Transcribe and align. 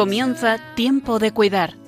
Comienza 0.00 0.56
Tiempo 0.76 1.18
de 1.18 1.30
Cuidar. 1.30 1.79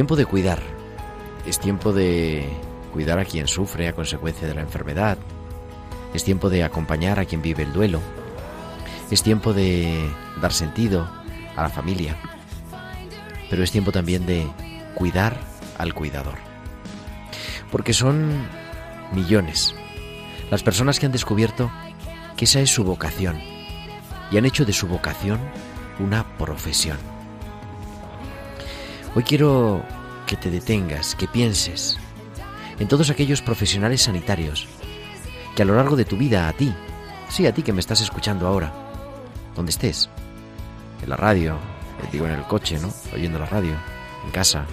Tiempo 0.00 0.16
de 0.16 0.24
cuidar. 0.24 0.62
Es 1.44 1.60
tiempo 1.60 1.92
de 1.92 2.48
cuidar 2.90 3.18
a 3.18 3.26
quien 3.26 3.46
sufre 3.46 3.86
a 3.86 3.92
consecuencia 3.92 4.48
de 4.48 4.54
la 4.54 4.62
enfermedad. 4.62 5.18
Es 6.14 6.24
tiempo 6.24 6.48
de 6.48 6.64
acompañar 6.64 7.20
a 7.20 7.26
quien 7.26 7.42
vive 7.42 7.64
el 7.64 7.74
duelo. 7.74 8.00
Es 9.10 9.22
tiempo 9.22 9.52
de 9.52 10.10
dar 10.40 10.54
sentido 10.54 11.06
a 11.54 11.62
la 11.64 11.68
familia. 11.68 12.16
Pero 13.50 13.62
es 13.62 13.70
tiempo 13.72 13.92
también 13.92 14.24
de 14.24 14.50
cuidar 14.94 15.38
al 15.76 15.92
cuidador. 15.92 16.38
Porque 17.70 17.92
son 17.92 18.48
millones 19.12 19.74
las 20.50 20.62
personas 20.62 20.98
que 20.98 21.04
han 21.04 21.12
descubierto 21.12 21.70
que 22.38 22.46
esa 22.46 22.60
es 22.60 22.70
su 22.70 22.84
vocación 22.84 23.38
y 24.30 24.38
han 24.38 24.46
hecho 24.46 24.64
de 24.64 24.72
su 24.72 24.86
vocación 24.86 25.40
una 25.98 26.24
profesión. 26.38 27.19
Hoy 29.12 29.24
quiero 29.24 29.84
que 30.24 30.36
te 30.36 30.52
detengas, 30.52 31.16
que 31.16 31.26
pienses 31.26 31.98
en 32.78 32.86
todos 32.86 33.10
aquellos 33.10 33.42
profesionales 33.42 34.02
sanitarios 34.02 34.68
que 35.56 35.62
a 35.62 35.64
lo 35.64 35.74
largo 35.74 35.96
de 35.96 36.04
tu 36.04 36.16
vida 36.16 36.48
a 36.48 36.52
ti, 36.52 36.72
sí 37.28 37.44
a 37.44 37.52
ti 37.52 37.64
que 37.64 37.72
me 37.72 37.80
estás 37.80 38.00
escuchando 38.00 38.46
ahora, 38.46 38.72
donde 39.56 39.70
estés, 39.70 40.08
en 41.02 41.08
la 41.08 41.16
radio, 41.16 41.54
eh, 41.54 42.08
digo 42.12 42.26
en 42.26 42.34
el 42.34 42.44
coche, 42.44 42.78
¿no? 42.78 42.88
Oyendo 43.12 43.40
la 43.40 43.46
radio, 43.46 43.74
en 44.24 44.30
casa, 44.30 44.64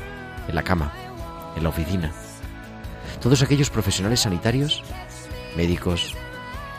en 0.48 0.54
la 0.54 0.62
cama, 0.62 0.94
en 1.56 1.64
la 1.64 1.70
oficina. 1.70 2.12
Todos 3.20 3.42
aquellos 3.42 3.72
profesionales 3.72 4.20
sanitarios, 4.20 4.84
médicos, 5.56 6.14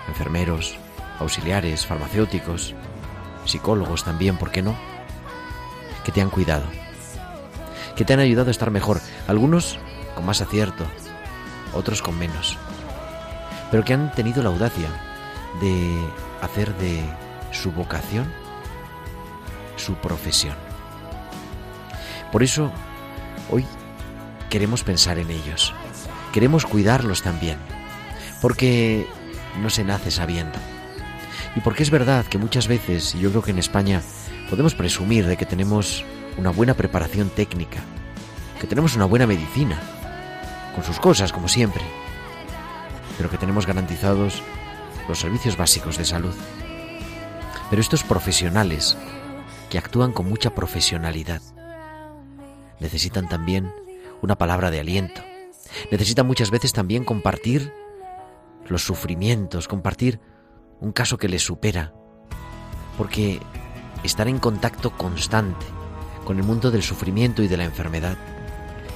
enfermeros, 0.06 0.78
auxiliares, 1.18 1.84
farmacéuticos, 1.84 2.76
psicólogos 3.46 4.04
también, 4.04 4.36
¿por 4.36 4.52
qué 4.52 4.62
no? 4.62 4.76
Que 6.04 6.12
te 6.12 6.22
han 6.22 6.30
cuidado, 6.30 6.64
que 7.98 8.04
te 8.04 8.12
han 8.12 8.20
ayudado 8.20 8.46
a 8.46 8.52
estar 8.52 8.70
mejor, 8.70 9.00
algunos 9.26 9.76
con 10.14 10.24
más 10.24 10.40
acierto, 10.40 10.86
otros 11.74 12.00
con 12.00 12.16
menos, 12.16 12.56
pero 13.72 13.84
que 13.84 13.92
han 13.92 14.12
tenido 14.12 14.40
la 14.40 14.50
audacia 14.50 14.88
de 15.60 15.98
hacer 16.40 16.72
de 16.76 17.02
su 17.50 17.72
vocación 17.72 18.32
su 19.74 19.96
profesión. 19.96 20.54
Por 22.30 22.44
eso, 22.44 22.70
hoy 23.50 23.66
queremos 24.48 24.84
pensar 24.84 25.18
en 25.18 25.32
ellos, 25.32 25.74
queremos 26.32 26.66
cuidarlos 26.66 27.22
también, 27.22 27.58
porque 28.40 29.08
no 29.60 29.70
se 29.70 29.82
nace 29.82 30.12
sabiendo. 30.12 30.56
Y 31.56 31.60
porque 31.62 31.82
es 31.82 31.90
verdad 31.90 32.26
que 32.26 32.38
muchas 32.38 32.68
veces, 32.68 33.16
y 33.16 33.18
yo 33.18 33.30
creo 33.30 33.42
que 33.42 33.50
en 33.50 33.58
España 33.58 34.02
podemos 34.50 34.76
presumir 34.76 35.26
de 35.26 35.36
que 35.36 35.46
tenemos 35.46 36.04
una 36.38 36.50
buena 36.50 36.74
preparación 36.74 37.30
técnica, 37.30 37.80
que 38.60 38.66
tenemos 38.66 38.94
una 38.94 39.04
buena 39.04 39.26
medicina, 39.26 39.78
con 40.74 40.84
sus 40.84 41.00
cosas 41.00 41.32
como 41.32 41.48
siempre, 41.48 41.82
pero 43.16 43.28
que 43.28 43.36
tenemos 43.36 43.66
garantizados 43.66 44.42
los 45.08 45.18
servicios 45.18 45.56
básicos 45.56 45.98
de 45.98 46.04
salud. 46.04 46.34
Pero 47.68 47.82
estos 47.82 48.04
profesionales 48.04 48.96
que 49.68 49.78
actúan 49.78 50.12
con 50.12 50.28
mucha 50.28 50.54
profesionalidad 50.54 51.42
necesitan 52.78 53.28
también 53.28 53.72
una 54.22 54.38
palabra 54.38 54.70
de 54.70 54.80
aliento. 54.80 55.20
Necesitan 55.90 56.26
muchas 56.26 56.50
veces 56.50 56.72
también 56.72 57.04
compartir 57.04 57.72
los 58.68 58.82
sufrimientos, 58.82 59.66
compartir 59.66 60.20
un 60.80 60.92
caso 60.92 61.18
que 61.18 61.28
les 61.28 61.42
supera, 61.42 61.92
porque 62.96 63.40
estar 64.04 64.28
en 64.28 64.38
contacto 64.38 64.90
constante 64.96 65.66
con 66.28 66.36
el 66.36 66.44
mundo 66.44 66.70
del 66.70 66.82
sufrimiento 66.82 67.42
y 67.42 67.48
de 67.48 67.56
la 67.56 67.64
enfermedad 67.64 68.18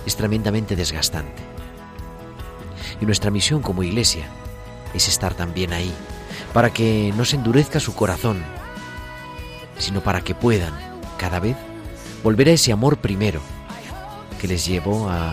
es 0.04 0.16
tremendamente 0.16 0.76
desgastante. 0.76 1.43
Y 3.00 3.06
nuestra 3.06 3.31
misión 3.31 3.62
como 3.62 3.82
iglesia 3.82 4.26
es 4.93 5.09
estar 5.09 5.32
también 5.32 5.72
ahí, 5.72 5.91
para 6.53 6.75
que 6.75 7.10
no 7.16 7.25
se 7.25 7.37
endurezca 7.37 7.81
su 7.81 7.94
corazón, 7.94 8.44
sino 9.78 10.03
para 10.03 10.20
que 10.20 10.34
puedan 10.34 10.75
cada 11.16 11.41
vez 11.41 11.56
volver 12.22 12.48
a 12.48 12.53
ese 12.53 12.70
amor 12.70 12.98
primero 12.98 13.41
que 14.38 14.47
les 14.47 14.66
llevó 14.66 15.09
a 15.09 15.32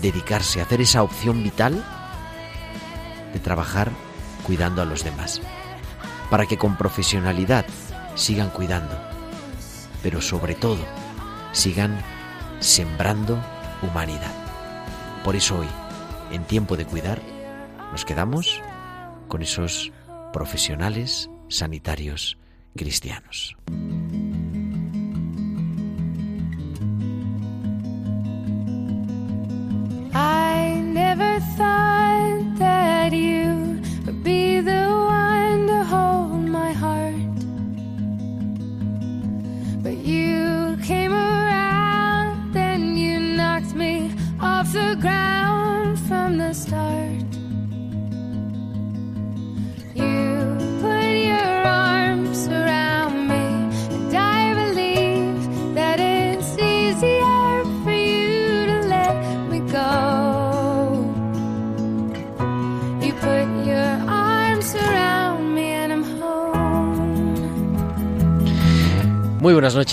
dedicarse 0.00 0.60
a 0.60 0.62
hacer 0.62 0.80
esa 0.80 1.02
opción 1.02 1.42
vital 1.42 1.84
de 3.34 3.38
trabajar 3.38 3.90
cuidando 4.46 4.80
a 4.80 4.86
los 4.86 5.04
demás, 5.04 5.42
para 6.30 6.46
que 6.46 6.56
con 6.56 6.78
profesionalidad 6.78 7.66
sigan 8.14 8.48
cuidando, 8.48 8.98
pero 10.02 10.22
sobre 10.22 10.54
todo 10.54 11.03
sigan 11.54 11.98
sembrando 12.60 13.40
humanidad. 13.80 14.34
Por 15.24 15.36
eso 15.36 15.60
hoy, 15.60 15.68
en 16.30 16.44
tiempo 16.44 16.76
de 16.76 16.84
cuidar, 16.84 17.22
nos 17.92 18.04
quedamos 18.04 18.60
con 19.28 19.40
esos 19.40 19.92
profesionales 20.32 21.30
sanitarios 21.48 22.36
cristianos. 22.76 23.56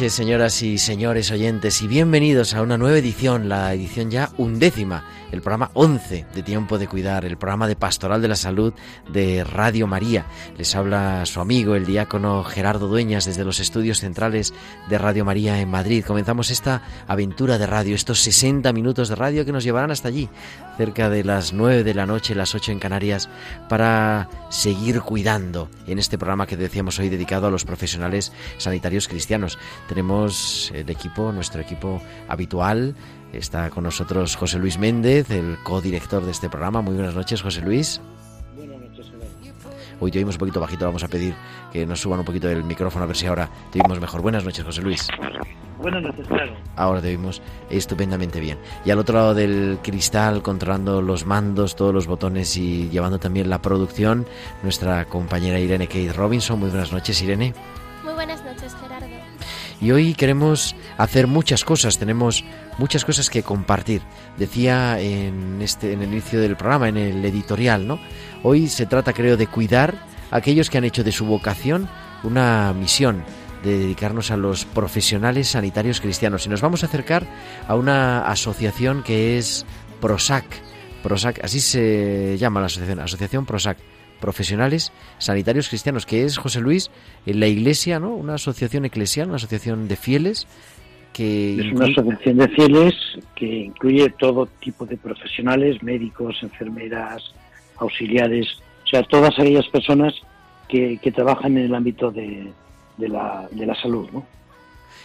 Noches, 0.01 0.13
señoras 0.13 0.63
y 0.63 0.79
señores 0.79 1.29
oyentes, 1.29 1.83
y 1.83 1.87
bienvenidos 1.87 2.55
a 2.55 2.63
una 2.63 2.79
nueva 2.79 2.97
edición, 2.97 3.49
la 3.49 3.71
edición 3.71 4.09
ya 4.09 4.31
undécima, 4.39 5.05
el 5.31 5.41
programa 5.43 5.69
11 5.75 6.25
de 6.33 6.41
Tiempo 6.41 6.79
de 6.79 6.87
Cuidar, 6.87 7.23
el 7.23 7.37
programa 7.37 7.67
de 7.67 7.75
Pastoral 7.75 8.19
de 8.19 8.27
la 8.27 8.35
Salud 8.35 8.73
de 9.13 9.43
Radio 9.43 9.85
María. 9.85 10.25
Les 10.57 10.75
habla 10.75 11.23
su 11.27 11.39
amigo, 11.39 11.75
el 11.75 11.85
diácono 11.85 12.43
Gerardo 12.43 12.87
Dueñas, 12.87 13.25
desde 13.25 13.45
los 13.45 13.59
estudios 13.59 13.99
centrales 13.99 14.55
de 14.89 14.97
Radio 14.97 15.23
María 15.23 15.59
en 15.59 15.69
Madrid. 15.69 16.03
Comenzamos 16.03 16.49
esta 16.49 16.81
aventura 17.07 17.59
de 17.59 17.67
radio, 17.67 17.93
estos 17.93 18.21
60 18.21 18.73
minutos 18.73 19.07
de 19.07 19.15
radio 19.15 19.45
que 19.45 19.51
nos 19.51 19.63
llevarán 19.63 19.91
hasta 19.91 20.07
allí, 20.07 20.29
cerca 20.77 21.11
de 21.11 21.23
las 21.23 21.53
9 21.53 21.83
de 21.83 21.93
la 21.93 22.07
noche, 22.07 22.33
las 22.33 22.55
8 22.55 22.71
en 22.71 22.79
Canarias, 22.79 23.29
para 23.69 24.29
seguir 24.49 25.01
cuidando 25.01 25.69
en 25.85 25.99
este 25.99 26.17
programa 26.17 26.47
que 26.47 26.57
decíamos 26.57 26.97
hoy 26.97 27.09
dedicado 27.09 27.45
a 27.45 27.51
los 27.51 27.65
profesionales 27.65 28.33
sanitarios 28.57 29.07
cristianos 29.07 29.59
tenemos 29.91 30.71
el 30.73 30.89
equipo, 30.89 31.33
nuestro 31.33 31.59
equipo 31.59 32.01
habitual. 32.29 32.95
Está 33.33 33.69
con 33.69 33.83
nosotros 33.83 34.37
José 34.37 34.57
Luis 34.57 34.77
Méndez, 34.77 35.29
el 35.31 35.57
codirector 35.63 36.23
de 36.23 36.31
este 36.31 36.47
programa. 36.49 36.81
Muy 36.81 36.95
buenas 36.95 37.13
noches, 37.13 37.41
José 37.41 37.59
Luis. 37.59 37.99
Buenas 38.55 38.79
noches, 38.79 39.11
Hoy 39.99 40.09
te 40.09 40.19
oímos 40.19 40.35
un 40.35 40.39
poquito 40.39 40.61
bajito, 40.61 40.85
vamos 40.85 41.03
a 41.03 41.09
pedir 41.09 41.33
que 41.73 41.85
nos 41.85 41.99
suban 41.99 42.19
un 42.19 42.25
poquito 42.25 42.49
el 42.49 42.63
micrófono 42.63 43.03
a 43.03 43.07
ver 43.07 43.17
si 43.17 43.27
ahora 43.27 43.49
te 43.69 43.81
oímos 43.81 43.99
mejor. 43.99 44.21
Buenas 44.21 44.45
noches, 44.45 44.63
José 44.63 44.81
Luis. 44.81 45.09
Buenas 45.77 46.03
noches, 46.03 46.25
claro. 46.25 46.53
Ahora 46.77 47.01
te 47.01 47.09
oímos 47.09 47.41
estupendamente 47.69 48.39
bien. 48.39 48.59
Y 48.85 48.91
al 48.91 48.99
otro 48.99 49.15
lado 49.15 49.33
del 49.33 49.79
cristal, 49.83 50.41
controlando 50.41 51.01
los 51.01 51.25
mandos, 51.25 51.75
todos 51.75 51.93
los 51.93 52.07
botones 52.07 52.55
y 52.55 52.87
llevando 52.87 53.19
también 53.19 53.49
la 53.49 53.61
producción, 53.61 54.25
nuestra 54.63 55.03
compañera 55.03 55.59
Irene 55.59 55.87
Kate 55.87 56.13
Robinson. 56.13 56.59
Muy 56.59 56.69
buenas 56.69 56.93
noches, 56.93 57.21
Irene. 57.21 57.53
Muy 58.03 58.13
buenas 58.13 58.41
noches. 58.45 58.60
Y 59.81 59.91
hoy 59.91 60.13
queremos 60.13 60.75
hacer 60.97 61.25
muchas 61.25 61.65
cosas, 61.65 61.97
tenemos 61.97 62.45
muchas 62.77 63.03
cosas 63.03 63.31
que 63.31 63.41
compartir. 63.41 64.03
Decía 64.37 64.99
en 64.99 65.59
este 65.59 65.93
en 65.93 66.03
el 66.03 66.09
inicio 66.09 66.39
del 66.39 66.55
programa, 66.55 66.87
en 66.87 66.97
el 66.97 67.25
editorial, 67.25 67.87
¿no? 67.87 67.99
Hoy 68.43 68.67
se 68.67 68.85
trata, 68.85 69.11
creo, 69.11 69.37
de 69.37 69.47
cuidar 69.47 69.95
a 70.29 70.37
aquellos 70.37 70.69
que 70.69 70.77
han 70.77 70.83
hecho 70.83 71.03
de 71.03 71.11
su 71.11 71.25
vocación 71.25 71.89
una 72.23 72.71
misión 72.73 73.23
de 73.63 73.77
dedicarnos 73.79 74.29
a 74.29 74.37
los 74.37 74.65
profesionales 74.65 75.49
sanitarios 75.49 75.99
cristianos. 75.99 76.45
Y 76.45 76.49
nos 76.49 76.61
vamos 76.61 76.83
a 76.83 76.85
acercar 76.85 77.25
a 77.67 77.75
una 77.75 78.27
asociación 78.27 79.01
que 79.01 79.39
es 79.39 79.65
PROSAC. 79.99 80.45
PROSAC, 81.01 81.43
así 81.43 81.59
se 81.59 82.37
llama 82.37 82.59
la 82.59 82.67
asociación, 82.67 82.99
Asociación 82.99 83.45
PROSAC 83.47 83.77
profesionales 84.21 84.93
sanitarios 85.17 85.67
cristianos, 85.67 86.05
que 86.05 86.23
es 86.23 86.37
José 86.37 86.61
Luis, 86.61 86.89
en 87.25 87.41
la 87.41 87.47
Iglesia, 87.47 87.99
¿no? 87.99 88.15
Una 88.15 88.35
asociación 88.35 88.85
eclesial, 88.85 89.27
una 89.27 89.35
asociación 89.35 89.89
de 89.89 89.97
fieles 89.97 90.47
que 91.13 91.59
es 91.59 91.73
una 91.73 91.85
asociación 91.85 92.37
de 92.37 92.47
fieles 92.49 92.93
que 93.35 93.45
incluye 93.45 94.09
todo 94.11 94.47
tipo 94.61 94.85
de 94.85 94.97
profesionales, 94.97 95.83
médicos, 95.83 96.37
enfermeras, 96.41 97.33
auxiliares, 97.77 98.47
o 98.85 98.87
sea, 98.87 99.03
todas 99.03 99.37
aquellas 99.37 99.67
personas 99.67 100.13
que, 100.67 100.97
que 101.01 101.11
trabajan 101.11 101.57
en 101.57 101.65
el 101.65 101.75
ámbito 101.75 102.11
de, 102.11 102.51
de, 102.97 103.09
la, 103.09 103.47
de 103.51 103.65
la 103.65 103.75
salud, 103.75 104.09
¿no? 104.11 104.25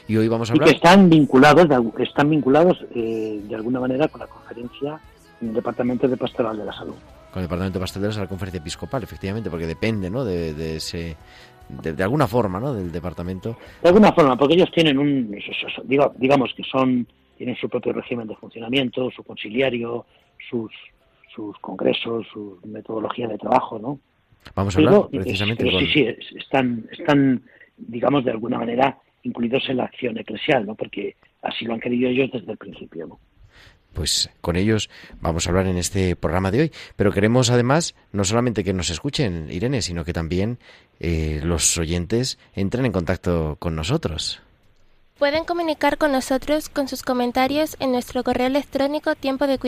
Y 0.09 0.17
hoy 0.17 0.29
vamos 0.29 0.51
a 0.51 0.55
y 0.55 0.57
hablar. 0.57 0.69
que 0.69 0.77
están 0.77 1.11
vinculados, 1.11 1.69
de, 1.69 2.05
están 2.05 2.31
vinculados 2.31 2.85
eh, 2.95 3.41
de 3.43 3.55
alguna 3.57 3.81
manera 3.81 4.07
con 4.07 4.21
la 4.21 4.29
conferencia 4.29 5.01
en 5.41 5.49
el 5.49 5.55
Departamento 5.55 6.07
de 6.07 6.17
Pastoral 6.17 6.57
de 6.57 6.65
la 6.65 6.73
Salud. 6.73 6.95
Con 7.37 7.43
el 7.43 7.49
Departamento 7.49 7.79
de 7.79 7.83
Pasteleros 7.83 8.17
a 8.17 8.21
la 8.23 8.29
conferencia 8.29 8.61
episcopal, 8.61 9.03
efectivamente, 9.03 9.51
porque 9.51 9.67
depende, 9.67 10.09
¿no? 10.09 10.25
De, 10.25 10.55
de 10.55 10.77
ese. 10.77 11.17
De, 11.69 11.93
de, 11.93 12.03
alguna 12.03 12.27
forma, 12.27 12.59
¿no? 12.59 12.73
Del 12.73 12.91
departamento. 12.91 13.59
De 13.83 13.89
alguna 13.91 14.11
forma, 14.15 14.39
porque 14.39 14.55
ellos 14.55 14.71
tienen 14.73 14.97
un. 14.99 15.31
diga- 15.85 16.15
Digamos 16.17 16.55
que 16.57 16.63
son. 16.65 17.07
Tienen 17.37 17.55
su 17.57 17.69
propio 17.69 17.93
régimen 17.93 18.27
de 18.27 18.37
funcionamiento, 18.37 19.11
su 19.11 19.23
conciliario, 19.23 20.07
sus, 20.49 20.73
sus 21.35 21.55
congresos, 21.59 22.27
su 22.33 22.59
metodología 22.65 23.29
de 23.29 23.37
trabajo, 23.37 23.79
¿no? 23.79 24.01
Vamos 24.55 24.75
a 24.75 24.79
hablar 24.79 24.95
Pero, 25.11 25.23
precisamente 25.23 25.63
pero 25.63 25.77
con. 25.77 25.87
sí, 25.87 25.93
sí, 25.93 26.01
es- 26.07 26.33
están, 26.43 26.87
están, 26.91 27.43
digamos, 27.77 28.25
de 28.25 28.31
alguna 28.31 28.57
manera 28.61 28.97
incluidos 29.25 29.69
en 29.69 29.77
la 29.77 29.85
acción 29.85 30.17
eclesial, 30.17 30.65
¿no? 30.65 30.75
Porque 30.75 31.17
así 31.43 31.67
lo 31.67 31.75
han 31.75 31.81
querido 31.81 32.09
ellos 32.09 32.31
desde 32.33 32.51
el 32.53 32.57
principio, 32.57 33.07
¿no? 33.07 33.19
Pues 33.97 34.29
con 34.43 34.57
ellos 34.57 34.91
vamos 35.23 35.47
a 35.47 35.51
hablar 35.51 35.67
en 35.67 35.79
este 35.79 36.17
programa 36.17 36.51
de 36.51 36.61
hoy. 36.61 36.73
Pero 36.97 37.13
queremos 37.13 37.49
además 37.49 37.95
no 38.13 38.25
solamente 38.25 38.63
que 38.63 38.75
nos 38.75 38.91
escuchen, 38.91 39.51
Irene, 39.51 39.81
sino 39.81 40.05
que 40.05 40.13
también 40.13 40.59
eh, 41.01 41.41
los 41.43 41.79
oyentes 41.79 42.39
entren 42.55 42.85
en 42.85 42.93
contacto 42.93 43.57
con 43.59 43.75
nosotros. 43.75 44.43
Pueden 45.19 45.45
comunicar 45.45 45.97
con 45.97 46.13
nosotros 46.13 46.69
con 46.69 46.89
sus 46.89 47.03
comentarios 47.03 47.79
en 47.81 47.91
nuestro 47.91 48.23
correo 48.23 48.49
electrónico 48.49 49.15
tiempo 49.15 49.47
de 49.47 49.59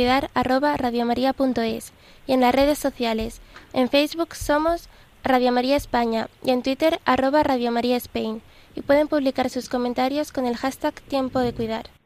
y 2.27 2.33
en 2.35 2.41
las 2.43 2.55
redes 2.55 2.79
sociales. 2.79 3.41
En 3.73 3.89
Facebook 3.89 4.35
somos 4.35 4.91
Radio 5.25 5.53
María 5.53 5.77
España 5.77 6.29
y 6.45 6.51
en 6.51 6.63
Twitter 6.63 7.01
arroba 7.07 7.43
Radio 7.45 7.73
María 7.73 7.97
Spain 7.97 8.43
y 8.75 8.83
pueden 8.83 9.09
publicar 9.09 9.49
sus 9.49 9.71
comentarios 9.71 10.33
con 10.33 10.45
el 10.45 10.59
hashtag 10.59 10.93
tiempo 11.01 11.41
de 11.41 11.55
cuidar. 11.55 11.98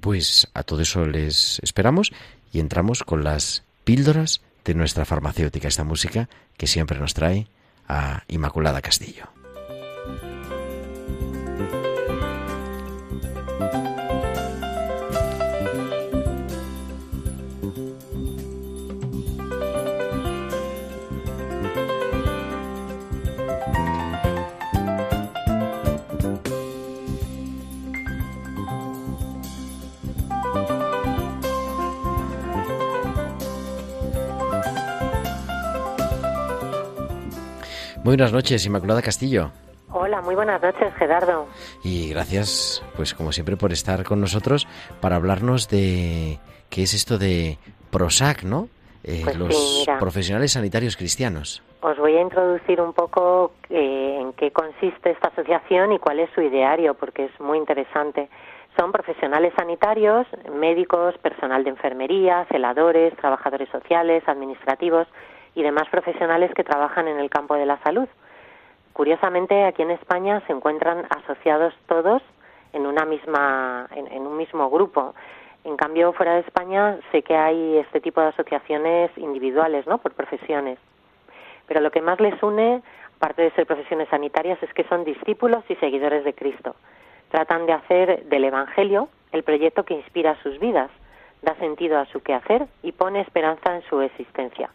Pues 0.00 0.48
a 0.54 0.62
todo 0.62 0.80
eso 0.82 1.06
les 1.06 1.58
esperamos 1.62 2.12
y 2.52 2.60
entramos 2.60 3.02
con 3.02 3.24
las 3.24 3.64
píldoras 3.84 4.40
de 4.64 4.74
nuestra 4.74 5.04
farmacéutica, 5.04 5.68
esta 5.68 5.84
música 5.84 6.28
que 6.56 6.66
siempre 6.66 6.98
nos 6.98 7.14
trae 7.14 7.48
a 7.88 8.24
Inmaculada 8.28 8.82
Castillo. 8.82 9.37
Muy 38.08 38.16
buenas 38.16 38.32
noches, 38.32 38.64
Inmaculada 38.64 39.02
Castillo. 39.02 39.50
Hola, 39.92 40.22
muy 40.22 40.34
buenas 40.34 40.62
noches, 40.62 40.94
Gerardo. 40.94 41.46
Y 41.84 42.08
gracias, 42.08 42.82
pues 42.96 43.12
como 43.12 43.32
siempre, 43.32 43.58
por 43.58 43.70
estar 43.70 44.02
con 44.02 44.18
nosotros 44.18 44.66
para 45.02 45.16
hablarnos 45.16 45.68
de 45.68 46.38
qué 46.70 46.84
es 46.84 46.94
esto 46.94 47.18
de 47.18 47.58
PROSAC, 47.90 48.44
¿no? 48.44 48.70
Eh, 49.04 49.20
Pues 49.24 49.34
sí, 49.34 49.38
los 49.38 49.76
mira. 49.80 49.98
profesionales 49.98 50.52
sanitarios 50.52 50.96
cristianos. 50.96 51.62
Os 51.82 51.98
voy 51.98 52.16
a 52.16 52.22
introducir 52.22 52.80
un 52.80 52.94
poco 52.94 53.52
eh, 53.68 54.16
en 54.22 54.32
qué 54.32 54.52
consiste 54.52 55.10
esta 55.10 55.28
asociación 55.28 55.92
y 55.92 55.98
cuál 55.98 56.20
es 56.20 56.30
su 56.34 56.40
ideario, 56.40 56.94
porque 56.94 57.26
es 57.26 57.40
muy 57.40 57.58
interesante. 57.58 58.30
Son 58.78 58.90
profesionales 58.90 59.52
sanitarios, 59.54 60.26
médicos, 60.58 61.14
personal 61.18 61.62
de 61.62 61.68
enfermería, 61.68 62.46
celadores, 62.50 63.14
trabajadores 63.16 63.68
sociales, 63.68 64.22
administrativos 64.26 65.06
y 65.58 65.62
demás 65.64 65.88
profesionales 65.88 66.52
que 66.54 66.62
trabajan 66.62 67.08
en 67.08 67.18
el 67.18 67.30
campo 67.30 67.56
de 67.56 67.66
la 67.66 67.78
salud. 67.78 68.08
Curiosamente, 68.92 69.64
aquí 69.64 69.82
en 69.82 69.90
España 69.90 70.40
se 70.46 70.52
encuentran 70.52 71.04
asociados 71.10 71.74
todos 71.88 72.22
en 72.72 72.86
una 72.86 73.04
misma, 73.04 73.88
en, 73.90 74.24
un 74.24 74.36
mismo 74.36 74.70
grupo. 74.70 75.16
En 75.64 75.76
cambio, 75.76 76.12
fuera 76.12 76.34
de 76.34 76.40
España 76.40 76.98
sé 77.10 77.22
que 77.22 77.36
hay 77.36 77.78
este 77.78 78.00
tipo 78.00 78.20
de 78.20 78.28
asociaciones 78.28 79.10
individuales, 79.16 79.84
¿no? 79.88 79.98
Por 79.98 80.14
profesiones. 80.14 80.78
Pero 81.66 81.80
lo 81.80 81.90
que 81.90 82.02
más 82.02 82.20
les 82.20 82.40
une, 82.40 82.80
aparte 83.16 83.42
de 83.42 83.50
ser 83.50 83.66
profesiones 83.66 84.08
sanitarias, 84.10 84.62
es 84.62 84.72
que 84.74 84.84
son 84.84 85.02
discípulos 85.02 85.64
y 85.68 85.74
seguidores 85.74 86.22
de 86.22 86.34
Cristo. 86.34 86.76
Tratan 87.32 87.66
de 87.66 87.72
hacer 87.72 88.26
del 88.26 88.44
Evangelio 88.44 89.08
el 89.32 89.42
proyecto 89.42 89.84
que 89.84 89.94
inspira 89.94 90.40
sus 90.40 90.60
vidas, 90.60 90.90
da 91.42 91.56
sentido 91.56 91.98
a 91.98 92.06
su 92.06 92.22
quehacer 92.22 92.68
y 92.84 92.92
pone 92.92 93.22
esperanza 93.22 93.74
en 93.74 93.82
su 93.82 94.00
existencia. 94.00 94.70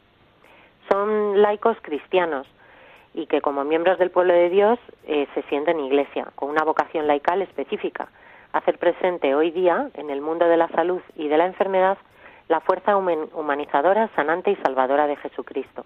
Son 0.90 1.42
laicos 1.42 1.78
cristianos 1.82 2.48
y 3.14 3.28
que 3.28 3.42
como 3.42 3.64
miembros 3.64 3.98
del 4.00 4.12
pueblo 4.12 4.34
de 4.34 4.50
Dios 4.50 4.80
eh, 5.06 5.28
se 5.34 5.44
sienten 5.44 5.80
iglesia, 5.80 6.28
con 6.36 6.50
una 6.50 6.64
vocación 6.64 7.08
laical 7.08 7.42
específica, 7.42 8.08
hacer 8.54 8.78
presente 8.78 9.36
hoy 9.36 9.52
día 9.52 9.90
en 9.96 10.10
el 10.10 10.22
mundo 10.22 10.46
de 10.48 10.58
la 10.58 10.68
salud 10.70 11.02
y 11.16 11.28
de 11.28 11.38
la 11.38 11.46
enfermedad 11.46 11.98
la 12.50 12.60
fuerza 12.60 12.98
human- 12.98 13.30
humanizadora, 13.34 14.10
sanante 14.16 14.52
y 14.52 14.56
salvadora 14.58 15.08
de 15.08 15.16
Jesucristo. 15.16 15.86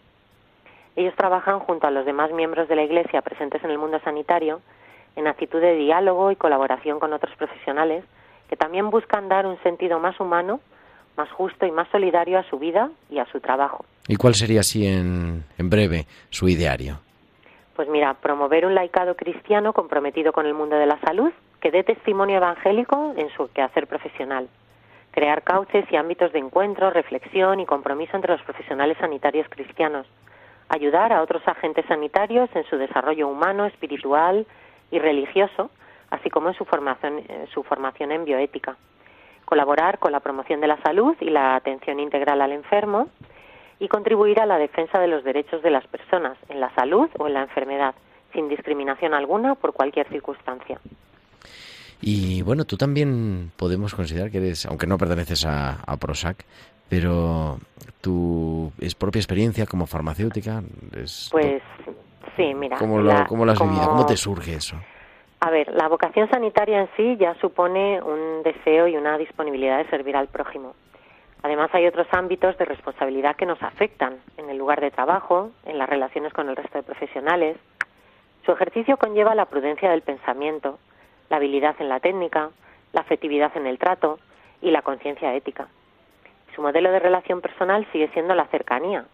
Ellos 0.95 1.13
trabajan 1.15 1.59
junto 1.59 1.85
a 1.85 1.91
los 1.91 2.05
demás 2.05 2.31
miembros 2.31 2.67
de 2.67 2.75
la 2.75 2.83
Iglesia 2.83 3.21
presentes 3.21 3.63
en 3.63 3.69
el 3.69 3.77
mundo 3.77 3.99
sanitario 4.03 4.61
en 5.15 5.27
actitud 5.27 5.61
de 5.61 5.75
diálogo 5.75 6.31
y 6.31 6.35
colaboración 6.35 6.99
con 6.99 7.13
otros 7.13 7.35
profesionales 7.35 8.03
que 8.49 8.55
también 8.55 8.89
buscan 8.89 9.29
dar 9.29 9.45
un 9.45 9.57
sentido 9.61 9.99
más 9.99 10.19
humano, 10.19 10.59
más 11.17 11.29
justo 11.31 11.65
y 11.65 11.71
más 11.71 11.87
solidario 11.89 12.39
a 12.39 12.43
su 12.43 12.59
vida 12.59 12.91
y 13.09 13.19
a 13.19 13.25
su 13.25 13.39
trabajo. 13.39 13.85
¿Y 14.07 14.15
cuál 14.15 14.35
sería 14.35 14.61
así 14.61 14.87
en, 14.87 15.43
en 15.57 15.69
breve 15.69 16.05
su 16.29 16.47
ideario? 16.47 16.99
Pues 17.75 17.89
mira, 17.89 18.13
promover 18.15 18.65
un 18.65 18.75
laicado 18.75 19.15
cristiano 19.15 19.73
comprometido 19.73 20.31
con 20.31 20.45
el 20.45 20.53
mundo 20.53 20.77
de 20.77 20.85
la 20.85 20.99
salud 21.01 21.31
que 21.59 21.71
dé 21.71 21.83
testimonio 21.83 22.37
evangélico 22.37 23.13
en 23.17 23.29
su 23.29 23.51
quehacer 23.51 23.87
profesional. 23.87 24.47
Crear 25.11 25.43
cauces 25.43 25.85
y 25.91 25.95
ámbitos 25.95 26.31
de 26.31 26.39
encuentro, 26.39 26.91
reflexión 26.91 27.59
y 27.59 27.65
compromiso 27.65 28.15
entre 28.15 28.33
los 28.33 28.41
profesionales 28.43 28.97
sanitarios 28.99 29.47
cristianos. 29.49 30.05
Ayudar 30.69 31.11
a 31.13 31.21
otros 31.21 31.41
agentes 31.47 31.85
sanitarios 31.87 32.49
en 32.55 32.63
su 32.65 32.77
desarrollo 32.77 33.27
humano, 33.27 33.65
espiritual 33.65 34.45
y 34.91 34.99
religioso, 34.99 35.71
así 36.09 36.29
como 36.29 36.49
en 36.49 36.55
su 36.55 36.65
formación, 36.65 37.23
en 37.27 37.47
su 37.47 37.63
formación 37.63 38.11
en 38.11 38.25
bioética. 38.25 38.77
Colaborar 39.47 39.97
con 39.97 40.11
la 40.11 40.19
promoción 40.19 40.59
de 40.59 40.67
la 40.67 40.75
salud 40.81 41.15
y 41.21 41.29
la 41.29 41.55
atención 41.55 42.01
integral 42.01 42.41
al 42.41 42.51
enfermo 42.51 43.07
y 43.79 43.87
contribuir 43.87 44.41
a 44.41 44.45
la 44.45 44.57
defensa 44.57 44.99
de 44.99 45.07
los 45.07 45.23
derechos 45.23 45.63
de 45.63 45.71
las 45.71 45.87
personas 45.87 46.37
en 46.49 46.59
la 46.59 46.69
salud 46.75 47.09
o 47.17 47.27
en 47.27 47.33
la 47.33 47.43
enfermedad, 47.43 47.95
sin 48.33 48.49
discriminación 48.49 49.13
alguna 49.13 49.55
por 49.55 49.71
cualquier 49.71 50.05
circunstancia. 50.09 50.81
Y 52.01 52.41
bueno, 52.41 52.65
tú 52.65 52.75
también 52.75 53.53
podemos 53.55 53.95
considerar 53.95 54.31
que 54.31 54.39
eres, 54.39 54.65
aunque 54.65 54.85
no 54.85 54.97
perteneces 54.97 55.45
a, 55.45 55.95
Prosac, 55.97 56.43
pero 56.89 57.57
tu 58.01 58.69
es 58.81 58.95
propia 58.95 59.21
experiencia 59.21 59.65
como 59.65 59.87
farmacéutica 59.87 60.61
es... 60.93 61.29
Pues 61.31 61.61
sí, 62.35 62.53
mira. 62.53 62.75
¿Cómo 62.77 62.99
lo, 62.99 63.25
cómo 63.27 63.45
has 63.45 63.59
vivido? 63.61 63.87
¿Cómo 63.87 64.05
te 64.05 64.17
surge 64.17 64.55
eso? 64.55 64.75
A 65.47 65.49
ver, 65.49 65.73
la 65.73 65.87
vocación 65.87 66.29
sanitaria 66.29 66.81
en 66.81 66.89
sí 66.97 67.15
ya 67.15 67.33
supone 67.35 68.01
un 68.01 68.43
deseo 68.43 68.85
y 68.89 68.97
una 68.97 69.17
disponibilidad 69.17 69.77
de 69.77 69.89
servir 69.89 70.17
al 70.17 70.27
prójimo. 70.27 70.75
Además, 71.41 71.69
hay 71.71 71.87
otros 71.87 72.05
ámbitos 72.11 72.57
de 72.57 72.65
responsabilidad 72.65 73.37
que 73.37 73.45
nos 73.45 73.63
afectan 73.63 74.17
en 74.35 74.49
el 74.49 74.57
lugar 74.57 74.81
de 74.81 74.91
trabajo, 74.91 75.51
en 75.65 75.77
las 75.77 75.87
relaciones 75.87 76.33
con 76.33 76.49
el 76.49 76.57
resto 76.57 76.77
de 76.77 76.83
profesionales. 76.83 77.55
Su 78.45 78.51
ejercicio 78.51 78.97
conlleva 78.97 79.35
la 79.35 79.45
prudencia 79.45 79.89
del 79.89 80.01
pensamiento, 80.01 80.79
la 81.29 81.37
habilidad 81.37 81.77
en 81.79 81.87
la 81.87 82.01
técnica, 82.01 82.49
la 82.91 82.99
afectividad 82.99 83.55
en 83.55 83.67
el 83.67 83.79
trato 83.79 84.19
y 84.61 84.71
la 84.71 84.81
conciencia 84.81 85.33
ética. 85.33 85.69
Su 86.55 86.61
modelo 86.61 86.91
de 86.91 86.99
relación 86.99 87.39
personal 87.39 87.87
sigue 87.93 88.09
siendo 88.09 88.35
la 88.35 88.47
cercanía, 88.47 89.05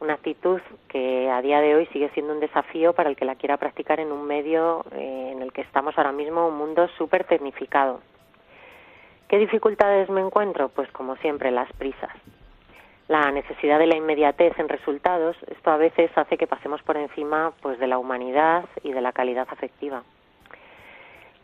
una 0.00 0.14
actitud 0.14 0.60
que 0.88 1.30
a 1.30 1.42
día 1.42 1.60
de 1.60 1.74
hoy 1.74 1.86
sigue 1.86 2.10
siendo 2.10 2.32
un 2.32 2.40
desafío 2.40 2.94
para 2.94 3.10
el 3.10 3.16
que 3.16 3.24
la 3.24 3.36
quiera 3.36 3.58
practicar 3.58 4.00
en 4.00 4.10
un 4.10 4.26
medio 4.26 4.84
eh, 4.92 5.30
en 5.32 5.42
el 5.42 5.52
que 5.52 5.60
estamos 5.60 5.96
ahora 5.96 6.12
mismo, 6.12 6.48
un 6.48 6.56
mundo 6.56 6.88
súper 6.96 7.24
tecnificado. 7.24 8.00
¿Qué 9.28 9.38
dificultades 9.38 10.08
me 10.08 10.22
encuentro? 10.22 10.70
Pues 10.70 10.90
como 10.90 11.16
siempre, 11.16 11.50
las 11.50 11.72
prisas. 11.74 12.10
La 13.08 13.30
necesidad 13.30 13.78
de 13.78 13.86
la 13.86 13.96
inmediatez 13.96 14.58
en 14.58 14.68
resultados, 14.68 15.36
esto 15.48 15.70
a 15.70 15.76
veces 15.76 16.10
hace 16.16 16.38
que 16.38 16.46
pasemos 16.46 16.82
por 16.82 16.96
encima 16.96 17.52
pues 17.60 17.78
de 17.78 17.86
la 17.86 17.98
humanidad 17.98 18.64
y 18.82 18.92
de 18.92 19.00
la 19.00 19.12
calidad 19.12 19.46
afectiva. 19.50 20.02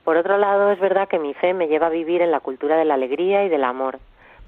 Por 0.05 0.17
otro 0.17 0.39
lado, 0.39 0.71
es 0.71 0.79
verdad 0.79 1.09
que 1.09 1.19
mi 1.19 1.35
fe 1.35 1.53
me 1.53 1.67
lleva 1.67 1.89
a 1.89 1.91
vivir 1.91 2.23
en 2.23 2.31
la 2.31 2.41
cultura 2.41 2.77
de 2.77 2.85
la 2.85 2.95
alegría 2.95 3.45
y 3.45 3.49
del 3.49 3.65
amor. 3.65 3.99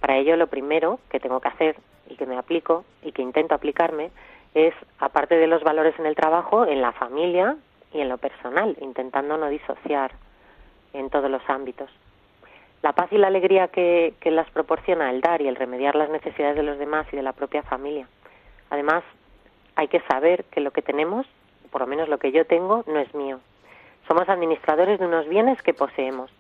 Para 0.01 0.17
ello, 0.17 0.37
lo 0.37 0.47
primero 0.47 1.01
que 1.11 1.21
tengo 1.21 1.41
que 1.41 1.49
hacer 1.49 1.77
y 2.09 2.17
que 2.17 2.27
me 2.27 2.37
aplico 2.37 2.85
y 3.03 3.13
que 3.13 3.23
intento 3.23 3.55
aplicarme 3.55 4.11
es, 4.55 4.75
aparte 4.99 5.37
de 5.37 5.47
los 5.47 5.63
valores 5.63 5.99
en 5.99 6.07
el 6.07 6.17
trabajo, 6.17 6.67
en 6.67 6.81
la 6.81 6.93
familia 6.93 7.57
y 7.93 8.01
en 8.01 8.09
lo 8.09 8.19
personal, 8.19 8.77
intentando 8.81 9.37
no 9.37 9.49
disociar 9.49 10.13
en 10.93 11.11
todos 11.11 11.31
los 11.31 11.43
ámbitos. 11.49 11.91
La 12.83 12.93
paz 12.93 13.13
y 13.13 13.19
la 13.19 13.27
alegría 13.27 13.69
que, 13.69 14.15
las 14.25 14.49
proporciona 14.51 15.11
el 15.11 15.21
dar 15.21 15.43
y 15.43 15.49
el 15.49 15.57
remediar 15.57 15.97
las 15.97 16.11
necesidades 16.11 16.57
de 16.57 16.63
los 16.63 16.79
demás 16.79 17.07
y 17.13 17.17
de 17.17 17.23
la 17.23 17.33
propia 17.33 17.63
familia. 17.63 18.09
Además, 18.71 19.03
hay 19.75 19.89
que 19.89 20.01
saber 20.03 20.45
que 20.45 20.61
lo 20.61 20.71
que 20.71 20.83
tenemos, 20.83 21.27
por 21.71 21.81
lo 21.81 21.87
menos 21.87 22.09
lo 22.09 22.19
que 22.19 22.31
yo 22.31 22.47
tengo, 22.47 22.85
no 22.87 23.01
es 23.01 23.13
mío, 23.15 23.41
somos 24.07 24.29
administradores 24.29 25.01
de 25.01 25.07
unos 25.07 25.29
bienes 25.29 25.61
que 25.63 25.75
poseemos 25.75 26.31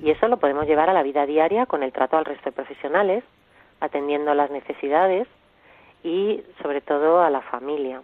y 0.00 0.10
eso 0.10 0.28
lo 0.28 0.38
podemos 0.38 0.66
llevar 0.66 0.90
a 0.90 0.92
la 0.92 1.02
vida 1.02 1.26
diaria 1.26 1.66
con 1.66 1.82
el 1.82 1.92
trato 1.92 2.16
al 2.16 2.24
resto 2.24 2.50
de 2.50 2.52
profesionales, 2.52 3.24
atendiendo 3.80 4.34
las 4.34 4.50
necesidades 4.50 5.28
y 6.02 6.42
sobre 6.62 6.80
todo 6.80 7.22
a 7.22 7.30
la 7.30 7.40
familia. 7.42 8.02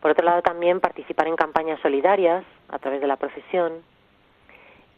Por 0.00 0.10
otro 0.10 0.24
lado, 0.24 0.42
también 0.42 0.80
participar 0.80 1.26
en 1.26 1.36
campañas 1.36 1.80
solidarias 1.80 2.44
a 2.68 2.78
través 2.78 3.00
de 3.00 3.06
la 3.06 3.16
profesión. 3.16 3.82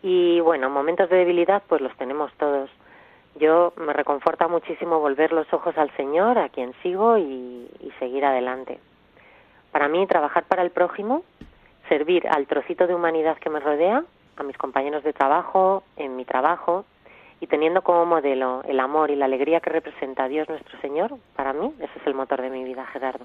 Y 0.02 0.40
bueno, 0.40 0.68
momentos 0.70 1.08
de 1.08 1.16
debilidad 1.16 1.62
pues 1.68 1.80
los 1.80 1.96
tenemos 1.96 2.32
todos. 2.34 2.70
Yo 3.36 3.72
me 3.76 3.92
reconforta 3.92 4.48
muchísimo 4.48 4.98
volver 5.00 5.32
los 5.32 5.52
ojos 5.52 5.78
al 5.78 5.90
Señor, 5.96 6.38
a 6.38 6.48
quien 6.48 6.74
sigo 6.82 7.16
y, 7.18 7.68
y 7.80 7.92
seguir 7.98 8.24
adelante. 8.24 8.78
Para 9.70 9.88
mí, 9.88 10.06
trabajar 10.06 10.44
para 10.44 10.62
el 10.62 10.70
prójimo 10.70 11.22
servir 11.88 12.28
al 12.28 12.46
trocito 12.46 12.86
de 12.86 12.94
humanidad 12.94 13.38
que 13.38 13.50
me 13.50 13.60
rodea, 13.60 14.04
a 14.40 14.44
mis 14.44 14.56
compañeros 14.56 15.04
de 15.04 15.12
trabajo, 15.12 15.82
en 15.96 16.16
mi 16.16 16.24
trabajo, 16.24 16.84
y 17.40 17.46
teniendo 17.46 17.82
como 17.82 18.04
modelo 18.04 18.62
el 18.68 18.80
amor 18.80 19.10
y 19.10 19.16
la 19.16 19.26
alegría 19.26 19.60
que 19.60 19.70
representa 19.70 20.28
Dios 20.28 20.48
nuestro 20.48 20.80
Señor, 20.80 21.16
para 21.36 21.52
mí 21.52 21.72
ese 21.78 21.98
es 22.00 22.06
el 22.06 22.14
motor 22.14 22.42
de 22.42 22.50
mi 22.50 22.64
vida, 22.64 22.84
Gerardo. 22.86 23.24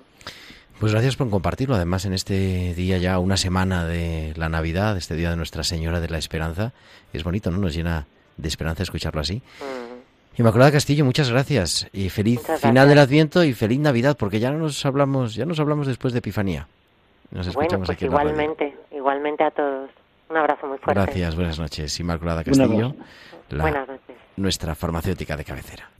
Pues 0.80 0.92
gracias 0.92 1.16
por 1.16 1.30
compartirlo. 1.30 1.76
Además, 1.76 2.06
en 2.06 2.14
este 2.14 2.74
día 2.74 2.98
ya, 2.98 3.20
una 3.20 3.38
semana 3.38 3.86
de 3.86 4.34
la 4.36 4.50
Navidad, 4.50 4.98
este 4.98 5.16
día 5.16 5.30
de 5.30 5.38
Nuestra 5.38 5.64
Señora 5.64 6.00
de 6.00 6.10
la 6.10 6.18
Esperanza, 6.18 6.74
es 7.14 7.24
bonito, 7.24 7.52
¿no? 7.52 7.58
Nos 7.58 7.74
llena 7.74 8.06
de 8.38 8.48
esperanza 8.48 8.84
escucharlo 8.84 9.22
así. 9.22 9.42
Mm. 9.60 10.40
Inmaculada 10.40 10.72
Castillo, 10.72 11.06
muchas 11.06 11.30
gracias 11.30 11.88
y 11.94 12.10
feliz 12.10 12.42
final 12.60 12.90
del 12.90 12.98
Adviento 12.98 13.44
y 13.44 13.54
feliz 13.54 13.80
Navidad, 13.80 14.18
porque 14.18 14.40
ya 14.40 14.50
no 14.50 14.58
nos 14.58 14.84
hablamos, 14.84 15.36
ya 15.36 15.46
nos 15.46 15.60
hablamos 15.60 15.86
después 15.86 16.12
de 16.12 16.20
Epifanía. 16.20 16.68
Nos 17.30 17.48
escuchamos 17.48 17.88
bueno, 17.88 18.00
pues 18.00 18.02
igualmente, 18.02 18.76
igualmente 18.92 19.44
a 19.44 19.52
todos. 19.52 19.92
Un 20.34 20.38
abrazo 20.40 20.66
muy 20.66 20.80
fuerte. 20.80 21.00
Gracias, 21.00 21.36
buenas 21.36 21.60
noches. 21.60 22.00
Inmaculada 22.00 22.44
Castillo, 22.44 22.96
la, 23.50 23.86
nuestra 24.36 24.74
farmacéutica 24.74 25.38
de 25.38 25.46
cabecera. 25.46 25.92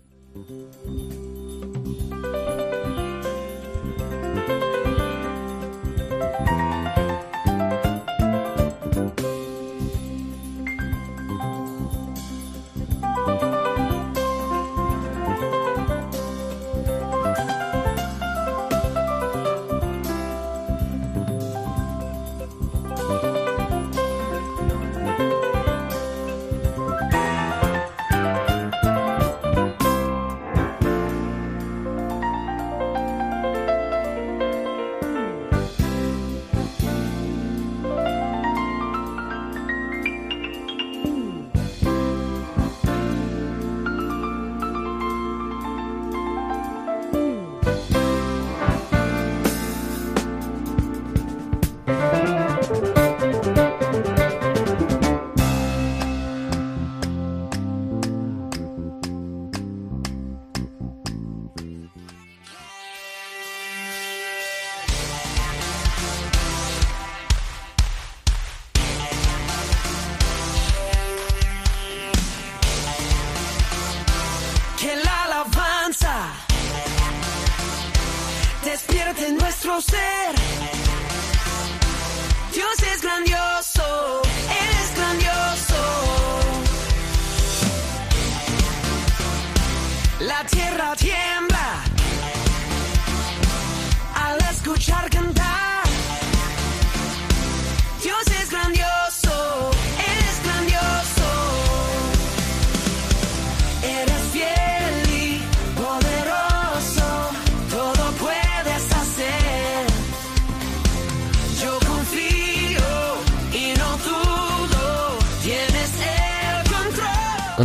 ser 79.82 80.43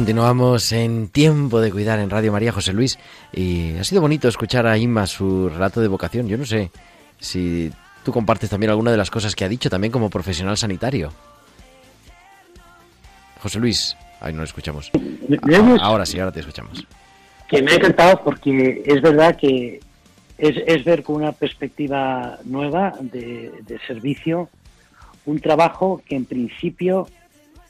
Continuamos 0.09 0.73
en 0.73 1.09
Tiempo 1.09 1.61
de 1.61 1.71
Cuidar 1.71 1.99
en 1.99 2.09
Radio 2.09 2.33
María 2.33 2.51
José 2.51 2.73
Luis 2.73 2.99
y 3.31 3.77
ha 3.77 3.85
sido 3.85 4.01
bonito 4.01 4.27
escuchar 4.27 4.67
a 4.67 4.79
Inma 4.79 5.07
su 5.07 5.51
relato 5.51 5.83
de 5.83 5.89
vocación. 5.89 6.27
Yo 6.27 6.39
no 6.39 6.47
sé 6.47 6.71
si 7.21 7.71
tú 8.05 8.11
compartes 8.11 8.49
también 8.49 8.71
alguna 8.71 8.91
de 8.91 8.97
las 8.97 9.11
cosas 9.11 9.37
que 9.37 9.45
ha 9.45 9.51
dicho 9.51 9.69
también 9.69 9.93
como 9.93 10.09
profesional 10.09 10.57
sanitario. 10.57 11.13
José 13.43 13.59
Luis, 13.59 13.99
ahí 14.23 14.33
no 14.33 14.39
lo 14.39 14.45
escuchamos. 14.45 14.91
ahora 15.83 16.07
sí, 16.07 16.19
ahora 16.19 16.33
te 16.33 16.41
escuchamos. 16.41 16.87
Que 17.47 17.61
me 17.61 17.73
ha 17.73 17.75
encantado 17.75 18.25
porque 18.25 18.83
es 18.87 19.03
verdad 19.03 19.37
que 19.37 19.79
es, 20.39 20.85
ver 20.87 21.03
con 21.03 21.17
una 21.17 21.33
perspectiva 21.33 22.39
nueva 22.47 22.95
de, 22.99 23.53
de 23.61 23.79
servicio 23.87 24.49
un 25.27 25.39
trabajo 25.39 26.01
que 26.07 26.17
en 26.17 26.25
principio 26.25 27.09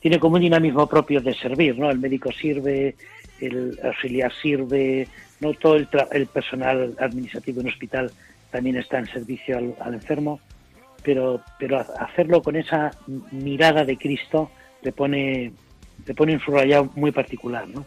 tiene 0.00 0.18
como 0.18 0.36
un 0.36 0.42
dinamismo 0.42 0.86
propio 0.86 1.20
de 1.20 1.34
servir, 1.34 1.78
¿no? 1.78 1.90
El 1.90 1.98
médico 1.98 2.30
sirve, 2.32 2.96
el 3.40 3.78
auxiliar 3.82 4.32
sirve, 4.32 5.08
no 5.40 5.54
todo 5.54 5.76
el, 5.76 5.88
el 6.12 6.26
personal 6.26 6.94
administrativo 6.98 7.60
en 7.60 7.68
hospital 7.68 8.12
también 8.50 8.76
está 8.76 8.98
en 8.98 9.06
servicio 9.06 9.58
al, 9.80 9.94
enfermo, 9.94 10.40
pero, 11.02 11.40
pero 11.58 11.84
hacerlo 11.98 12.42
con 12.42 12.56
esa 12.56 12.90
mirada 13.30 13.84
de 13.84 13.96
Cristo 13.96 14.50
le 14.82 14.92
pone, 14.92 15.52
le 16.06 16.14
pone 16.14 16.34
un 16.34 16.40
subrayado 16.40 16.90
muy 16.94 17.12
particular, 17.12 17.68
¿no? 17.68 17.84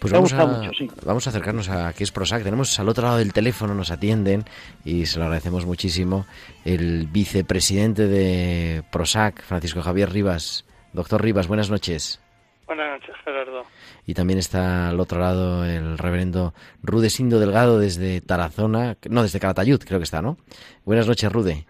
Pues 0.00 0.12
vamos 0.12 0.32
a, 0.32 0.70
vamos 1.04 1.26
a 1.26 1.30
acercarnos 1.30 1.68
a 1.68 1.92
qué 1.92 2.02
es 2.02 2.10
Prosac. 2.10 2.42
Tenemos 2.42 2.78
al 2.80 2.88
otro 2.88 3.04
lado 3.04 3.18
del 3.18 3.32
teléfono, 3.32 3.72
nos 3.72 3.92
atienden 3.92 4.44
y 4.84 5.06
se 5.06 5.18
lo 5.18 5.26
agradecemos 5.26 5.64
muchísimo 5.64 6.26
el 6.64 7.06
vicepresidente 7.06 8.08
de 8.08 8.82
Prosac, 8.90 9.42
Francisco 9.44 9.80
Javier 9.80 10.10
Rivas. 10.10 10.64
Doctor 10.92 11.22
Rivas, 11.22 11.46
buenas 11.46 11.70
noches. 11.70 12.20
Buenas 12.66 13.00
noches, 13.00 13.16
Gerardo. 13.24 13.64
Y 14.06 14.14
también 14.14 14.38
está 14.38 14.88
al 14.88 15.00
otro 15.00 15.18
lado 15.18 15.64
el 15.64 15.98
reverendo 15.98 16.54
Rudesindo 16.82 17.40
Delgado 17.40 17.78
desde 17.78 18.20
Tarazona, 18.20 18.96
no, 19.08 19.22
desde 19.22 19.40
Calatayud, 19.40 19.82
creo 19.84 19.98
que 19.98 20.04
está, 20.04 20.22
¿no? 20.22 20.36
Buenas 20.84 21.06
noches, 21.06 21.32
Rude. 21.32 21.66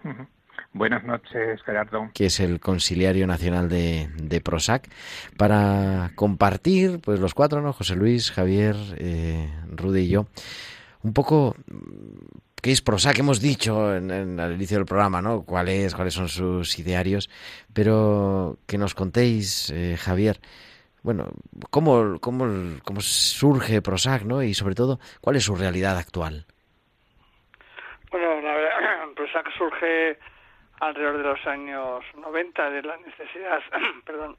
Buenas 0.73 1.03
noches, 1.03 1.61
Gerardo. 1.63 2.09
Que 2.13 2.27
es 2.27 2.39
el 2.39 2.59
conciliario 2.59 3.27
nacional 3.27 3.67
de, 3.67 4.09
de, 4.15 4.41
Prosac, 4.41 4.89
para 5.37 6.11
compartir, 6.15 6.99
pues 7.01 7.19
los 7.19 7.33
cuatro, 7.33 7.61
¿no? 7.61 7.73
José 7.73 7.95
Luis, 7.95 8.31
Javier, 8.31 8.75
eh, 8.97 9.49
Rude 9.69 10.01
y 10.01 10.07
yo, 10.07 10.27
un 11.03 11.13
poco 11.13 11.55
qué 12.61 12.71
es 12.71 12.81
Prosac, 12.81 13.17
hemos 13.19 13.41
dicho 13.41 13.95
en, 13.95 14.39
al 14.39 14.53
inicio 14.53 14.77
del 14.77 14.85
programa, 14.85 15.21
¿no? 15.21 15.43
¿Cuál 15.43 15.69
es, 15.69 15.95
cuáles 15.95 16.13
son 16.13 16.29
sus 16.29 16.77
idearios? 16.79 17.29
Pero 17.73 18.57
que 18.67 18.77
nos 18.77 18.93
contéis, 18.93 19.71
eh, 19.71 19.97
Javier, 19.97 20.37
bueno, 21.03 21.29
¿cómo, 21.71 22.19
cómo, 22.19 22.45
cómo 22.83 23.01
surge 23.01 23.81
Prosac, 23.81 24.23
¿no? 24.23 24.43
Y 24.43 24.53
sobre 24.53 24.75
todo, 24.75 24.99
¿cuál 25.21 25.35
es 25.35 25.43
su 25.43 25.55
realidad 25.55 25.97
actual? 25.97 26.45
Bueno, 28.11 28.41
la 28.41 28.53
verdad, 28.53 29.07
Prosac 29.15 29.51
surge 29.57 30.19
alrededor 30.79 31.17
de 31.17 31.23
los 31.23 31.47
años 31.47 32.03
90 32.15 32.69
de 32.69 32.81
la 32.83 32.97
necesidad, 32.97 33.59
perdón, 34.05 34.37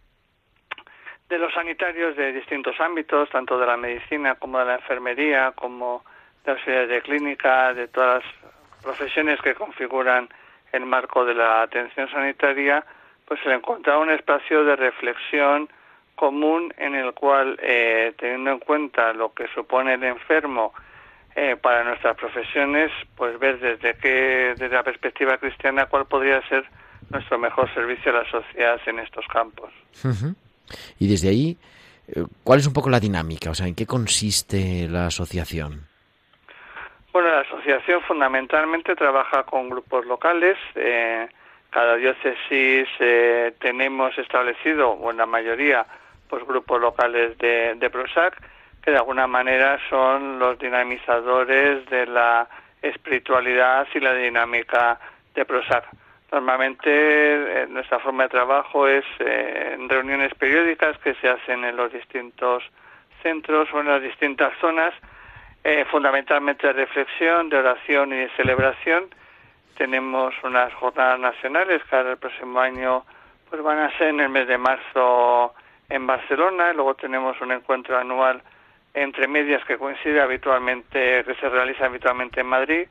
de 1.28 1.38
los 1.38 1.52
sanitarios 1.54 2.16
de 2.16 2.32
distintos 2.32 2.78
ámbitos, 2.78 3.30
tanto 3.30 3.58
de 3.58 3.66
la 3.66 3.76
medicina 3.76 4.34
como 4.36 4.58
de 4.58 4.66
la 4.66 4.74
enfermería, 4.76 5.52
como 5.52 6.04
de 6.44 6.52
auxiliares 6.52 6.88
de 6.88 7.02
clínica, 7.02 7.74
de 7.74 7.88
todas 7.88 8.22
las 8.22 8.82
profesiones 8.82 9.40
que 9.40 9.54
configuran 9.54 10.28
el 10.72 10.86
marco 10.86 11.24
de 11.24 11.34
la 11.34 11.62
atención 11.62 12.08
sanitaria, 12.10 12.84
pues 13.26 13.40
se 13.44 13.52
encontraba 13.52 14.00
un 14.00 14.10
espacio 14.10 14.64
de 14.64 14.76
reflexión 14.76 15.68
común 16.14 16.72
en 16.76 16.94
el 16.94 17.12
cual, 17.14 17.58
eh, 17.62 18.14
teniendo 18.18 18.52
en 18.52 18.58
cuenta 18.58 19.12
lo 19.12 19.32
que 19.32 19.46
supone 19.54 19.94
el 19.94 20.04
enfermo 20.04 20.72
eh, 21.34 21.56
para 21.56 21.84
nuestras 21.84 22.16
profesiones, 22.16 22.90
pues 23.16 23.38
ver 23.38 23.58
desde 23.58 23.94
qué, 23.94 24.54
desde 24.56 24.68
la 24.68 24.82
perspectiva 24.82 25.38
cristiana, 25.38 25.86
cuál 25.86 26.06
podría 26.06 26.46
ser 26.48 26.64
nuestro 27.10 27.38
mejor 27.38 27.72
servicio 27.74 28.10
a 28.10 28.22
la 28.22 28.30
sociedad 28.30 28.80
en 28.86 28.98
estos 28.98 29.26
campos. 29.26 29.70
Y 30.98 31.08
desde 31.08 31.28
ahí, 31.28 31.56
eh, 32.08 32.24
¿cuál 32.44 32.58
es 32.58 32.66
un 32.66 32.72
poco 32.72 32.90
la 32.90 33.00
dinámica? 33.00 33.50
O 33.50 33.54
sea, 33.54 33.66
¿en 33.66 33.74
qué 33.74 33.86
consiste 33.86 34.88
la 34.88 35.06
asociación? 35.06 35.91
Bueno, 37.12 37.28
la 37.28 37.40
asociación 37.40 38.00
fundamentalmente 38.00 38.96
trabaja 38.96 39.42
con 39.42 39.68
grupos 39.68 40.06
locales. 40.06 40.56
Eh, 40.74 41.28
cada 41.68 41.96
diócesis 41.96 42.88
eh, 43.00 43.52
tenemos 43.58 44.16
establecido, 44.16 44.92
o 44.92 45.10
en 45.10 45.18
la 45.18 45.26
mayoría, 45.26 45.84
pues 46.26 46.42
grupos 46.46 46.80
locales 46.80 47.36
de, 47.36 47.74
de 47.74 47.90
PROSAC, 47.90 48.42
que 48.82 48.92
de 48.92 48.96
alguna 48.96 49.26
manera 49.26 49.78
son 49.90 50.38
los 50.38 50.58
dinamizadores 50.58 51.84
de 51.90 52.06
la 52.06 52.48
espiritualidad 52.80 53.86
y 53.94 54.00
la 54.00 54.14
dinámica 54.14 54.98
de 55.34 55.44
PROSAC. 55.44 55.84
Normalmente 56.32 56.90
eh, 56.90 57.66
nuestra 57.68 57.98
forma 57.98 58.22
de 58.22 58.30
trabajo 58.30 58.88
es 58.88 59.04
en 59.18 59.86
reuniones 59.86 60.34
periódicas 60.34 60.96
que 61.00 61.12
se 61.16 61.28
hacen 61.28 61.62
en 61.62 61.76
los 61.76 61.92
distintos 61.92 62.64
centros 63.22 63.68
o 63.74 63.80
en 63.80 63.88
las 63.88 64.00
distintas 64.00 64.54
zonas 64.62 64.94
eh, 65.64 65.84
fundamentalmente 65.90 66.66
de 66.66 66.72
reflexión, 66.72 67.48
de 67.48 67.58
oración 67.58 68.12
y 68.12 68.16
de 68.16 68.30
celebración. 68.36 69.04
Tenemos 69.76 70.34
unas 70.42 70.72
jornadas 70.74 71.20
nacionales 71.20 71.82
que 71.88 71.96
el 72.00 72.16
próximo 72.16 72.60
año 72.60 73.04
pues 73.48 73.62
van 73.62 73.78
a 73.78 73.96
ser 73.96 74.08
en 74.08 74.20
el 74.20 74.28
mes 74.28 74.48
de 74.48 74.58
marzo 74.58 75.54
en 75.88 76.06
Barcelona. 76.06 76.72
Luego 76.72 76.94
tenemos 76.94 77.40
un 77.40 77.52
encuentro 77.52 77.96
anual 77.96 78.42
entre 78.94 79.28
medias 79.28 79.64
que 79.64 79.78
coincide 79.78 80.20
habitualmente, 80.20 81.24
que 81.24 81.34
se 81.34 81.48
realiza 81.48 81.86
habitualmente 81.86 82.40
en 82.40 82.46
Madrid, 82.46 82.88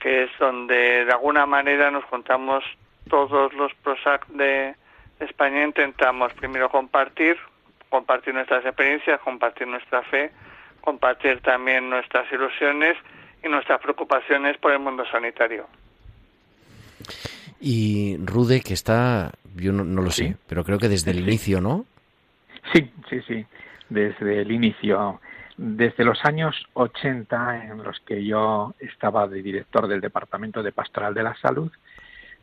que 0.00 0.24
es 0.24 0.30
donde 0.38 1.04
de 1.04 1.12
alguna 1.12 1.44
manera 1.44 1.90
nos 1.90 2.04
contamos 2.06 2.64
todos 3.08 3.52
los 3.52 3.74
PROSAC 3.74 4.26
de 4.28 4.74
España. 5.20 5.64
Intentamos 5.64 6.32
primero 6.34 6.70
compartir, 6.70 7.38
compartir 7.90 8.34
nuestras 8.34 8.64
experiencias, 8.64 9.20
compartir 9.20 9.66
nuestra 9.66 10.02
fe 10.02 10.32
compartir 10.86 11.40
también 11.40 11.90
nuestras 11.90 12.32
ilusiones 12.32 12.96
y 13.44 13.48
nuestras 13.48 13.80
preocupaciones 13.80 14.56
por 14.58 14.70
el 14.70 14.78
mundo 14.78 15.04
sanitario. 15.10 15.66
Y 17.60 18.16
Rude, 18.18 18.60
que 18.60 18.72
está, 18.72 19.32
yo 19.56 19.72
no, 19.72 20.00
lo 20.00 20.10
sé, 20.12 20.36
pero 20.48 20.62
creo 20.62 20.78
que 20.78 20.88
desde 20.88 21.10
el 21.10 21.18
inicio, 21.18 21.60
¿no? 21.60 21.86
Sí, 22.72 22.88
sí, 23.10 23.20
sí, 23.26 23.44
desde 23.88 24.42
el 24.42 24.52
inicio. 24.52 25.20
Desde 25.56 26.04
los 26.04 26.24
años 26.24 26.54
80, 26.74 27.64
en 27.66 27.82
los 27.82 27.98
que 28.00 28.24
yo 28.24 28.74
estaba 28.78 29.26
de 29.26 29.42
director 29.42 29.88
del 29.88 30.00
Departamento 30.00 30.62
de 30.62 30.70
Pastoral 30.70 31.14
de 31.14 31.22
la 31.24 31.34
Salud, 31.36 31.72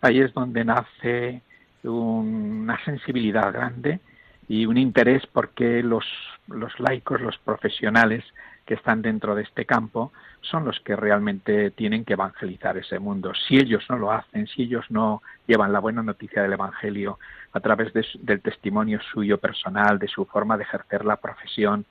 ahí 0.02 0.20
es 0.20 0.34
donde 0.34 0.66
nace 0.66 1.42
una 1.84 2.84
sensibilidad 2.84 3.54
grande 3.54 4.00
y 4.48 4.66
un 4.66 4.78
interés 4.78 5.26
porque 5.28 5.84
los, 5.84 6.06
los 6.48 6.80
laicos, 6.80 7.22
los 7.22 7.38
profesionales 7.38 8.24
que 8.66 8.76
están 8.76 9.02
dentro 9.02 9.36
de 9.36 9.44
este 9.44 9.66
campo, 9.66 10.12
son 10.42 10.66
los 10.66 10.80
que 10.82 10.96
realmente 10.96 11.72
tienen 11.72 12.06
que 12.06 12.14
evangelizar 12.14 12.78
ese 12.78 13.00
mundo. 13.00 13.34
Si 13.48 13.58
ellos 13.58 13.84
no 13.90 13.98
lo 13.98 14.12
hacen, 14.12 14.48
si 14.48 14.64
ellos 14.64 14.86
no 14.90 15.22
llevan 15.48 15.74
la 15.74 15.80
buena 15.80 16.04
noticia 16.04 16.42
del 16.42 16.54
Evangelio 16.54 17.20
a 17.52 17.60
través 17.60 17.92
del 17.94 18.42
testimonio 18.42 19.00
suyo 19.12 19.38
personal, 19.38 20.00
de 20.00 20.08
su 20.08 20.26
forma 20.26 20.58
de 20.58 20.64
ejercer 20.64 21.06
la 21.06 21.18
profesión, 21.18 21.86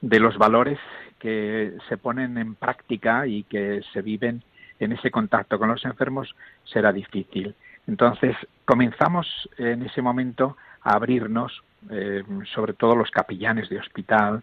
de 0.00 0.18
los 0.18 0.38
valores 0.38 0.78
que 1.18 1.74
se 1.88 1.96
ponen 1.96 2.38
en 2.38 2.54
práctica 2.54 3.26
y 3.26 3.44
que 3.44 3.82
se 3.92 4.02
viven 4.02 4.42
en 4.78 4.92
ese 4.92 5.10
contacto 5.10 5.58
con 5.58 5.68
los 5.68 5.84
enfermos, 5.84 6.34
será 6.64 6.92
difícil. 6.92 7.54
Entonces, 7.86 8.34
comenzamos 8.64 9.48
en 9.58 9.82
ese 9.82 10.00
momento 10.00 10.56
a 10.82 10.94
abrirnos 10.94 11.62
eh, 11.88 12.22
sobre 12.54 12.74
todo 12.74 12.94
los 12.94 13.10
capellanes 13.10 13.68
de 13.68 13.78
hospital, 13.78 14.42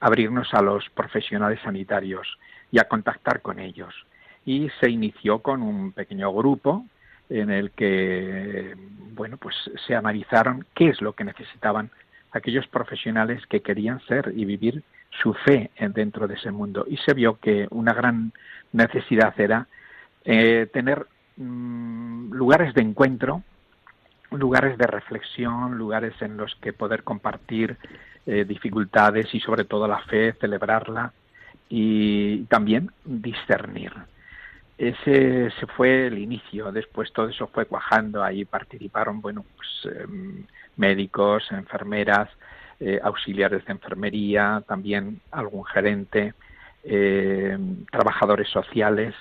abrirnos 0.00 0.52
a 0.54 0.62
los 0.62 0.88
profesionales 0.90 1.60
sanitarios 1.62 2.38
y 2.70 2.78
a 2.78 2.84
contactar 2.84 3.42
con 3.42 3.58
ellos. 3.58 3.94
Y 4.44 4.70
se 4.80 4.90
inició 4.90 5.40
con 5.40 5.62
un 5.62 5.92
pequeño 5.92 6.32
grupo 6.32 6.86
en 7.28 7.50
el 7.50 7.70
que, 7.72 8.74
bueno, 9.14 9.36
pues 9.36 9.54
se 9.86 9.94
analizaron 9.94 10.66
qué 10.74 10.88
es 10.88 11.00
lo 11.00 11.12
que 11.14 11.24
necesitaban 11.24 11.90
aquellos 12.32 12.66
profesionales 12.66 13.46
que 13.46 13.60
querían 13.60 14.00
ser 14.06 14.32
y 14.34 14.44
vivir 14.44 14.82
su 15.22 15.34
fe 15.34 15.70
dentro 15.94 16.26
de 16.26 16.34
ese 16.34 16.50
mundo. 16.50 16.84
Y 16.88 16.96
se 16.98 17.14
vio 17.14 17.38
que 17.38 17.66
una 17.70 17.92
gran 17.92 18.32
necesidad 18.72 19.38
era 19.38 19.66
eh, 20.24 20.68
tener 20.72 21.06
mm, 21.36 22.32
lugares 22.32 22.74
de 22.74 22.82
encuentro 22.82 23.42
lugares 24.32 24.78
de 24.78 24.86
reflexión, 24.86 25.76
lugares 25.76 26.14
en 26.20 26.36
los 26.36 26.54
que 26.56 26.72
poder 26.72 27.02
compartir 27.02 27.76
eh, 28.26 28.44
dificultades 28.44 29.34
y 29.34 29.40
sobre 29.40 29.64
todo 29.64 29.88
la 29.88 30.00
fe, 30.00 30.34
celebrarla 30.40 31.12
y 31.68 32.44
también 32.44 32.90
discernir. 33.04 33.92
Ese, 34.78 35.50
se 35.58 35.66
fue 35.66 36.06
el 36.06 36.18
inicio, 36.18 36.72
después 36.72 37.12
todo 37.12 37.28
eso 37.28 37.46
fue 37.48 37.66
cuajando, 37.66 38.22
ahí 38.22 38.44
participaron, 38.44 39.20
bueno, 39.20 39.44
pues 39.56 39.94
em, 39.94 40.44
médicos, 40.76 41.50
enfermeras, 41.50 42.28
eh, 42.80 42.98
auxiliares 43.02 43.64
de 43.64 43.72
enfermería, 43.72 44.62
también 44.66 45.20
algún 45.30 45.64
gerente, 45.64 46.34
eh, 46.84 47.56
trabajadores 47.90 48.48
sociales, 48.48 49.14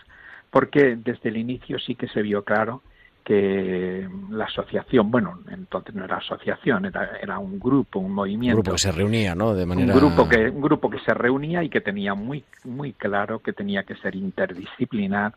porque 0.50 0.95
desde 0.95 1.30
el 1.30 1.38
inicio 1.38 1.80
sí 1.80 1.95
que 1.95 2.08
se 2.08 2.21
vio 2.21 2.43
claro 2.43 2.82
que 3.23 4.07
la 4.29 4.45
asociación, 4.45 5.12
bueno, 5.12 5.39
entonces 5.49 5.93
no 5.93 6.05
era 6.05 6.17
asociación, 6.17 6.86
era, 6.86 7.17
era 7.21 7.39
un 7.39 7.60
grupo, 7.60 7.99
un 7.99 8.13
movimiento. 8.13 8.57
Un 8.57 8.63
grupo 8.63 8.75
que 8.75 8.81
se 8.81 8.91
reunía, 8.91 9.36
¿no? 9.36 9.53
De 9.53 9.65
manera... 9.65 9.93
Un 9.93 9.99
grupo 9.99 10.27
que, 10.27 10.49
un 10.49 10.62
grupo 10.62 10.89
que 10.89 10.99
se 10.99 11.13
reunía 11.13 11.63
y 11.63 11.69
que 11.69 11.81
tenía 11.81 12.13
muy, 12.15 12.43
muy 12.63 12.93
claro 12.93 13.39
que 13.39 13.53
tenía 13.53 13.84
que 13.84 13.95
ser 13.95 14.15
interdisciplinar. 14.15 15.34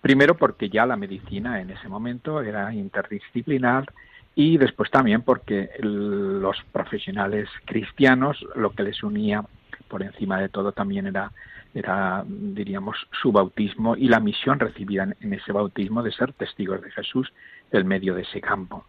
Primero 0.00 0.36
porque 0.36 0.68
ya 0.68 0.86
la 0.86 0.96
medicina 0.96 1.60
en 1.60 1.70
ese 1.70 1.88
momento 1.88 2.40
era 2.40 2.72
interdisciplinar 2.72 3.92
y 4.34 4.56
después 4.56 4.90
también 4.90 5.22
porque 5.22 5.70
los 5.80 6.56
profesionales 6.70 7.48
cristianos 7.64 8.38
lo 8.54 8.70
que 8.70 8.84
les 8.84 9.02
unía 9.02 9.44
por 9.88 10.02
encima 10.02 10.38
de 10.40 10.48
todo 10.48 10.70
también 10.70 11.08
era 11.08 11.32
era, 11.74 12.24
diríamos, 12.26 12.96
su 13.22 13.32
bautismo 13.32 13.96
y 13.96 14.08
la 14.08 14.20
misión 14.20 14.58
recibida 14.58 15.08
en, 15.20 15.32
ese 15.32 15.52
bautismo 15.52 16.02
de 16.02 16.12
ser 16.12 16.32
testigos 16.32 16.82
de 16.82 16.90
Jesús 16.90 17.32
en 17.70 17.86
medio 17.86 18.14
de 18.14 18.22
ese 18.22 18.40
campo. 18.40 18.84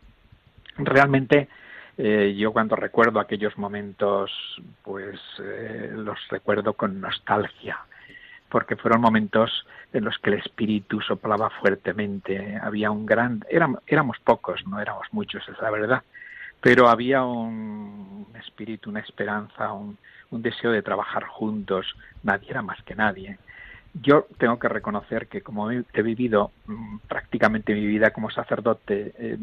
Realmente, 0.78 1.50
eh, 1.98 2.36
yo 2.38 2.54
cuando 2.54 2.76
recuerdo 2.76 3.20
aquellos 3.20 3.58
momentos, 3.58 4.32
pues 4.84 5.20
eh, 5.40 5.92
los 5.94 6.18
recuerdo 6.30 6.74
con 6.74 7.02
nostalgia, 7.02 7.80
porque 8.50 8.76
fueron 8.76 9.02
momentos 9.02 9.66
en 9.94 10.06
los 10.06 10.18
que 10.20 10.32
el 10.32 10.40
espíritu 10.40 11.02
soplaba 11.02 11.50
fuertemente, 11.50 12.58
había 12.62 12.92
un 12.92 13.06
gran, 13.06 13.44
éramos, 13.50 13.82
éramos 13.88 14.18
pocos, 14.24 14.66
no 14.68 14.80
éramos 14.80 15.08
muchos, 15.12 15.48
es 15.50 15.60
la 15.62 15.70
verdad, 15.70 16.04
pero 16.62 16.90
había 16.90 17.24
un 17.24 18.28
espíritu, 18.40 18.90
una 18.90 19.00
esperanza, 19.00 19.74
un, 19.74 19.98
deseo 20.32 20.72
de 20.72 20.84
trabajar 20.84 21.24
juntos, 21.24 21.96
nadie 22.24 22.52
era 22.52 22.62
más 22.62 22.82
que 22.84 22.96
nadie. 22.96 23.40
Yo 23.94 24.28
tengo 24.38 24.60
que 24.60 24.70
reconocer 24.70 25.28
que 25.28 25.42
como 25.42 25.72
he, 25.72 26.02
vivido 26.04 26.52
mm, 26.68 26.98
prácticamente 27.08 27.74
mi 27.74 27.88
vida 27.88 28.12
como 28.12 28.30
sacerdote, 28.30 29.38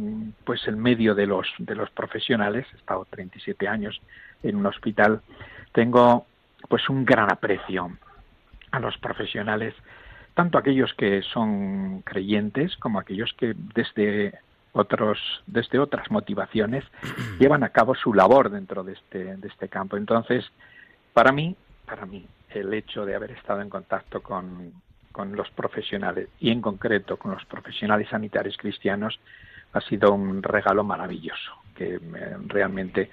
pues 0.44 0.66
en 0.68 0.78
medio 0.78 1.16
de 1.16 1.26
los, 1.26 1.48
de 1.58 1.74
los 1.74 1.90
profesionales, 1.90 2.66
he 2.72 2.76
estado 2.76 3.04
37 3.10 3.66
años 3.66 4.00
en 4.44 4.56
un 4.56 4.66
hospital, 4.66 5.20
tengo 5.72 6.26
pues 6.68 6.88
un 6.88 7.04
gran 7.04 7.30
aprecio 7.32 7.90
a 8.70 8.78
los 8.78 8.96
profesionales, 8.98 9.74
tanto 10.34 10.58
aquellos 10.58 10.94
que 10.94 11.22
son 11.22 12.02
creyentes 12.02 12.76
como 12.76 13.00
aquellos 13.00 13.32
que 13.34 13.54
desde 13.74 14.38
otros 14.76 15.18
desde 15.46 15.78
otras 15.78 16.10
motivaciones 16.10 16.84
llevan 17.40 17.64
a 17.64 17.70
cabo 17.70 17.94
su 17.94 18.12
labor 18.14 18.50
dentro 18.50 18.84
de 18.84 18.92
este 18.92 19.36
de 19.36 19.48
este 19.48 19.68
campo. 19.68 19.96
Entonces, 19.96 20.44
para 21.12 21.32
mí, 21.32 21.56
para 21.86 22.04
mí, 22.04 22.26
el 22.50 22.72
hecho 22.74 23.04
de 23.04 23.14
haber 23.14 23.32
estado 23.32 23.60
en 23.60 23.70
contacto 23.70 24.22
con, 24.22 24.72
los 25.32 25.50
profesionales 25.52 26.28
y 26.40 26.50
en 26.50 26.60
concreto 26.60 27.16
con 27.16 27.30
los 27.30 27.42
profesionales 27.46 28.06
sanitarios 28.10 28.54
cristianos 28.58 29.18
ha 29.72 29.80
sido 29.80 30.12
un 30.12 30.42
regalo 30.42 30.84
maravilloso 30.84 31.52
que 31.74 31.98
realmente 32.46 33.08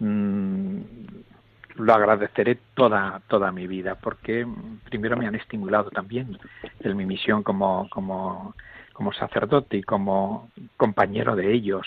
mm, 0.00 0.78
lo 1.76 1.94
agradeceré 1.94 2.58
toda 2.74 3.22
toda 3.28 3.52
mi 3.52 3.68
vida 3.68 3.94
porque 3.94 4.44
primero 4.84 5.16
me 5.16 5.28
han 5.28 5.36
estimulado 5.36 5.90
también 5.90 6.36
en 6.80 6.96
mi 6.96 7.06
misión 7.06 7.44
como 7.44 7.88
como 7.88 8.56
como 8.94 9.12
sacerdote 9.12 9.76
y 9.76 9.82
como 9.82 10.48
compañero 10.78 11.36
de 11.36 11.52
ellos 11.52 11.86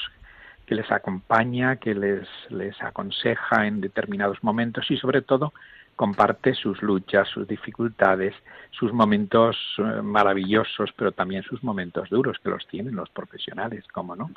que 0.68 0.76
les 0.76 0.92
acompaña, 0.92 1.78
que 1.78 1.96
les, 1.96 2.28
les 2.50 2.80
aconseja 2.84 3.66
en 3.66 3.82
determinados 3.82 4.44
momentos 4.44 4.92
y 4.92 4.98
sobre 4.98 5.22
todo 5.22 5.54
comparte 5.96 6.54
sus 6.54 6.82
luchas, 6.84 7.28
sus 7.30 7.48
dificultades, 7.48 8.36
sus 8.72 8.94
momentos 8.94 9.58
eh, 9.80 10.02
maravillosos, 10.04 10.92
pero 10.96 11.12
también 11.12 11.42
sus 11.44 11.64
momentos 11.64 12.10
duros 12.10 12.38
que 12.44 12.50
los 12.50 12.68
tienen 12.68 12.96
los 12.96 13.10
profesionales, 13.10 13.86
¿cómo 13.92 14.16
no? 14.16 14.30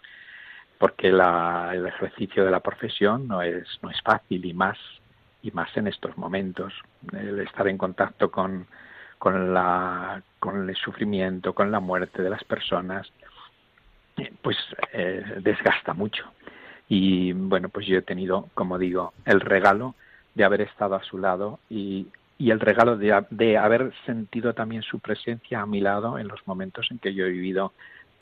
Porque 0.78 1.08
el 1.08 1.86
ejercicio 1.86 2.44
de 2.44 2.50
la 2.50 2.60
profesión 2.60 3.28
no 3.28 3.42
es, 3.42 3.66
no 3.82 3.90
es 3.90 4.00
fácil 4.00 4.46
y 4.46 4.54
más, 4.54 4.78
y 5.42 5.50
más 5.50 5.76
en 5.76 5.88
estos 5.88 6.16
momentos. 6.16 6.72
El 7.12 7.40
estar 7.40 7.68
en 7.68 7.76
contacto 7.76 8.30
con, 8.30 8.66
con, 9.20 9.52
la, 9.52 10.22
con 10.38 10.66
el 10.68 10.74
sufrimiento, 10.76 11.52
con 11.52 11.70
la 11.70 11.78
muerte 11.78 12.22
de 12.22 12.30
las 12.30 12.42
personas, 12.42 13.06
pues 14.40 14.56
eh, 14.94 15.22
desgasta 15.42 15.92
mucho. 15.92 16.24
Y 16.88 17.32
bueno, 17.32 17.68
pues 17.68 17.86
yo 17.86 17.98
he 17.98 18.02
tenido, 18.02 18.48
como 18.54 18.78
digo, 18.78 19.12
el 19.26 19.40
regalo 19.40 19.94
de 20.34 20.44
haber 20.44 20.62
estado 20.62 20.94
a 20.94 21.04
su 21.04 21.18
lado 21.18 21.60
y, 21.68 22.06
y 22.38 22.50
el 22.50 22.60
regalo 22.60 22.96
de, 22.96 23.22
de, 23.28 23.58
haber 23.58 23.92
sentido 24.06 24.54
también 24.54 24.82
su 24.82 25.00
presencia 25.00 25.60
a 25.60 25.66
mi 25.66 25.82
lado 25.82 26.18
en 26.18 26.26
los 26.26 26.40
momentos 26.46 26.88
en 26.90 26.98
que 26.98 27.12
yo 27.12 27.26
he 27.26 27.30
vivido 27.30 27.74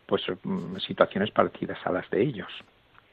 pues 0.05 0.23
mm, 0.43 0.79
situaciones 0.79 1.31
parecidas 1.31 1.79
a 1.85 1.93
las 1.93 2.11
de 2.11 2.23
ellos. 2.23 2.51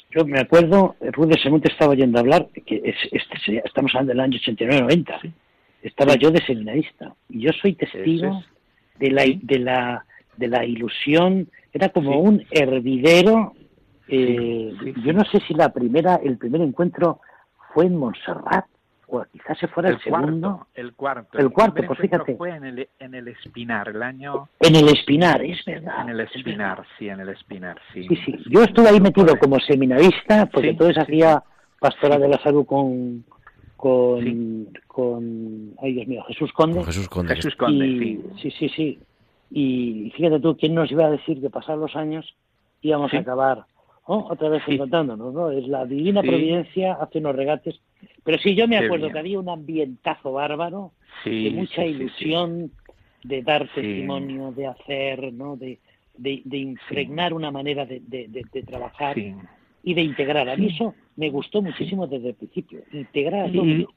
Yo 0.09 0.25
me 0.25 0.39
acuerdo, 0.39 0.95
Rude 1.11 1.37
según 1.39 1.61
te 1.61 1.71
estaba 1.71 1.91
oyendo 1.91 2.19
hablar, 2.19 2.47
que 2.65 2.81
este, 3.11 3.61
estamos 3.63 3.93
hablando 3.93 4.13
del 4.13 4.21
año 4.21 4.39
89-90, 4.39 5.33
estaba 5.87 6.15
yo 6.15 6.31
de 6.31 6.45
seminarista 6.45 7.15
y 7.29 7.41
yo 7.41 7.51
soy 7.53 7.73
testigo 7.73 8.43
de 8.99 9.11
la, 9.11 9.23
de 9.25 9.59
la 9.59 10.05
de 10.37 10.47
la 10.47 10.65
ilusión 10.65 11.49
era 11.73 11.89
como 11.89 12.19
un 12.19 12.45
hervidero. 12.51 13.53
Eh, 14.07 14.73
yo 15.03 15.13
no 15.13 15.23
sé 15.25 15.39
si 15.47 15.53
la 15.53 15.69
primera, 15.69 16.19
el 16.23 16.37
primer 16.37 16.61
encuentro 16.61 17.21
fue 17.73 17.85
en 17.85 17.95
Montserrat 17.95 18.65
o 19.07 19.23
quizás 19.31 19.57
se 19.59 19.67
fuera 19.67 19.89
el, 19.89 19.99
segundo. 20.01 20.67
el 20.73 20.93
cuarto. 20.93 21.37
El, 21.37 21.51
cuarto, 21.51 21.83
pues 21.85 21.99
fíjate. 21.99 22.35
Fue 22.35 22.49
en 22.49 22.65
el, 22.65 22.89
en 22.99 23.13
el 23.13 23.27
Espinar, 23.27 23.89
el 23.89 24.01
año. 24.01 24.49
En 24.59 24.75
el 24.75 24.87
Espinar, 24.89 25.43
es 25.43 25.63
verdad. 25.65 26.01
En 26.01 26.09
el 26.09 26.21
Espinar, 26.21 26.83
sí, 26.97 27.09
en 27.09 27.19
el 27.19 27.29
Espinar, 27.29 27.79
sí. 27.93 28.07
Sí, 28.07 28.15
sí. 28.25 28.35
Yo 28.49 28.63
estuve 28.63 28.89
ahí 28.89 28.99
metido 28.99 29.37
como 29.37 29.59
seminarista, 29.59 30.47
porque 30.47 30.69
entonces 30.69 30.97
hacía 30.97 31.43
pastora 31.79 32.17
de 32.17 32.29
la 32.29 32.41
salud 32.41 32.65
con. 32.65 33.25
Con, 33.75 34.69
con, 34.87 35.73
ay 35.81 35.93
Dios 35.93 36.07
mío, 36.07 36.23
Jesús 36.27 36.51
Conde. 36.53 36.83
Jesús 36.85 37.09
Conde. 37.09 37.35
Jesús 37.35 37.55
Conde, 37.55 38.21
sí, 38.41 38.51
sí, 38.51 38.69
sí. 38.69 38.99
Y 39.51 40.11
fíjate 40.15 40.39
tú, 40.39 40.57
¿quién 40.57 40.73
nos 40.73 40.91
iba 40.91 41.05
a 41.05 41.11
decir 41.11 41.41
que 41.41 41.49
pasar 41.49 41.77
los 41.77 41.95
años 41.95 42.35
íbamos 42.81 43.13
a 43.13 43.19
acabar 43.19 43.65
otra 44.05 44.49
vez 44.49 44.63
encontrándonos? 44.67 45.33
¿no? 45.33 45.51
Es 45.51 45.67
la 45.67 45.85
divina 45.85 46.21
providencia, 46.21 46.93
hace 46.93 47.19
unos 47.19 47.35
regates. 47.35 47.79
Pero 48.23 48.37
sí, 48.39 48.55
yo 48.55 48.67
me 48.67 48.77
acuerdo 48.77 49.09
que 49.11 49.19
había 49.19 49.39
un 49.39 49.49
ambientazo 49.49 50.31
bárbaro, 50.33 50.91
de 51.23 51.51
mucha 51.51 51.85
ilusión 51.85 52.71
de 53.23 53.41
dar 53.41 53.67
testimonio, 53.73 54.51
de 54.51 54.67
hacer, 54.67 55.33
¿no? 55.33 55.57
de, 55.57 55.79
de, 56.17 56.57
impregnar 56.57 57.33
una 57.33 57.51
manera 57.51 57.85
de, 57.85 58.01
de, 58.01 58.63
trabajar 58.63 59.15
y 59.85 59.93
de 59.93 60.01
integrar. 60.01 60.49
A 60.49 60.57
mí 60.57 60.73
eso 60.73 60.95
me 61.15 61.29
gustó 61.29 61.61
muchísimo 61.61 62.07
desde 62.07 62.29
el 62.29 62.35
principio, 62.35 62.81
integrar 62.91 63.45
a 63.45 63.47
y, 63.47 63.87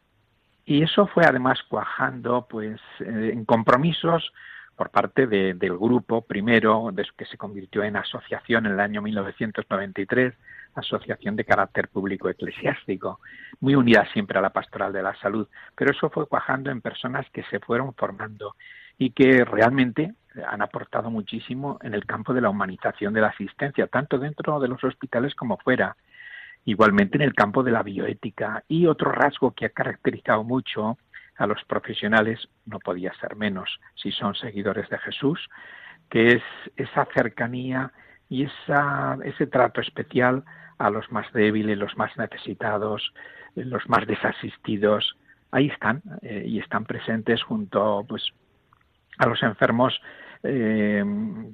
y 0.67 0.83
eso 0.83 1.07
fue 1.07 1.25
además 1.25 1.59
cuajando 1.67 2.47
pues 2.49 2.79
eh, 3.01 3.31
en 3.33 3.47
compromisos 3.47 4.31
por 4.77 4.91
parte 4.91 5.27
del 5.27 5.77
grupo, 5.77 6.21
primero, 6.21 6.93
que 7.17 7.25
se 7.25 7.37
convirtió 7.37 7.83
en 7.83 7.97
asociación 7.97 8.67
en 8.67 8.75
el 8.75 8.81
año 8.81 9.03
1993, 9.03 10.35
asociación 10.77 11.35
de 11.35 11.45
carácter 11.45 11.89
público 11.89 12.29
eclesiástico, 12.29 13.19
muy 13.59 13.75
unida 13.75 14.07
siempre 14.13 14.39
a 14.39 14.43
la 14.43 14.51
pastoral 14.51 14.93
de 14.93 15.03
la 15.03 15.17
salud, 15.17 15.49
pero 15.75 15.91
eso 15.91 16.11
fue 16.11 16.29
cuajando 16.29 16.71
en 16.71 16.81
personas 16.81 17.29
que 17.31 17.43
se 17.51 17.59
fueron 17.59 17.93
formando 17.95 18.55
y 18.99 19.11
que 19.11 19.45
realmente 19.45 20.15
han 20.47 20.63
aportado 20.63 21.11
muchísimo 21.11 21.79
en 21.83 21.95
el 21.95 22.05
campo 22.05 22.35
de 22.35 22.41
la 22.41 22.51
humanización 22.51 23.15
de 23.15 23.21
la 23.21 23.29
asistencia, 23.29 23.87
tanto 23.87 24.19
dentro 24.19 24.61
de 24.61 24.69
los 24.69 24.83
hospitales 24.85 25.35
como 25.35 25.57
fuera. 25.59 25.97
Igualmente 26.65 27.17
en 27.17 27.23
el 27.23 27.35
campo 27.35 27.63
de 27.63 27.71
la 27.71 27.83
bioética. 27.83 28.65
Y 28.69 28.87
otro 28.87 29.11
rasgo 29.13 29.53
que 29.53 29.67
ha 29.67 29.71
caracterizado 29.71 30.45
mucho 30.45 30.99
a 31.37 31.47
los 31.47 31.63
profesionales 31.65 32.49
no 32.67 32.79
podía 32.81 33.13
ser 33.21 33.37
menos 33.37 33.81
si 33.95 34.11
son 34.11 34.35
seguidores 34.35 34.89
de 34.91 34.99
Jesús, 34.99 35.49
que 36.11 36.33
es 36.33 36.43
esa 36.77 37.07
cercanía 37.15 37.93
y 38.29 38.45
esa, 38.45 39.17
ese 39.25 39.47
trato 39.47 39.81
especial 39.81 40.45
a 40.79 40.91
los 40.91 41.11
más 41.11 41.33
débiles, 41.33 41.79
los 41.79 41.97
más 41.97 42.17
necesitados, 42.17 43.13
los 43.55 43.89
más 43.89 44.07
desasistidos. 44.07 45.17
Ahí 45.51 45.69
están 45.69 46.03
eh, 46.23 46.45
y 46.47 46.59
están 46.59 46.85
presentes 46.85 47.43
junto 47.43 48.05
pues, 48.07 48.33
a 49.19 49.27
los 49.27 49.43
enfermos 49.43 50.01
eh, 50.43 51.05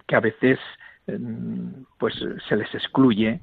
que 0.06 0.16
a 0.16 0.20
veces 0.20 0.58
mm, 1.06 1.84
pues 1.98 2.14
se 2.48 2.56
les 2.56 2.72
excluye 2.74 3.40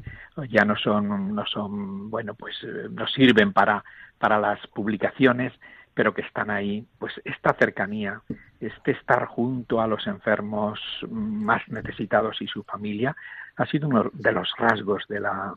ya 0.49 0.63
no 0.65 0.75
son 0.75 1.35
no 1.35 1.45
son 1.45 2.09
bueno 2.09 2.35
pues 2.35 2.55
eh, 2.63 2.87
no 2.91 3.07
sirven 3.07 3.53
para 3.53 3.83
para 4.19 4.39
las 4.39 4.65
publicaciones 4.67 5.53
pero 5.93 6.13
que 6.13 6.21
están 6.21 6.49
ahí, 6.49 6.85
pues 6.99 7.13
esta 7.25 7.53
cercanía, 7.53 8.21
este 8.59 8.91
estar 8.91 9.25
junto 9.25 9.81
a 9.81 9.87
los 9.87 10.07
enfermos 10.07 10.79
más 11.09 11.61
necesitados 11.67 12.41
y 12.41 12.47
su 12.47 12.63
familia, 12.63 13.15
ha 13.57 13.65
sido 13.65 13.89
uno 13.89 14.09
de 14.13 14.31
los 14.31 14.49
rasgos 14.57 15.03
de 15.09 15.19
la, 15.19 15.53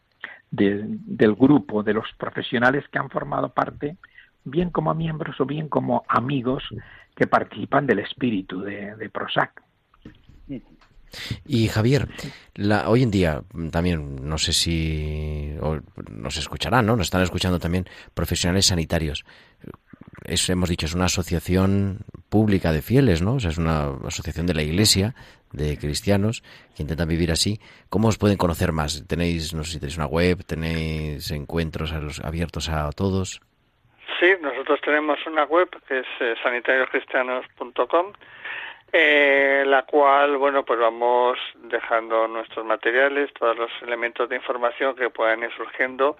del 0.50 1.34
grupo, 1.34 1.82
de 1.82 1.94
los 1.94 2.12
profesionales 2.18 2.84
que 2.90 2.98
han 2.98 3.10
formado 3.10 3.50
parte, 3.50 3.96
bien 4.44 4.70
como 4.70 4.94
miembros 4.94 5.40
o 5.40 5.46
bien 5.46 5.68
como 5.68 6.04
amigos 6.08 6.62
que 7.14 7.26
participan 7.26 7.86
del 7.86 8.00
espíritu 8.00 8.60
de, 8.60 8.96
de 8.96 9.10
PROSAC. 9.10 9.62
Y 11.46 11.68
Javier, 11.68 12.08
la, 12.54 12.88
hoy 12.88 13.02
en 13.02 13.10
día 13.10 13.42
también, 13.70 14.28
no 14.28 14.38
sé 14.38 14.52
si 14.52 15.54
nos 16.10 16.36
escucharán, 16.36 16.86
¿no? 16.86 16.96
Nos 16.96 17.06
están 17.06 17.22
escuchando 17.22 17.58
también 17.58 17.86
profesionales 18.14 18.66
sanitarios. 18.66 19.24
Es, 20.24 20.48
hemos 20.48 20.68
dicho, 20.68 20.86
es 20.86 20.94
una 20.94 21.04
asociación 21.04 22.00
pública 22.28 22.72
de 22.72 22.82
fieles, 22.82 23.22
¿no? 23.22 23.34
O 23.34 23.36
es 23.36 23.58
una 23.58 23.90
asociación 24.06 24.46
de 24.46 24.54
la 24.54 24.62
Iglesia, 24.62 25.14
de 25.52 25.76
cristianos, 25.78 26.42
que 26.74 26.82
intentan 26.82 27.08
vivir 27.08 27.30
así. 27.30 27.60
¿Cómo 27.88 28.08
os 28.08 28.18
pueden 28.18 28.36
conocer 28.36 28.72
más? 28.72 29.04
¿Tenéis, 29.06 29.54
no 29.54 29.64
sé 29.64 29.72
si 29.72 29.78
tenéis 29.78 29.96
una 29.96 30.06
web, 30.06 30.44
tenéis 30.44 31.30
encuentros 31.30 31.92
abiertos 32.22 32.68
a 32.68 32.90
todos? 32.90 33.40
Sí, 34.24 34.30
nosotros 34.40 34.80
tenemos 34.80 35.18
una 35.26 35.44
web 35.44 35.68
que 35.86 35.98
es 35.98 36.06
eh, 36.20 36.34
eh, 38.92 39.64
la 39.66 39.82
cual, 39.82 40.38
bueno, 40.38 40.64
pues 40.64 40.80
vamos 40.80 41.38
dejando 41.56 42.26
nuestros 42.26 42.64
materiales, 42.64 43.30
todos 43.34 43.54
los 43.54 43.70
elementos 43.82 44.26
de 44.30 44.36
información 44.36 44.96
que 44.96 45.10
puedan 45.10 45.42
ir 45.42 45.50
surgiendo. 45.54 46.16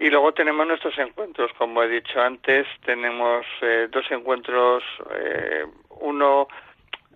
Y 0.00 0.10
luego 0.10 0.34
tenemos 0.34 0.66
nuestros 0.66 0.98
encuentros, 0.98 1.52
como 1.56 1.84
he 1.84 1.88
dicho 1.88 2.20
antes, 2.20 2.66
tenemos 2.84 3.46
eh, 3.60 3.86
dos 3.92 4.10
encuentros, 4.10 4.82
eh, 5.14 5.66
uno 6.00 6.48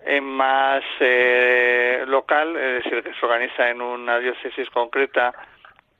en 0.07 0.23
más 0.23 0.85
eh, 1.01 2.05
local, 2.07 2.57
es 2.57 2.85
decir, 2.85 3.03
que 3.03 3.15
se 3.15 3.27
organiza 3.27 3.69
en 3.69 3.83
una 3.83 4.21
diócesis 4.21 4.71
concreta, 4.71 5.35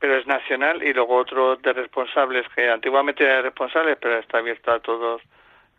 pero 0.05 0.19
es 0.19 0.27
nacional, 0.27 0.83
y 0.83 0.93
luego 0.93 1.17
otro 1.17 1.57
de 1.57 1.73
responsables, 1.73 2.45
que 2.55 2.69
antiguamente 2.69 3.25
era 3.25 3.41
responsables, 3.41 3.97
pero 3.99 4.19
está 4.19 4.37
abierto 4.37 4.71
a 4.71 4.79
todos 4.79 5.23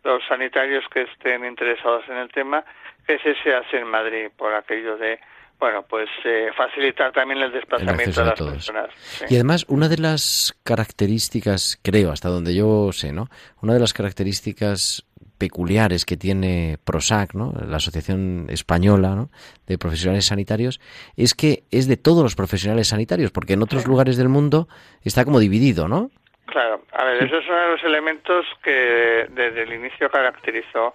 los 0.02 0.20
sanitarios 0.26 0.84
que 0.92 1.02
estén 1.02 1.44
interesados 1.44 2.02
en 2.08 2.16
el 2.16 2.28
tema, 2.32 2.64
ese 3.06 3.36
se 3.44 3.54
hace 3.54 3.78
en 3.78 3.86
Madrid 3.86 4.26
por 4.36 4.52
aquello 4.52 4.96
de 4.96 5.20
bueno, 5.60 5.84
pues 5.88 6.08
eh, 6.24 6.48
facilitar 6.56 7.12
también 7.12 7.40
el 7.40 7.52
desplazamiento 7.52 8.20
de 8.20 8.26
las 8.26 8.42
personas. 8.42 8.90
Y 9.30 9.36
además, 9.36 9.64
una 9.68 9.88
de 9.88 9.98
las 9.98 10.58
características, 10.64 11.78
creo, 11.80 12.10
hasta 12.10 12.28
donde 12.28 12.52
yo 12.52 12.90
sé, 12.90 13.12
¿no? 13.12 13.28
Una 13.62 13.74
de 13.74 13.80
las 13.80 13.94
características 13.94 15.06
peculiares 15.38 16.04
que 16.04 16.16
tiene 16.16 16.78
PROSAC, 16.84 17.34
¿no? 17.34 17.52
la 17.66 17.76
Asociación 17.76 18.46
Española 18.48 19.14
¿no? 19.14 19.30
de 19.66 19.78
Profesionales 19.78 20.26
Sanitarios, 20.26 20.80
es 21.16 21.34
que 21.34 21.64
es 21.70 21.88
de 21.88 21.96
todos 21.96 22.22
los 22.22 22.34
profesionales 22.34 22.88
sanitarios, 22.88 23.30
porque 23.30 23.54
en 23.54 23.62
otros 23.62 23.86
lugares 23.86 24.16
del 24.16 24.28
mundo 24.28 24.68
está 25.04 25.24
como 25.24 25.38
dividido, 25.38 25.88
¿no? 25.88 26.10
Claro, 26.46 26.82
a 26.92 27.04
ver, 27.04 27.24
esos 27.24 27.44
son 27.44 27.70
los 27.70 27.82
elementos 27.82 28.46
que 28.62 29.26
desde 29.30 29.62
el 29.62 29.72
inicio 29.72 30.08
caracterizó 30.08 30.92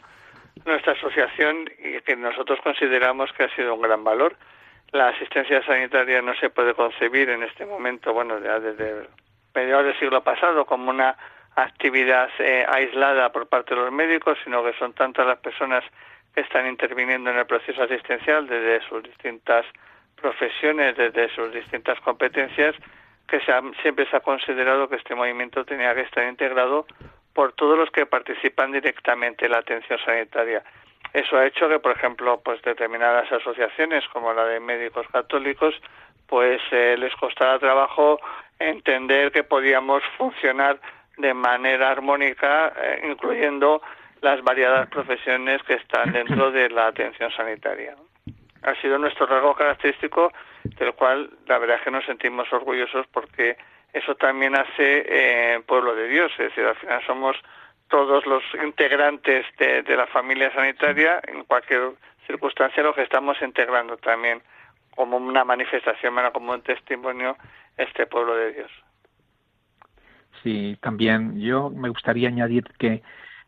nuestra 0.65 0.93
asociación 0.93 1.69
y 1.80 2.01
que 2.01 2.15
nosotros 2.15 2.60
consideramos 2.63 3.32
que 3.34 3.43
ha 3.43 3.56
sido 3.56 3.75
un 3.75 3.82
gran 3.82 4.04
valor. 4.04 4.36
La 4.91 5.10
asistencia 5.10 5.63
sanitaria 5.63 6.21
no 6.21 6.34
se 6.36 6.49
puede 6.49 6.73
concebir 6.73 7.30
en 7.30 7.43
este 7.43 7.65
momento, 7.65 8.13
bueno, 8.13 8.39
ya 8.39 8.60
desde 8.60 9.08
mediados 9.54 9.86
del 9.86 9.99
siglo 9.99 10.23
pasado, 10.23 10.65
como 10.65 10.89
una 10.89 11.15
actividad 11.56 12.30
eh, 12.40 12.66
aislada 12.68 13.32
por 13.32 13.48
parte 13.48 13.76
de 13.76 13.82
los 13.82 13.92
médicos, 13.92 14.38
sino 14.44 14.64
que 14.64 14.74
son 14.74 14.94
tantas 14.94 15.26
las 15.26 15.40
personas 15.40 15.84
que 16.34 16.42
están 16.42 16.68
interviniendo 16.68 17.30
en 17.30 17.38
el 17.38 17.46
proceso 17.46 17.84
asistencial 17.84 18.48
desde 18.48 18.88
sus 18.88 19.04
distintas 19.04 19.66
profesiones, 20.16 20.96
desde 20.96 21.30
sus 21.36 21.52
distintas 21.52 22.00
competencias, 22.02 22.76
que 23.28 23.42
siempre 23.82 24.10
se 24.10 24.18
ha 24.18 24.22
considerado 24.22 24.88
que 24.88 24.96
este 24.98 25.16
movimiento 25.16 25.66
tenía 25.66 25.94
que 25.96 26.02
estar 26.02 26.28
integrado 26.28 26.86
por 27.34 27.54
todos 27.54 27.78
los 27.78 27.90
que 27.92 28.06
participan 28.06 28.72
directamente 28.72 29.46
en 29.46 29.52
la 29.52 29.60
atención 29.60 30.00
sanitaria. 30.06 30.64
Eso 31.14 31.38
ha 31.38 31.46
hecho 31.46 31.68
que, 31.68 31.80
por 31.80 31.92
ejemplo, 31.94 32.40
pues 32.44 32.62
determinadas 32.62 33.32
asociaciones 33.32 34.08
como 34.10 34.34
la 34.34 34.46
de 34.46 34.60
médicos 34.60 35.08
católicos, 35.12 35.76
pues 36.28 36.62
eh, 36.72 36.96
les 36.98 37.14
costara 37.16 37.60
trabajo 37.60 38.20
entender 38.60 39.32
que 39.32 39.44
podíamos 39.44 40.04
funcionar 40.18 40.80
de 41.22 41.34
manera 41.34 41.92
armónica, 41.92 42.74
eh, 42.76 43.08
incluyendo 43.10 43.82
las 44.22 44.42
variadas 44.44 44.88
profesiones 44.90 45.62
que 45.64 45.76
están 45.76 46.12
dentro 46.12 46.52
de 46.52 46.70
la 46.70 46.88
atención 46.88 47.32
sanitaria. 47.32 47.96
Ha 48.64 48.76
sido 48.76 48.98
nuestro 48.98 49.26
rasgo 49.26 49.56
característico, 49.56 50.32
del 50.64 50.94
cual 50.94 51.30
la 51.48 51.58
verdad 51.58 51.78
es 51.78 51.84
que 51.84 51.92
nos 51.92 52.06
sentimos 52.06 52.52
orgullosos 52.54 53.08
porque 53.08 53.58
eso 53.94 54.16
también 54.16 54.56
hace 54.56 55.06
eh, 55.08 55.62
pueblo 55.66 55.96
de 55.96 56.08
Dios, 56.08 56.32
es 56.34 56.50
decir, 56.50 56.66
al 56.66 56.76
final 56.76 57.02
somos 57.06 57.38
todos 57.90 58.26
los 58.26 58.42
integrantes 58.64 59.46
de, 59.58 59.84
la 59.96 60.08
familia 60.08 60.52
sanitaria, 60.54 61.20
en 61.28 61.44
cualquier 61.44 61.92
circunstancia 62.26 62.82
lo 62.82 62.96
que 62.96 63.04
estamos 63.04 63.42
integrando 63.42 63.98
también 63.98 64.42
como 64.96 65.18
una 65.18 65.44
manifestación, 65.44 66.16
como 66.32 66.54
un 66.54 66.62
testimonio, 66.62 67.36
este 67.78 68.08
pueblo 68.08 68.36
de 68.36 68.54
Dios. 68.54 68.72
Sí, 70.43 70.77
también 70.82 71.39
yo 71.39 71.69
me 71.69 71.89
gustaría 71.89 72.30
añadir 72.30 72.63
que 72.77 73.04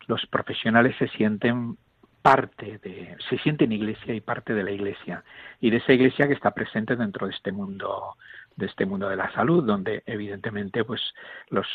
los 0.07 0.25
profesionales 0.27 0.95
se 0.97 1.07
sienten 1.09 1.77
parte 2.21 2.79
de, 2.81 3.17
se 3.29 3.37
sienten 3.39 3.71
iglesia 3.71 4.13
y 4.13 4.21
parte 4.21 4.53
de 4.53 4.63
la 4.63 4.71
iglesia, 4.71 5.23
y 5.59 5.69
de 5.69 5.77
esa 5.77 5.93
iglesia 5.93 6.27
que 6.27 6.33
está 6.33 6.51
presente 6.51 6.95
dentro 6.95 7.27
de 7.27 7.33
este 7.33 7.51
mundo 7.51 8.15
de 8.55 8.67
este 8.67 8.85
mundo 8.85 9.09
de 9.09 9.15
la 9.15 9.31
salud, 9.33 9.63
donde 9.63 10.03
evidentemente 10.05 10.83
pues 10.83 11.01
los, 11.49 11.67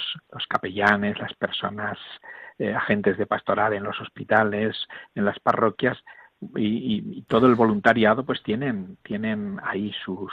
capellanes, 0.49 1.19
las 1.19 1.35
personas, 1.35 1.99
eh, 2.59 2.73
agentes 2.73 3.19
de 3.19 3.27
pastoral 3.27 3.73
en 3.73 3.83
los 3.83 4.01
hospitales, 4.01 4.77
en 5.15 5.25
las 5.25 5.39
parroquias 5.41 5.99
y, 6.57 7.23
todo 7.23 7.47
el 7.47 7.57
voluntariado 7.57 8.25
pues 8.25 8.43
tienen, 8.43 8.97
tienen 9.03 9.59
ahí 9.63 9.93
su, 10.05 10.29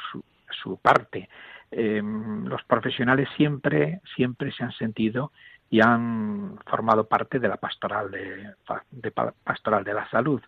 su, 0.61 0.77
parte. 0.77 1.29
Em, 1.77 2.45
los 2.45 2.63
profesionales 2.63 3.27
siempre, 3.35 3.99
siempre 4.15 4.51
se 4.53 4.63
han 4.63 4.71
sentido 4.71 5.33
y 5.69 5.81
han 5.81 6.57
formado 6.65 7.05
parte 7.05 7.37
de 7.39 7.49
la 7.49 7.57
pastoral 7.57 8.09
de, 8.11 8.53
de 8.91 9.11
pastoral 9.11 9.83
de 9.83 9.93
la 9.93 10.09
salud 10.09 10.41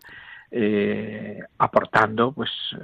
eh, 0.50 1.44
aportando 1.58 2.32
pues 2.32 2.50
eh, 2.72 2.78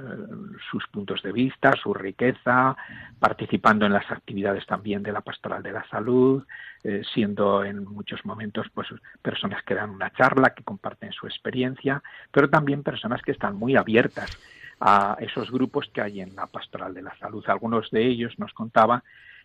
sus 0.70 0.86
puntos 0.88 1.22
de 1.22 1.32
vista, 1.32 1.72
su 1.82 1.94
riqueza, 1.94 2.76
participando 3.18 3.86
en 3.86 3.94
las 3.94 4.10
actividades 4.10 4.66
también 4.66 5.02
de 5.02 5.12
la 5.12 5.22
pastoral 5.22 5.62
de 5.62 5.72
la 5.72 5.88
salud, 5.88 6.44
eh, 6.82 7.00
siendo 7.14 7.64
en 7.64 7.84
muchos 7.84 8.22
momentos 8.26 8.66
pues 8.74 8.88
personas 9.22 9.62
que 9.62 9.74
dan 9.74 9.88
una 9.88 10.10
charla, 10.10 10.50
que 10.50 10.62
comparten 10.62 11.12
su 11.12 11.26
experiencia, 11.26 12.02
pero 12.30 12.50
también 12.50 12.82
personas 12.82 13.22
que 13.22 13.32
están 13.32 13.56
muy 13.56 13.76
abiertas 13.76 14.38
a 14.86 15.16
esos 15.18 15.50
grupos 15.50 15.88
que 15.94 16.02
hay 16.02 16.20
en 16.20 16.36
la 16.36 16.46
pastoral 16.46 16.92
de 16.92 17.00
la 17.00 17.16
salud. 17.16 17.42
Algunos 17.48 17.90
de 17.90 18.06
ellos 18.06 18.38
nos 18.38 18.52
contaban 18.52 19.02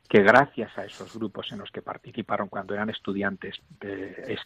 que 0.09 0.21
gracias 0.21 0.77
a 0.77 0.83
esos 0.83 1.15
grupos 1.17 1.49
en 1.53 1.59
los 1.59 1.71
que 1.71 1.81
participaron 1.81 2.49
cuando 2.49 2.73
eran 2.73 2.89
estudiantes, 2.89 3.55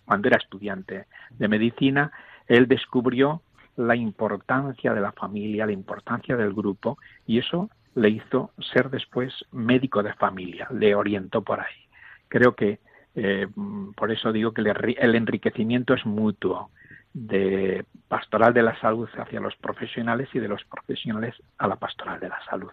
cuando 0.06 0.28
era 0.28 0.38
estudiante 0.38 1.06
de 1.32 1.48
medicina, 1.48 2.12
él 2.48 2.68
descubrió 2.68 3.42
la 3.76 3.96
importancia 3.96 4.94
de 4.94 5.02
la 5.02 5.14
familia, 5.14 5.66
la 5.66 5.72
importancia 5.72 6.38
del 6.38 6.54
grupo, 6.54 7.00
y 7.26 7.40
eso 7.40 7.72
le 7.96 8.10
hizo 8.10 8.52
ser 8.72 8.92
después 8.92 9.34
médico 9.52 10.04
de 10.04 10.14
familia, 10.14 10.68
le 10.70 10.94
orientó 10.94 11.42
por 11.42 11.60
ahí. 11.60 11.88
Creo 12.28 12.56
que 12.56 12.78
eh, 13.16 13.48
por 13.96 14.12
eso 14.12 14.32
digo 14.32 14.54
que 14.54 14.62
el 14.62 15.16
enriquecimiento 15.16 15.96
es 15.96 16.06
mutuo 16.06 16.70
de 17.13 17.86
pastoral 18.08 18.54
de 18.54 18.63
la 18.63 18.80
salud 18.80 19.08
hacia 19.17 19.39
los 19.39 19.56
profesionales 19.56 20.30
y 20.34 20.39
de 20.39 20.47
los 20.47 20.63
profesionales 20.65 21.36
a 21.58 21.67
la 21.67 21.76
pastoral 21.76 22.19
de 22.19 22.30
la 22.30 22.39
salud. 22.49 22.71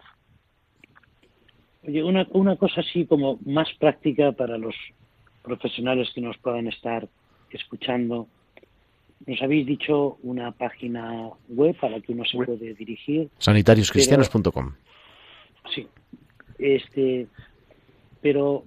Oye, 1.87 2.03
una, 2.03 2.27
una 2.31 2.57
cosa 2.57 2.81
así 2.81 3.07
como 3.07 3.39
más 3.45 3.69
práctica 3.79 4.33
para 4.33 4.59
los 4.59 4.75
profesionales 5.43 6.11
que 6.15 6.21
nos 6.21 6.37
puedan 6.39 6.67
estar 6.69 7.09
escuchando. 7.51 8.29
Nos 9.27 9.41
habéis 9.43 9.67
dicho 9.67 10.19
una 10.23 10.53
página 10.53 11.31
web 11.49 11.77
a 11.83 11.91
la 11.91 12.01
que 12.01 12.13
uno 12.13 12.25
se 12.25 12.37
puede 12.39 12.75
dirigir. 12.75 13.29
Sanitarioscristianos.com. 13.39 14.75
Sí. 15.75 15.87
Este, 16.59 17.27
pero, 18.21 18.65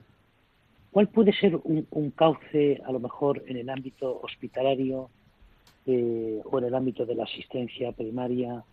¿cuál 0.91 1.07
puede 1.07 1.33
ser 1.33 1.59
un, 1.63 2.11
cauce, 2.11 2.81
a 2.85 2.91
lo 2.91 2.99
mejor, 2.99 3.43
en 3.47 3.57
el 3.57 3.69
ámbito 3.69 4.19
hospitalario 4.21 5.09
eh, 5.85 6.41
o 6.43 6.59
en 6.59 6.65
el 6.65 6.75
ámbito 6.75 7.05
de 7.05 7.15
la 7.15 7.23
asistencia 7.23 7.91
primaria, 7.91 8.63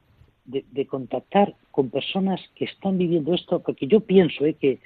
de, 0.44 0.87
contactar 0.87 1.55
con 1.70 1.90
personas 1.90 2.40
que 2.57 2.64
están 2.64 2.99
viviendo 2.99 3.35
esto? 3.35 3.61
Porque 3.61 3.87
yo 3.87 4.01
pienso 4.01 4.44
eh, 4.44 4.55
que, 4.55 4.79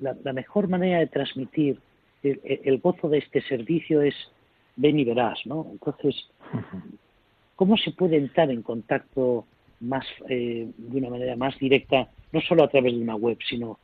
la, 0.00 0.32
mejor 0.32 0.68
manera 0.68 0.98
de 0.98 1.06
transmitir 1.06 1.78
el 2.22 2.78
gozo 2.78 3.08
de 3.08 3.18
este 3.18 3.42
servicio 3.42 4.02
es 4.02 4.14
ven 4.76 4.98
y 4.98 5.04
verás, 5.04 5.38
¿no? 5.44 5.66
Entonces, 5.70 6.14
¿cómo 7.56 7.76
se 7.76 7.90
puede 7.92 8.16
entrar 8.16 8.50
en 8.50 8.62
contacto 8.62 9.44
más 9.80 10.06
eh, 10.28 10.68
de 10.76 10.98
una 10.98 11.10
manera 11.10 11.36
más 11.36 11.58
directa, 11.58 12.08
no 12.32 12.40
solo 12.42 12.64
a 12.64 12.68
través 12.68 12.94
de 12.94 13.00
una 13.00 13.16
web, 13.16 13.38
sino 13.48 13.78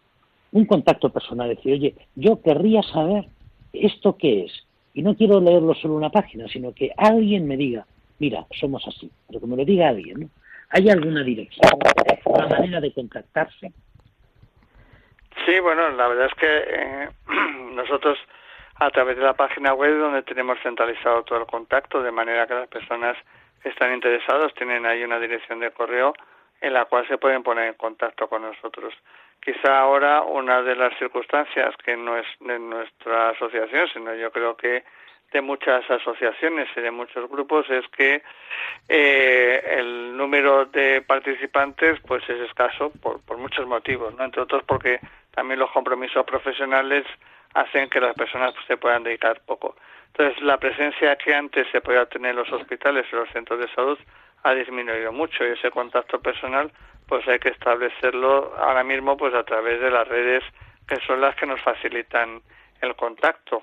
un 0.53 0.65
contacto 0.67 1.11
personal, 1.11 1.49
decir, 1.49 1.73
oye, 1.73 1.95
yo 2.15 2.41
querría 2.41 2.83
saber 2.83 3.27
esto 3.73 4.17
qué 4.17 4.45
es. 4.45 4.53
Y 4.97 5.03
no 5.03 5.15
quiero 5.15 5.41
leerlo 5.41 5.75
solo 5.75 5.95
una 5.95 6.09
página, 6.09 6.49
sino 6.49 6.73
que 6.73 6.91
alguien 6.97 7.47
me 7.47 7.59
diga, 7.59 7.85
mira, 8.19 8.47
somos 8.51 8.83
así, 8.89 9.11
pero 9.29 9.41
que 9.41 9.47
me 9.47 9.55
lo 9.55 9.63
diga 9.63 9.89
alguien, 9.89 10.21
¿no? 10.21 10.31
¿Hay 10.71 10.89
alguna 10.89 11.23
dirección, 11.23 11.71
una 12.25 12.47
manera 12.49 12.81
de 12.81 12.95
contactarse? 12.95 13.73
Sí, 15.45 15.61
bueno, 15.61 15.91
la 15.91 16.09
verdad 16.09 16.27
es 16.29 16.35
que 16.35 16.47
eh, 16.49 17.09
nosotros 17.75 18.19
a 18.77 18.91
través 18.91 19.19
de 19.19 19.23
la 19.23 19.35
página 19.35 19.75
web 19.75 19.99
donde 19.99 20.23
tenemos 20.23 20.59
centralizado 20.63 21.25
todo 21.25 21.41
el 21.41 21.47
contacto, 21.47 22.03
de 22.03 22.11
manera 22.11 22.47
que 22.47 22.55
las 22.55 22.69
personas 22.69 23.19
que 23.63 23.69
están 23.69 23.93
interesadas 23.93 24.55
tienen 24.55 24.87
ahí 24.87 25.05
una 25.05 25.19
dirección 25.19 25.61
de 25.61 25.73
correo 25.73 26.15
en 26.63 26.73
la 26.73 26.87
cual 26.87 27.07
se 27.07 27.19
pueden 27.19 27.43
poner 27.43 27.69
en 27.69 27.75
contacto 27.75 28.31
con 28.31 28.41
nosotros. 28.41 28.95
Quizá 29.47 29.79
ahora 29.79 30.23
una 30.23 30.61
de 30.61 30.75
las 30.75 30.99
circunstancias 30.99 31.73
que 31.85 31.97
no 31.97 32.17
es 32.17 32.27
de 32.41 32.59
nuestra 32.59 33.29
asociación, 33.29 33.87
sino 33.93 34.13
yo 34.17 34.33
creo 34.33 34.57
que 34.57 34.83
de 35.31 35.41
muchas 35.41 35.89
asociaciones 35.89 36.69
y 36.77 36.81
de 36.81 36.91
muchos 36.91 37.31
grupos 37.31 37.71
es 37.71 37.87
que 37.97 38.25
eh, 38.89 39.77
el 39.79 40.17
número 40.17 40.65
de 40.65 41.01
participantes 41.03 42.01
pues 42.09 42.29
es 42.29 42.41
escaso 42.41 42.91
por, 43.01 43.39
muchos 43.39 43.69
motivos, 43.69 44.13
¿no? 44.17 44.25
entre 44.25 44.43
otros 44.43 44.65
porque 44.65 44.99
también 45.31 45.61
los 45.61 45.71
compromisos 45.71 46.27
profesionales 46.27 47.07
hacen 47.55 47.89
que 47.89 48.01
las 48.01 48.17
personas 48.17 48.53
se 48.67 48.77
puedan 48.77 49.05
dedicar 49.05 49.43
poco. 49.47 49.77
Entonces, 50.09 50.43
la 50.43 50.59
presencia 50.59 51.15
que 51.15 51.33
antes 51.33 51.69
se 51.71 51.81
podía 51.81 52.07
tener 52.07 52.33
en 52.33 52.39
los 52.39 52.51
hospitales 52.51 53.07
y 53.13 53.15
los 53.15 53.31
centros 53.31 53.61
de 53.61 53.73
salud 53.77 53.99
ha 54.43 54.55
disminuido 54.55 55.13
mucho 55.13 55.47
y 55.47 55.53
ese 55.53 55.71
contacto 55.71 56.21
personal 56.21 56.73
pues 57.07 57.27
hay 57.29 57.39
que 57.39 57.51
establecerlo 57.51 58.55
ahora 58.59 58.85
mismo 58.85 59.17
pues 59.17 59.35
a 59.35 59.45
través 59.45 59.81
de 59.81 59.91
las 59.91 60.07
redes 60.07 60.43
que 60.87 60.97
son 61.07 61.21
las 61.21 61.35
que 61.37 61.47
nos 61.47 61.61
facilitan 61.63 62.41
el 62.81 62.95
contacto. 62.95 63.63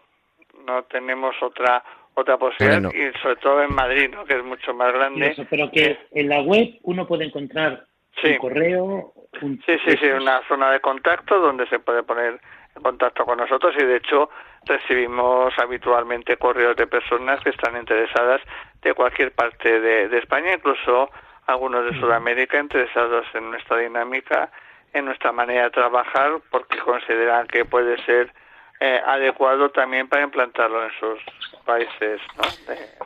No 0.65 0.83
tenemos 0.83 1.35
otra 1.41 1.83
otra 2.15 2.37
posibilidad 2.37 2.91
y 2.93 3.17
sobre 3.19 3.37
todo 3.37 3.63
en 3.63 3.73
Madrid, 3.73 4.09
¿no? 4.13 4.23
que 4.25 4.35
es 4.35 4.43
mucho 4.43 4.73
más 4.73 4.93
grande. 4.93 5.35
pero 5.49 5.69
que 5.71 5.97
en 6.11 6.29
la 6.29 6.41
web 6.41 6.77
uno 6.83 7.07
puede 7.07 7.25
encontrar 7.25 7.85
un 8.23 8.37
correo. 8.37 9.13
Un... 9.41 9.61
Sí, 9.65 9.75
sí, 9.85 9.97
sí, 9.99 10.07
una 10.07 10.41
zona 10.47 10.71
de 10.71 10.79
contacto 10.79 11.39
donde 11.39 11.67
se 11.67 11.79
puede 11.79 12.03
poner 12.03 12.39
en 12.75 12.81
contacto 12.81 13.25
con 13.25 13.37
nosotros 13.37 13.73
y 13.79 13.83
de 13.83 13.97
hecho 13.97 14.29
recibimos 14.65 15.53
habitualmente 15.57 16.37
correos 16.37 16.75
de 16.75 16.87
personas 16.87 17.41
que 17.43 17.49
están 17.49 17.75
interesadas 17.77 18.41
de 18.81 18.93
cualquier 18.93 19.31
parte 19.31 19.79
de, 19.79 20.17
España, 20.17 20.53
incluso 20.53 21.09
algunos 21.47 21.85
de 21.85 21.99
Sudamérica 21.99 22.59
interesados 22.59 23.25
en 23.33 23.51
nuestra 23.51 23.77
dinámica, 23.77 24.51
en 24.93 25.05
nuestra 25.05 25.31
manera 25.31 25.63
de 25.63 25.69
trabajar, 25.71 26.39
porque 26.49 26.77
consideran 26.79 27.47
que 27.47 27.65
puede 27.65 27.97
ser 28.05 28.31
eh, 28.79 29.01
adecuado 29.05 29.69
también 29.69 30.07
para 30.07 30.23
implantarlo 30.23 30.83
en 30.83 30.91
sus 30.99 31.19
países 31.65 32.19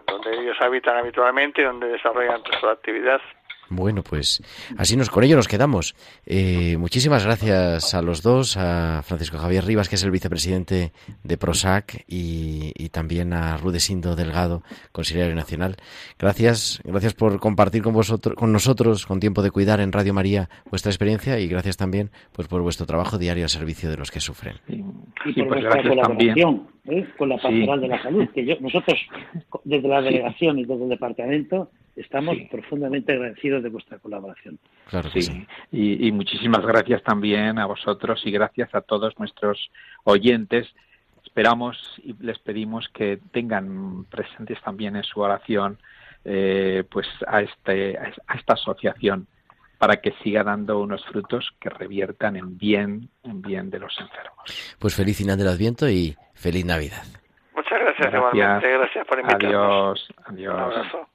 donde 0.07 0.41
ellos 0.41 0.57
habitan 0.59 0.97
habitualmente 0.97 1.61
y 1.61 1.65
donde 1.65 1.87
desarrollan 1.87 2.41
su 2.59 2.67
actividad. 2.67 3.21
Bueno, 3.69 4.01
pues 4.03 4.41
así 4.77 4.95
nos 4.95 5.09
con 5.09 5.23
ello 5.23 5.35
nos 5.35 5.47
quedamos. 5.47 5.95
Eh, 6.25 6.77
muchísimas 6.77 7.25
gracias 7.25 7.93
a 7.93 8.01
los 8.01 8.21
dos, 8.21 8.55
a 8.57 9.01
Francisco 9.03 9.37
Javier 9.37 9.65
Rivas, 9.65 9.89
que 9.89 9.95
es 9.95 10.03
el 10.03 10.11
vicepresidente 10.11 10.91
de 11.23 11.37
Prosac, 11.37 12.03
y, 12.07 12.89
también 12.89 13.33
a 13.33 13.57
Rudesindo 13.57 14.15
Delgado, 14.15 14.63
consejero 14.91 15.35
nacional. 15.35 15.75
Gracias, 16.17 16.81
gracias 16.85 17.13
por 17.13 17.39
compartir 17.39 17.83
con 17.83 17.93
vosotros, 17.93 18.35
con 18.35 18.53
nosotros, 18.53 19.05
con 19.05 19.19
tiempo 19.19 19.41
de 19.41 19.51
cuidar 19.51 19.81
en 19.81 19.91
Radio 19.91 20.13
María 20.13 20.49
vuestra 20.69 20.91
experiencia 20.91 21.39
y 21.39 21.47
gracias 21.47 21.77
también, 21.77 22.09
pues, 22.31 22.47
por 22.47 22.61
vuestro 22.61 22.85
trabajo 22.85 23.17
diario 23.17 23.43
al 23.43 23.49
servicio 23.49 23.89
de 23.89 23.97
los 23.97 24.09
que 24.09 24.19
sufren. 24.19 24.55
Y, 24.67 24.81
por 24.81 25.49
pues 25.49 25.63
vuestra 25.63 25.83
colaboración 25.83 26.67
¿eh? 26.85 27.05
con 27.17 27.29
la 27.29 27.37
pastoral 27.37 27.81
de 27.81 27.87
la 27.87 28.01
salud, 28.01 28.27
que 28.33 28.57
nosotros 28.61 28.97
desde 29.63 29.87
la 29.87 30.01
delegación 30.01 30.59
y 30.59 30.65
desde 30.65 30.83
el 30.83 30.89
departamento 30.89 31.69
Estamos 31.97 32.37
profundamente 32.51 33.11
agradecidos 33.11 33.63
de 33.63 33.69
vuestra 33.69 33.97
colaboración. 33.97 34.59
Claro 34.87 35.09
sí. 35.09 35.47
Y, 35.71 36.11
muchísimas 36.11 36.63
gracias 36.63 37.01
también 37.03 37.57
a 37.57 37.65
vosotros 37.65 38.21
y 38.23 38.31
gracias 38.31 38.73
a 38.75 38.81
todos 38.81 39.17
nuestros 39.17 39.71
oyentes. 40.03 40.67
Esperamos 41.25 41.99
y 42.03 42.13
les 42.19 42.37
pedimos 42.39 42.87
que 42.89 43.19
tengan 43.31 44.05
presentes 44.05 44.61
también 44.61 44.95
en 44.95 45.03
su 45.03 45.19
oración 45.19 45.79
eh, 46.23 46.83
pues 46.89 47.07
a, 47.25 47.41
este, 47.41 47.97
a 47.97 48.35
esta 48.35 48.53
asociación 48.53 49.27
para 49.77 49.97
que 49.97 50.11
siga 50.23 50.43
dando 50.43 50.79
unos 50.79 51.03
frutos 51.05 51.51
que 51.59 51.69
reviertan 51.69 52.35
en 52.35 52.57
bien, 52.57 53.09
en 53.23 53.41
bien 53.41 53.69
de 53.69 53.79
los 53.79 53.97
enfermos. 53.99 54.77
Pues 54.79 54.95
feliz 54.95 55.17
final 55.17 55.37
del 55.37 55.47
Adviento 55.47 55.89
y 55.89 56.15
feliz 56.33 56.65
Navidad. 56.65 57.03
Muchas 57.55 57.79
gracias, 57.79 58.11
gracias. 58.11 58.33
igualmente. 58.33 58.71
Gracias 58.71 59.07
por 59.07 59.19
invitarnos. 59.19 60.07
Adiós, 60.25 60.55
adiós. 60.55 61.07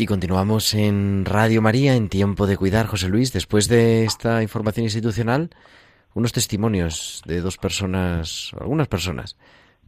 Y 0.00 0.06
continuamos 0.06 0.74
en 0.74 1.24
Radio 1.24 1.60
María 1.60 1.96
en 1.96 2.08
tiempo 2.08 2.46
de 2.46 2.56
cuidar, 2.56 2.86
José 2.86 3.08
Luis. 3.08 3.32
Después 3.32 3.66
de 3.66 4.04
esta 4.04 4.44
información 4.44 4.84
institucional, 4.84 5.50
unos 6.14 6.32
testimonios 6.32 7.20
de 7.26 7.40
dos 7.40 7.58
personas, 7.58 8.52
algunas 8.60 8.86
personas. 8.86 9.36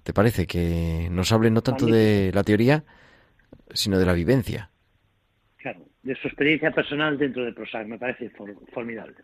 ¿Te 0.02 0.12
parece 0.12 0.48
que 0.48 1.06
nos 1.12 1.30
hablen 1.30 1.54
no 1.54 1.62
tanto 1.62 1.86
de 1.86 2.32
la 2.34 2.42
teoría, 2.42 2.82
sino 3.72 4.00
de 4.00 4.06
la 4.06 4.12
vivencia? 4.12 4.70
Claro, 5.58 5.86
de 6.02 6.16
su 6.16 6.26
experiencia 6.26 6.72
personal 6.72 7.16
dentro 7.16 7.44
de 7.44 7.52
PROSAC, 7.52 7.86
me 7.86 7.96
parece 7.96 8.32
formidable. 8.74 9.14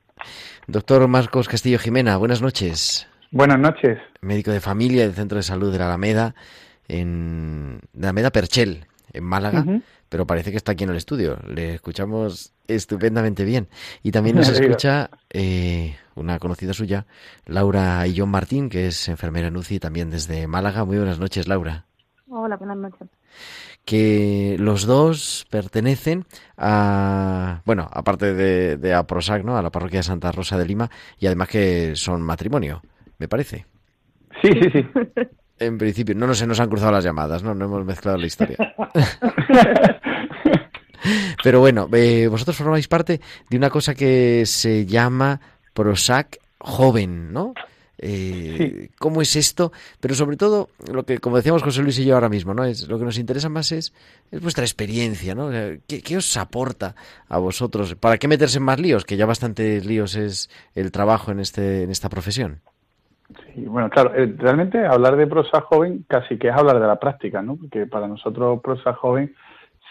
Doctor 0.68 1.08
Marcos 1.08 1.48
Castillo 1.48 1.80
Jimena, 1.80 2.16
buenas 2.16 2.40
noches. 2.42 3.08
Buenas 3.32 3.58
noches. 3.58 3.98
Médico 4.20 4.52
de 4.52 4.60
familia 4.60 5.02
del 5.02 5.14
Centro 5.14 5.38
de 5.38 5.42
Salud 5.42 5.72
de 5.72 5.80
la 5.80 5.86
Alameda, 5.86 6.36
en 6.86 7.80
de 7.92 8.06
Alameda 8.06 8.30
Perchel, 8.30 8.86
en 9.16 9.24
Málaga 9.24 9.64
pero 10.08 10.26
parece 10.26 10.50
que 10.50 10.56
está 10.56 10.72
aquí 10.72 10.84
en 10.84 10.90
el 10.90 10.96
estudio. 10.96 11.38
Le 11.46 11.74
escuchamos 11.74 12.52
estupendamente 12.68 13.44
bien. 13.44 13.68
Y 14.02 14.12
también 14.12 14.36
nos 14.36 14.48
escucha 14.60 15.10
eh, 15.30 15.96
una 16.14 16.38
conocida 16.38 16.72
suya, 16.72 17.06
Laura 17.44 18.06
Illón 18.06 18.30
Martín, 18.30 18.68
que 18.68 18.86
es 18.86 19.08
enfermera 19.08 19.48
en 19.48 19.56
UCI 19.56 19.80
también 19.80 20.10
desde 20.10 20.46
Málaga. 20.46 20.84
Muy 20.84 20.96
buenas 20.96 21.18
noches, 21.18 21.48
Laura. 21.48 21.86
Hola, 22.28 22.56
buenas 22.56 22.76
noches. 22.76 23.08
Que 23.84 24.56
los 24.58 24.84
dos 24.84 25.46
pertenecen 25.48 26.24
a, 26.56 27.62
bueno, 27.64 27.88
aparte 27.92 28.34
de, 28.34 28.76
de 28.76 28.94
APROSAC, 28.94 29.44
¿no? 29.44 29.56
A 29.56 29.62
la 29.62 29.70
parroquia 29.70 30.00
de 30.00 30.04
Santa 30.04 30.32
Rosa 30.32 30.58
de 30.58 30.66
Lima, 30.66 30.90
y 31.20 31.26
además 31.26 31.48
que 31.48 31.94
son 31.94 32.22
matrimonio, 32.22 32.82
me 33.18 33.28
parece. 33.28 33.66
Sí, 34.42 34.50
sí, 34.60 34.70
sí. 34.72 34.86
En 35.58 35.78
principio, 35.78 36.14
no, 36.14 36.34
se 36.34 36.46
nos 36.46 36.60
han 36.60 36.68
cruzado 36.68 36.92
las 36.92 37.04
llamadas, 37.04 37.42
¿no? 37.42 37.54
No 37.54 37.64
hemos 37.64 37.84
mezclado 37.84 38.18
la 38.18 38.26
historia. 38.26 38.56
Pero 41.42 41.60
bueno, 41.60 41.88
eh, 41.92 42.26
vosotros 42.28 42.56
formáis 42.56 42.88
parte 42.88 43.20
de 43.48 43.56
una 43.56 43.70
cosa 43.70 43.94
que 43.94 44.44
se 44.44 44.84
llama 44.84 45.40
Prosac 45.72 46.38
joven, 46.58 47.32
¿no? 47.32 47.54
Eh, 47.98 48.90
¿Cómo 48.98 49.22
es 49.22 49.36
esto? 49.36 49.72
Pero 50.00 50.14
sobre 50.14 50.36
todo, 50.36 50.68
lo 50.92 51.04
que, 51.04 51.18
como 51.18 51.36
decíamos 51.36 51.62
José 51.62 51.82
Luis 51.82 51.98
y 51.98 52.04
yo 52.04 52.14
ahora 52.14 52.28
mismo, 52.28 52.52
¿no? 52.52 52.64
Es, 52.64 52.86
lo 52.88 52.98
que 52.98 53.04
nos 53.04 53.18
interesa 53.18 53.48
más 53.48 53.72
es, 53.72 53.94
es 54.30 54.40
vuestra 54.40 54.64
experiencia, 54.64 55.34
¿no? 55.34 55.50
¿Qué, 55.86 56.02
¿Qué, 56.02 56.16
os 56.16 56.36
aporta 56.36 56.94
a 57.28 57.38
vosotros? 57.38 57.94
¿Para 57.94 58.18
qué 58.18 58.28
meterse 58.28 58.58
en 58.58 58.64
más 58.64 58.78
líos? 58.78 59.04
Que 59.04 59.16
ya 59.16 59.24
bastantes 59.24 59.86
líos 59.86 60.14
es 60.14 60.50
el 60.74 60.92
trabajo 60.92 61.32
en, 61.32 61.40
este, 61.40 61.84
en 61.84 61.90
esta 61.90 62.10
profesión. 62.10 62.60
Sí, 63.28 63.62
bueno, 63.62 63.90
claro, 63.90 64.14
eh, 64.14 64.32
realmente 64.38 64.86
hablar 64.86 65.16
de 65.16 65.26
prosa 65.26 65.60
joven 65.62 66.04
casi 66.06 66.38
que 66.38 66.48
es 66.48 66.54
hablar 66.54 66.78
de 66.78 66.86
la 66.86 67.00
práctica, 67.00 67.42
¿no? 67.42 67.56
Porque 67.56 67.86
para 67.86 68.06
nosotros 68.06 68.60
prosa 68.62 68.92
joven 68.92 69.34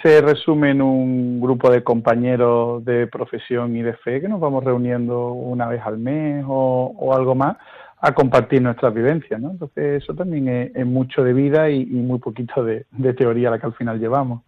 se 0.01 0.21
resume 0.21 0.71
en 0.71 0.81
un 0.81 1.41
grupo 1.41 1.69
de 1.69 1.83
compañeros 1.83 2.83
de 2.85 3.07
profesión 3.07 3.75
y 3.75 3.81
de 3.81 3.93
fe 3.93 4.21
que 4.21 4.29
nos 4.29 4.39
vamos 4.39 4.63
reuniendo 4.63 5.31
una 5.33 5.67
vez 5.67 5.81
al 5.83 5.97
mes 5.97 6.45
o, 6.47 7.13
algo 7.13 7.35
más 7.35 7.57
a 7.99 8.13
compartir 8.13 8.61
nuestras 8.61 8.93
vivencias, 8.93 9.41
¿no? 9.41 9.51
Entonces 9.51 10.03
eso 10.03 10.13
también 10.13 10.71
es, 10.73 10.85
mucho 10.85 11.23
de 11.23 11.33
vida 11.33 11.69
y, 11.69 11.85
muy 11.85 12.19
poquito 12.19 12.63
de, 12.63 12.85
teoría 13.17 13.49
la 13.49 13.59
que 13.59 13.65
al 13.65 13.73
final 13.73 13.99
llevamos. 13.99 14.41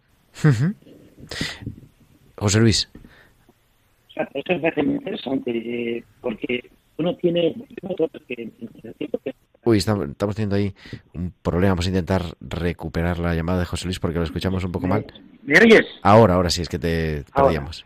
José 2.36 2.60
Luis. 2.60 2.90
Eso 4.14 4.52
es 4.52 4.62
bastante 4.62 4.92
interesante 4.92 5.50
eh, 5.50 6.04
porque 6.20 6.70
uno 6.98 7.16
tiene... 7.16 7.54
Uy, 9.64 9.78
estamos, 9.78 10.16
teniendo 10.34 10.56
ahí 10.56 10.72
un 11.14 11.32
problema. 11.42 11.72
Vamos 11.72 11.86
a 11.86 11.90
intentar 11.90 12.22
recuperar 12.40 13.18
la 13.18 13.34
llamada 13.34 13.60
de 13.60 13.66
José 13.66 13.86
Luis 13.86 14.00
porque 14.00 14.18
lo 14.18 14.24
escuchamos 14.24 14.64
un 14.64 14.72
poco 14.72 14.86
mal. 14.86 15.06
¿Me 15.42 15.58
oyes? 15.58 15.86
Ahora, 16.02 16.34
ahora 16.34 16.50
sí, 16.50 16.62
es 16.62 16.68
que 16.68 16.78
te 16.78 17.24
perdíamos. 17.34 17.84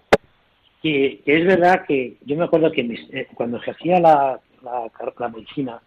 Que, 0.82 1.22
es 1.24 1.46
verdad 1.46 1.84
que 1.86 2.16
yo 2.24 2.36
me 2.36 2.44
acuerdo 2.44 2.72
que 2.72 2.80
eh, 2.80 3.28
cuando 3.34 3.58
ejercía 3.58 4.00
la, 4.00 4.40
la, 4.62 4.90
la, 5.18 5.28
medicina, 5.28 5.80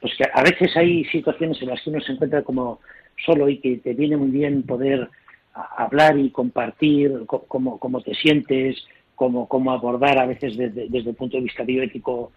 pues 0.00 0.14
que 0.16 0.24
a 0.32 0.42
veces 0.42 0.76
hay 0.76 1.04
situaciones 1.06 1.60
en 1.62 1.68
las 1.68 1.80
que 1.82 1.90
uno 1.90 2.00
se 2.00 2.12
encuentra 2.12 2.42
como 2.42 2.80
solo 3.24 3.48
y 3.48 3.58
que 3.58 3.76
te 3.78 3.94
viene 3.94 4.16
muy 4.16 4.30
bien 4.30 4.62
poder 4.62 5.08
hablar 5.54 6.18
y 6.18 6.30
compartir 6.30 7.24
cómo, 7.26 7.78
cómo 7.78 8.00
te 8.00 8.14
sientes, 8.14 8.76
cómo, 9.14 9.48
cómo 9.48 9.72
abordar 9.72 10.18
a 10.18 10.26
veces 10.26 10.56
desde, 10.56 10.88
desde 10.88 11.10
el 11.10 11.16
punto 11.16 11.36
de 11.36 11.44
vista 11.44 11.62
bioético 11.62 12.32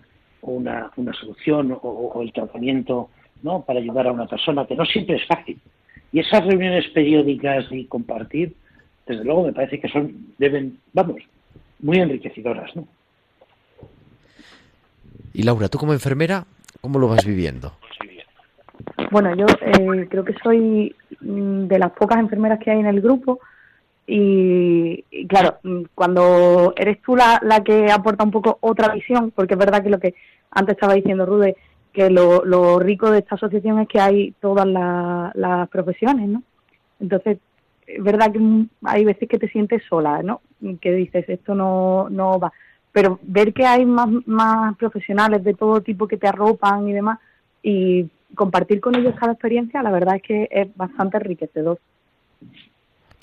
una, 0.52 0.92
una 0.96 1.14
solución 1.14 1.78
o, 1.82 2.22
el 2.22 2.32
tratamiento 2.34 3.10
¿no? 3.44 3.62
para 3.62 3.80
ayudar 3.80 4.08
a 4.08 4.12
una 4.12 4.28
persona, 4.28 4.66
que 4.66 4.76
no 4.76 4.86
siempre 4.86 5.18
es 5.18 5.26
fácil. 5.28 5.60
Y 6.12 6.20
esas 6.20 6.46
reuniones 6.46 6.88
periódicas 6.90 7.66
y 7.72 7.86
compartir, 7.86 8.54
desde 9.06 9.24
luego 9.24 9.44
me 9.44 9.54
parece 9.54 9.80
que 9.80 9.90
son, 9.90 10.34
deben, 10.38 10.80
vamos, 10.94 11.18
muy 11.80 11.98
enriquecedoras. 11.98 12.76
¿no? 12.76 12.88
Y 15.34 15.44
Laura, 15.44 15.68
tú 15.68 15.78
como 15.78 15.94
enfermera, 15.94 16.46
¿cómo 16.82 17.00
lo 17.00 17.10
vas 17.10 17.26
viviendo? 17.26 17.74
Bueno, 19.12 19.36
yo 19.36 19.46
eh, 19.62 20.08
creo 20.10 20.24
que 20.24 20.36
soy 20.42 20.96
mm, 21.22 21.68
de 21.68 21.80
las 21.80 21.92
pocas 21.92 22.20
enfermeras 22.20 22.60
que 22.60 22.72
hay 22.72 22.80
en 22.80 22.86
el 22.86 23.02
grupo 23.02 23.40
y, 24.08 25.04
claro, 25.28 25.58
mm, 25.64 25.84
cuando 25.96 26.74
eres 26.78 27.02
tú 27.02 27.16
la, 27.16 27.40
la 27.44 27.64
que 27.64 27.92
aporta 27.92 28.24
un 28.24 28.32
poco 28.32 28.58
otra 28.62 28.94
visión, 28.94 29.32
porque 29.32 29.56
es 29.56 29.60
verdad 29.60 29.84
que 29.84 29.90
lo 29.90 30.00
que 30.00 30.14
antes 30.56 30.74
estaba 30.74 30.96
diciendo 30.96 31.26
Rude, 31.26 31.56
que 31.94 32.10
lo, 32.10 32.80
rico 32.80 33.12
de 33.12 33.20
esta 33.20 33.36
asociación 33.36 33.80
es 33.80 33.88
que 33.88 34.00
hay 34.00 34.32
todas 34.42 34.68
las 34.68 35.70
profesiones, 35.70 36.28
¿no? 36.28 36.44
Entonces, 37.00 37.38
es 37.86 38.04
verdad 38.04 38.32
que 38.32 38.66
hay 38.84 39.06
veces 39.06 39.30
que 39.30 39.38
te 39.38 39.48
sientes 39.50 39.84
sola, 39.88 40.24
¿no? 40.24 40.42
Que 40.82 40.92
dices, 40.92 41.26
esto 41.30 41.54
no, 41.54 42.10
no 42.10 42.40
va. 42.40 42.52
Pero 42.92 43.20
ver 43.22 43.54
que 43.54 43.66
hay 43.66 43.86
más, 43.86 44.10
más 44.26 44.76
profesionales 44.78 45.44
de 45.44 45.54
todo 45.54 45.82
tipo 45.82 46.08
que 46.08 46.18
te 46.18 46.28
arropan 46.28 46.88
y 46.90 46.94
demás, 46.94 47.20
y 47.62 48.10
compartir 48.34 48.82
con 48.82 48.96
ellos 48.96 49.16
cada 49.20 49.34
experiencia, 49.34 49.84
la 49.84 49.92
verdad 49.92 50.16
es 50.16 50.22
que 50.24 50.48
es 50.52 50.76
bastante 50.76 51.18
enriquecedor 51.18 51.80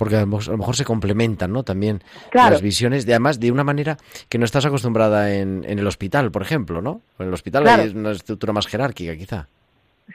porque 0.03 0.17
a 0.17 0.27
lo, 0.27 0.27
mejor 0.27 0.75
se 0.75 0.85
complementan, 0.85 1.53
¿no? 1.53 1.63
También 1.63 2.01
las 2.35 2.61
visiones, 2.61 3.07
de, 3.07 3.13
además 3.13 3.39
de 3.39 3.53
una 3.53 3.63
manera 3.63 3.99
que 4.29 4.37
no 4.37 4.45
estás 4.45 4.67
acostumbrada 4.67 5.33
en, 5.33 5.65
en 5.65 5.79
el 5.79 5.87
hospital, 5.87 6.33
por 6.33 6.43
ejemplo, 6.43 6.83
¿no? 6.83 7.03
En 7.21 7.29
el 7.29 7.33
hospital 7.33 7.69
hay 7.69 7.93
una 7.95 8.11
estructura 8.11 8.53
más 8.53 8.67
jerárquica, 8.67 9.15
quizá. 9.17 9.47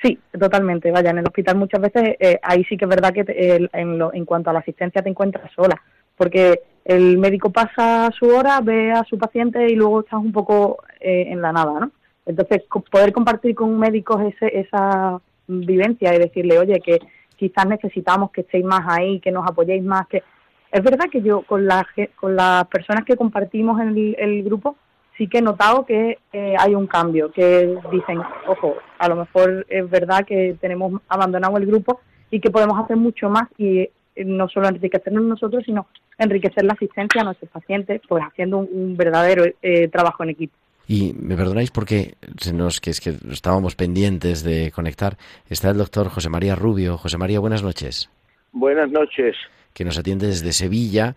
Sí, 0.02 0.20
totalmente. 0.38 0.92
Vaya, 0.92 1.12
en 1.12 1.20
el 1.20 1.26
hospital 1.26 1.56
muchas 1.56 1.80
veces 1.80 2.18
eh, 2.20 2.38
ahí 2.44 2.66
sí 2.66 2.76
que 2.76 2.84
es 2.84 2.90
verdad 2.90 3.14
que 3.14 3.70
en, 3.72 3.98
lo, 3.98 4.14
en 4.14 4.26
cuanto 4.26 4.50
a 4.50 4.54
la 4.54 4.60
asistencia 4.60 5.02
te 5.02 5.08
encuentras 5.08 5.50
sola, 5.54 5.82
porque 6.18 6.64
el 6.84 7.18
médico 7.18 7.50
pasa 7.50 8.10
su 8.20 8.26
hora, 8.28 8.60
ve 8.60 8.92
a 8.92 9.06
su 9.06 9.18
paciente 9.18 9.72
y 9.72 9.76
luego 9.76 10.02
estás 10.02 10.20
un 10.20 10.34
poco 10.34 10.84
eh, 11.00 11.28
en 11.30 11.42
la 11.42 11.54
nada, 11.54 11.80
¿no? 11.80 11.92
Entonces, 12.26 12.64
poder 12.92 13.14
compartir 13.14 13.56
con 13.56 13.80
médicos 13.80 14.22
ese, 14.34 14.60
esa 14.60 15.22
vivencia 15.48 16.14
y 16.14 16.20
decirle, 16.20 16.60
oye, 16.60 16.82
que 16.82 17.00
quizás 17.38 17.66
necesitamos 17.68 18.32
que 18.32 18.42
estéis 18.42 18.66
más 18.66 18.82
ahí, 18.88 19.20
que 19.20 19.32
nos 19.32 19.48
apoyéis 19.48 19.84
más, 19.84 20.08
que 20.08 20.24
es 20.72 20.84
verdad 20.84 21.06
que 21.12 21.22
yo 21.22 21.44
con 21.44 21.66
las 21.66 21.86
con 22.20 22.36
las 22.36 22.68
personas 22.68 23.06
que 23.06 23.16
compartimos 23.16 23.80
en 23.80 24.16
el, 24.18 24.44
grupo 24.44 24.76
sí 25.18 25.28
que 25.28 25.38
he 25.38 25.42
notado 25.42 25.86
que 25.86 26.20
eh, 26.34 26.56
hay 26.60 26.76
un 26.76 26.88
cambio, 26.88 27.32
que 27.32 27.78
dicen, 27.92 28.20
ojo, 28.48 28.76
a 29.00 29.08
lo 29.08 29.16
mejor 29.16 29.66
es 29.70 29.90
verdad 29.90 30.26
que 30.26 30.58
tenemos 30.60 31.02
abandonado 31.08 31.58
el 31.58 31.66
grupo 31.66 32.02
y 32.30 32.40
que 32.40 32.52
podemos 32.52 32.78
hacer 32.84 32.98
mucho 32.98 33.30
más 33.30 33.48
y 33.58 33.80
eh, 33.80 33.92
no 34.26 34.50
solo 34.50 34.68
enriquecernos 34.68 35.24
nosotros, 35.24 35.64
sino 35.66 35.88
enriquecer 36.18 36.66
la 36.66 36.74
asistencia 36.74 37.22
a 37.22 37.26
nuestros 37.26 37.50
pacientes, 37.50 38.02
pues 38.08 38.24
haciendo 38.24 38.58
un, 38.58 38.98
verdadero 38.98 39.46
eh, 39.62 39.88
trabajo 39.88 40.24
en 40.24 40.30
equipo. 40.30 40.56
Y 40.88 41.14
me 41.20 41.36
perdonáis 41.36 41.70
porque 41.72 42.16
se 42.40 42.54
nos, 42.54 42.80
que 42.80 42.92
es 42.92 43.02
que 43.02 43.14
estábamos 43.32 43.76
pendientes 43.76 44.44
de 44.44 44.72
conectar. 44.72 45.18
Está 45.50 45.70
el 45.72 45.78
doctor 45.78 46.08
José 46.08 46.30
María 46.30 46.56
Rubio. 46.56 46.98
José 46.98 47.18
María, 47.18 47.40
buenas 47.40 47.62
noches. 47.62 48.10
Buenas 48.54 48.90
noches. 48.90 49.36
Que 49.74 49.84
nos 49.84 49.98
atiende 49.98 50.28
desde 50.28 50.54
Sevilla. 50.54 51.16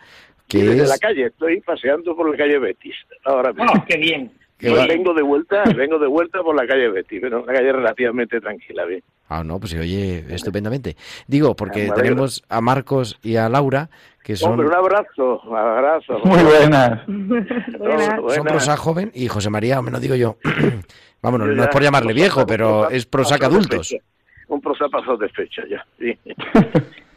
Que 0.49 0.65
desde 0.65 0.89
la 0.89 0.99
calle, 0.99 1.27
estoy 1.27 1.61
paseando 1.61 2.17
por 2.17 2.29
la 2.29 2.37
calle 2.37 2.59
Betis. 2.59 2.97
Ahora 3.25 3.53
mismo. 3.53 3.73
Oh, 3.73 3.85
qué 3.87 3.97
bien. 3.97 4.33
vengo 4.59 5.15
de 5.15 5.23
vuelta, 5.23 5.63
vengo 5.77 6.01
de 6.01 6.09
vuelta 6.09 6.43
por 6.43 6.57
la 6.57 6.67
calle 6.67 6.89
Betis, 6.89 7.21
pero 7.21 7.45
una 7.45 7.53
calle 7.53 7.73
relativamente 7.73 8.41
tranquila, 8.41 8.85
bien. 8.87 9.03
Ah, 9.29 9.45
no, 9.45 9.61
pues 9.61 9.71
se 9.71 9.79
oye 9.79 10.25
estupendamente. 10.31 10.97
Digo, 11.29 11.55
porque 11.55 11.89
ah, 11.93 11.95
tenemos 11.95 12.43
a 12.49 12.61
Marcos 12.61 13.21
y 13.23 13.37
a 13.37 13.49
Laura, 13.49 13.89
que 14.23 14.37
son... 14.37 14.53
Hombre, 14.53 14.67
un 14.69 14.75
abrazo, 14.75 15.41
un 15.45 15.57
abrazo. 15.57 16.19
Muy 16.25 16.43
buenas. 16.43 17.01
Son 18.35 18.45
prosa 18.45 18.77
joven 18.77 19.11
y 19.15 19.29
José 19.29 19.51
María, 19.51 19.81
me 19.83 19.91
lo 19.91 20.01
digo 20.01 20.15
yo. 20.15 20.37
Vámonos, 21.23 21.49
no 21.49 21.63
es 21.63 21.69
por 21.69 21.83
llamarle 21.83 22.13
viejo, 22.13 22.47
pero 22.47 22.89
es 22.89 23.07
prosac 23.07 23.43
adultos. 23.45 23.95
Un 24.49 24.61
prosa 24.61 24.89
pasado 24.89 25.17
de 25.19 25.29
fecha 25.29 25.63
ya, 25.69 25.85
sí. 25.99 26.19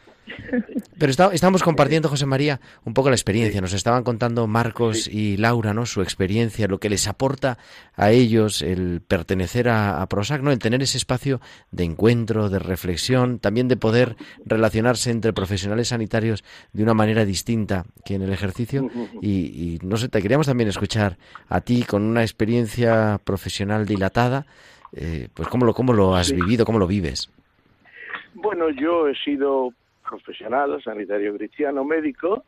Pero 0.98 1.10
estábamos 1.10 1.62
compartiendo, 1.62 2.08
José 2.08 2.26
María, 2.26 2.60
un 2.84 2.94
poco 2.94 3.08
la 3.08 3.16
experiencia. 3.16 3.60
Nos 3.60 3.72
estaban 3.72 4.04
contando 4.04 4.46
Marcos 4.46 5.08
y 5.08 5.36
Laura, 5.36 5.74
¿no? 5.74 5.86
Su 5.86 6.02
experiencia, 6.02 6.68
lo 6.68 6.78
que 6.78 6.88
les 6.88 7.08
aporta 7.08 7.58
a 7.96 8.10
ellos 8.12 8.62
el 8.62 9.00
pertenecer 9.06 9.68
a, 9.68 10.06
Prosac, 10.06 10.42
¿no? 10.42 10.52
El 10.52 10.58
tener 10.58 10.82
ese 10.82 10.98
espacio 10.98 11.40
de 11.72 11.84
encuentro, 11.84 12.48
de 12.48 12.58
reflexión, 12.58 13.38
también 13.38 13.68
de 13.68 13.76
poder 13.76 14.16
relacionarse 14.44 15.10
entre 15.10 15.32
profesionales 15.32 15.88
sanitarios 15.88 16.44
de 16.72 16.82
una 16.82 16.94
manera 16.94 17.24
distinta 17.24 17.84
que 18.04 18.14
en 18.14 18.22
el 18.22 18.32
ejercicio. 18.32 18.88
Y, 19.20 19.78
no 19.82 19.96
sé, 19.96 20.08
te 20.08 20.22
queríamos 20.22 20.46
también 20.46 20.68
escuchar 20.68 21.18
a 21.48 21.60
ti 21.60 21.82
con 21.82 22.02
una 22.02 22.22
experiencia 22.22 23.20
profesional 23.24 23.86
dilatada. 23.86 24.46
Eh, 24.96 25.28
pues 25.34 25.48
cómo 25.48 25.66
lo, 25.66 25.74
cómo 25.74 25.92
lo 25.92 26.14
has 26.14 26.30
vivido, 26.30 26.64
cómo 26.64 26.78
lo 26.78 26.86
vives. 26.86 27.28
Bueno, 28.34 28.70
yo 28.70 29.08
he 29.08 29.14
sido 29.16 29.72
profesional, 30.08 30.82
sanitario 30.82 31.36
cristiano, 31.36 31.84
médico, 31.84 32.44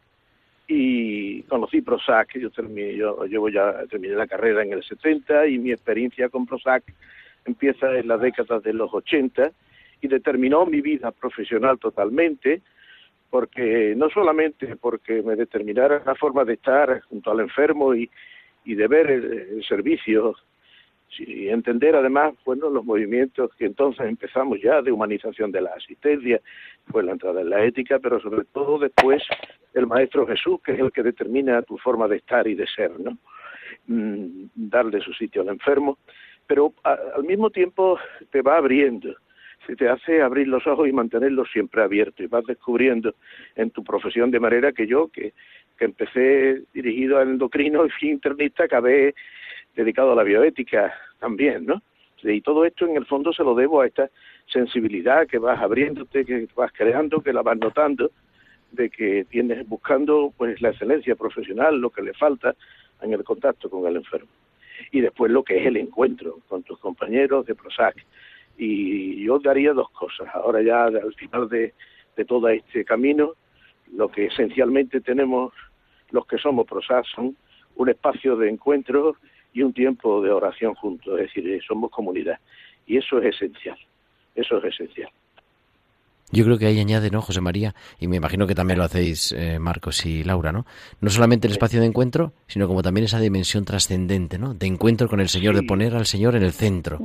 y 0.68 1.42
conocí 1.44 1.80
Prozac, 1.80 2.36
yo, 2.38 2.50
terminé, 2.50 2.94
yo 2.96 3.24
llevo 3.24 3.48
ya, 3.48 3.86
terminé 3.88 4.14
la 4.14 4.26
carrera 4.26 4.62
en 4.62 4.72
el 4.72 4.82
70 4.82 5.46
y 5.46 5.58
mi 5.58 5.70
experiencia 5.70 6.28
con 6.28 6.46
Prozac 6.46 6.82
empieza 7.44 7.96
en 7.96 8.08
las 8.08 8.20
décadas 8.20 8.62
de 8.62 8.72
los 8.72 8.92
80 8.92 9.52
y 10.00 10.08
determinó 10.08 10.66
mi 10.66 10.80
vida 10.80 11.12
profesional 11.12 11.78
totalmente, 11.78 12.62
porque 13.30 13.94
no 13.96 14.10
solamente 14.10 14.76
porque 14.76 15.22
me 15.22 15.36
determinara 15.36 16.02
la 16.04 16.14
forma 16.16 16.44
de 16.44 16.54
estar 16.54 17.00
junto 17.02 17.30
al 17.30 17.40
enfermo 17.40 17.94
y, 17.94 18.10
y 18.64 18.74
de 18.74 18.88
ver 18.88 19.10
el 19.10 19.64
servicio 19.66 20.34
y 21.18 21.48
entender 21.48 21.94
además 21.96 22.34
bueno 22.44 22.68
los 22.68 22.84
movimientos 22.84 23.54
que 23.56 23.66
entonces 23.66 24.06
empezamos 24.06 24.60
ya 24.60 24.82
de 24.82 24.92
humanización 24.92 25.50
de 25.52 25.60
la 25.60 25.70
asistencia 25.70 26.40
fue 26.88 27.02
la 27.02 27.12
entrada 27.12 27.40
en 27.40 27.50
la 27.50 27.64
ética 27.64 27.98
pero 27.98 28.20
sobre 28.20 28.44
todo 28.44 28.78
después 28.78 29.22
el 29.74 29.86
maestro 29.86 30.26
Jesús 30.26 30.60
que 30.62 30.72
es 30.72 30.80
el 30.80 30.92
que 30.92 31.02
determina 31.02 31.62
tu 31.62 31.78
forma 31.78 32.08
de 32.08 32.16
estar 32.16 32.46
y 32.46 32.54
de 32.54 32.66
ser 32.66 32.98
no 32.98 33.18
mm, 33.86 34.48
darle 34.54 35.00
su 35.00 35.12
sitio 35.12 35.42
al 35.42 35.48
enfermo. 35.48 35.98
Pero 36.48 36.72
al 36.84 37.24
mismo 37.24 37.50
tiempo 37.50 37.98
te 38.30 38.40
va 38.40 38.56
abriendo 38.56 39.14
se 39.66 39.74
te 39.74 39.88
hace 39.88 40.22
abrir 40.22 40.46
los 40.46 40.64
ojos 40.66 40.88
y 40.88 40.92
mantenerlos 40.92 41.50
siempre 41.50 41.82
abiertos 41.82 42.20
y 42.20 42.28
vas 42.28 42.44
descubriendo 42.44 43.14
en 43.56 43.70
tu 43.70 43.82
profesión 43.82 44.30
de 44.30 44.38
manera 44.38 44.72
que 44.72 44.86
yo 44.86 45.08
que 45.08 45.32
que 45.76 45.84
empecé 45.84 46.62
dirigido 46.72 47.18
al 47.18 47.30
endocrino 47.30 47.84
y 47.84 47.90
fui 47.90 48.10
internista 48.10 48.64
acabé 48.64 49.14
dedicado 49.76 50.12
a 50.12 50.16
la 50.16 50.24
bioética 50.24 50.92
también, 51.20 51.66
¿no? 51.66 51.82
Y 52.22 52.40
todo 52.40 52.64
esto 52.64 52.86
en 52.86 52.96
el 52.96 53.06
fondo 53.06 53.32
se 53.32 53.44
lo 53.44 53.54
debo 53.54 53.82
a 53.82 53.86
esta 53.86 54.10
sensibilidad 54.46 55.26
que 55.26 55.38
vas 55.38 55.60
abriéndote, 55.60 56.24
que 56.24 56.48
vas 56.56 56.72
creando, 56.72 57.20
que 57.20 57.32
la 57.32 57.42
vas 57.42 57.58
notando, 57.58 58.10
de 58.72 58.90
que 58.90 59.24
tienes 59.28 59.68
buscando 59.68 60.32
pues 60.36 60.60
la 60.60 60.70
excelencia 60.70 61.14
profesional, 61.14 61.78
lo 61.78 61.90
que 61.90 62.02
le 62.02 62.14
falta 62.14 62.54
en 63.02 63.12
el 63.12 63.22
contacto 63.22 63.68
con 63.70 63.86
el 63.86 63.96
enfermo. 63.96 64.30
y 64.92 65.00
después 65.00 65.30
lo 65.30 65.42
que 65.42 65.58
es 65.58 65.66
el 65.66 65.76
encuentro 65.76 66.38
con 66.48 66.62
tus 66.62 66.78
compañeros 66.78 67.46
de 67.46 67.54
Prosac. 67.54 67.96
Y 68.58 69.24
yo 69.24 69.38
daría 69.38 69.72
dos 69.72 69.90
cosas. 69.90 70.28
Ahora 70.34 70.62
ya 70.62 70.84
al 70.84 71.14
final 71.14 71.48
de, 71.48 71.74
de 72.16 72.24
todo 72.24 72.48
este 72.48 72.84
camino, 72.84 73.32
lo 73.94 74.08
que 74.08 74.26
esencialmente 74.26 75.00
tenemos 75.00 75.52
los 76.10 76.26
que 76.26 76.38
somos 76.38 76.66
Prosac 76.66 77.04
son 77.06 77.36
un 77.76 77.88
espacio 77.88 78.36
de 78.36 78.48
encuentro 78.48 79.16
y 79.56 79.62
un 79.62 79.72
tiempo 79.72 80.20
de 80.20 80.30
oración 80.30 80.74
juntos, 80.74 81.18
es 81.18 81.32
decir, 81.34 81.62
somos 81.66 81.90
comunidad. 81.90 82.38
Y 82.86 82.98
eso 82.98 83.18
es 83.22 83.34
esencial, 83.34 83.78
eso 84.34 84.58
es 84.58 84.64
esencial. 84.64 85.08
Yo 86.30 86.44
creo 86.44 86.58
que 86.58 86.66
ahí 86.66 86.78
añade, 86.78 87.10
¿no, 87.10 87.22
José 87.22 87.40
María? 87.40 87.74
Y 87.98 88.06
me 88.06 88.16
imagino 88.16 88.46
que 88.46 88.54
también 88.54 88.78
lo 88.78 88.84
hacéis, 88.84 89.32
eh, 89.32 89.58
Marcos 89.58 90.04
y 90.04 90.24
Laura, 90.24 90.52
¿no? 90.52 90.66
No 91.00 91.08
solamente 91.08 91.46
el 91.46 91.52
espacio 91.52 91.80
de 91.80 91.86
encuentro, 91.86 92.32
sino 92.48 92.68
como 92.68 92.82
también 92.82 93.04
esa 93.04 93.18
dimensión 93.18 93.64
trascendente, 93.64 94.38
¿no? 94.38 94.52
De 94.52 94.66
encuentro 94.66 95.08
con 95.08 95.20
el 95.20 95.28
Señor, 95.28 95.54
de 95.54 95.62
poner 95.62 95.94
al 95.94 96.04
Señor 96.04 96.36
en 96.36 96.42
el 96.42 96.52
centro. 96.52 96.98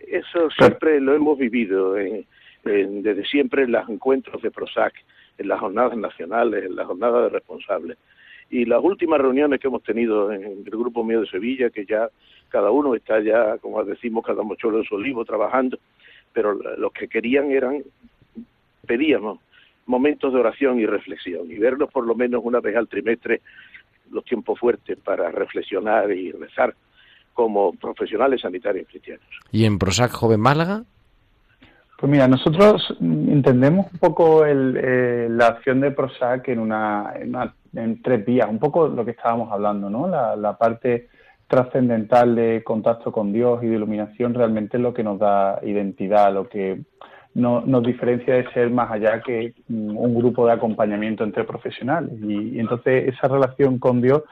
Eso 0.00 0.50
siempre 0.58 1.00
lo 1.00 1.14
hemos 1.14 1.38
vivido, 1.38 1.94
desde 2.64 3.24
siempre 3.26 3.62
en 3.62 3.72
los 3.72 3.88
encuentros 3.88 4.42
de 4.42 4.50
PROSAC, 4.50 4.94
en 5.36 5.46
las 5.46 5.60
jornadas 5.60 5.96
nacionales, 5.96 6.64
en 6.64 6.74
las 6.74 6.86
jornadas 6.88 7.24
de 7.24 7.28
responsables. 7.38 7.98
Y 8.50 8.64
las 8.64 8.82
últimas 8.82 9.20
reuniones 9.20 9.60
que 9.60 9.68
hemos 9.68 9.82
tenido 9.82 10.32
en 10.32 10.42
el 10.42 10.70
grupo 10.70 11.04
mío 11.04 11.20
de 11.20 11.26
Sevilla, 11.28 11.70
que 11.70 11.84
ya 11.84 12.08
cada 12.48 12.70
uno 12.70 12.94
está 12.94 13.20
ya, 13.20 13.58
como 13.58 13.84
decimos, 13.84 14.24
cada 14.24 14.42
mochuelo 14.42 14.78
en 14.78 14.84
su 14.84 14.94
olivo 14.94 15.24
trabajando, 15.24 15.78
pero 16.32 16.54
los 16.54 16.92
que 16.92 17.08
querían 17.08 17.50
eran 17.50 17.82
pedíamos 18.86 19.38
momentos 19.86 20.32
de 20.32 20.40
oración 20.40 20.78
y 20.80 20.86
reflexión 20.86 21.50
y 21.50 21.58
verlos 21.58 21.90
por 21.90 22.06
lo 22.06 22.14
menos 22.14 22.40
una 22.44 22.60
vez 22.60 22.76
al 22.76 22.88
trimestre 22.88 23.42
los 24.10 24.24
tiempos 24.24 24.58
fuertes 24.58 24.98
para 24.98 25.30
reflexionar 25.30 26.10
y 26.10 26.32
rezar 26.32 26.74
como 27.34 27.72
profesionales 27.72 28.40
sanitarios 28.40 28.88
cristianos. 28.88 29.26
¿Y 29.52 29.64
en 29.64 29.78
Prosac 29.78 30.10
Joven 30.10 30.40
Málaga? 30.40 30.84
Pues 31.98 32.12
mira, 32.12 32.28
nosotros 32.28 32.96
entendemos 33.00 33.86
un 33.92 33.98
poco 33.98 34.44
eh, 34.46 35.26
la 35.28 35.48
acción 35.48 35.80
de 35.80 35.90
Prosac 35.90 36.46
en, 36.48 36.60
una, 36.60 37.12
en, 37.16 37.34
tres 38.02 38.24
vías, 38.24 38.48
un 38.48 38.58
poco 38.58 38.88
lo 38.88 39.04
que 39.04 39.12
estábamos 39.12 39.52
hablando, 39.52 39.90
¿no? 39.90 40.08
La, 40.08 40.36
la 40.36 40.56
parte 40.56 41.08
trascendental 41.48 42.34
de 42.34 42.62
contacto 42.62 43.10
con 43.10 43.32
Dios 43.32 43.62
y 43.62 43.66
de 43.66 43.76
iluminación 43.76 44.34
realmente 44.34 44.76
es 44.76 44.82
lo 44.82 44.92
que 44.92 45.02
nos 45.02 45.18
da 45.18 45.58
identidad, 45.62 46.32
lo 46.32 46.48
que 46.48 46.82
no, 47.34 47.62
nos 47.62 47.82
diferencia 47.82 48.34
de 48.34 48.50
ser 48.52 48.70
más 48.70 48.90
allá 48.90 49.20
que 49.22 49.54
un 49.68 50.14
grupo 50.14 50.46
de 50.46 50.52
acompañamiento 50.52 51.24
entre 51.24 51.44
profesionales. 51.44 52.12
Y, 52.22 52.58
entonces 52.58 53.14
esa 53.14 53.28
relación 53.28 53.78
con 53.78 54.00
Dios 54.00 54.22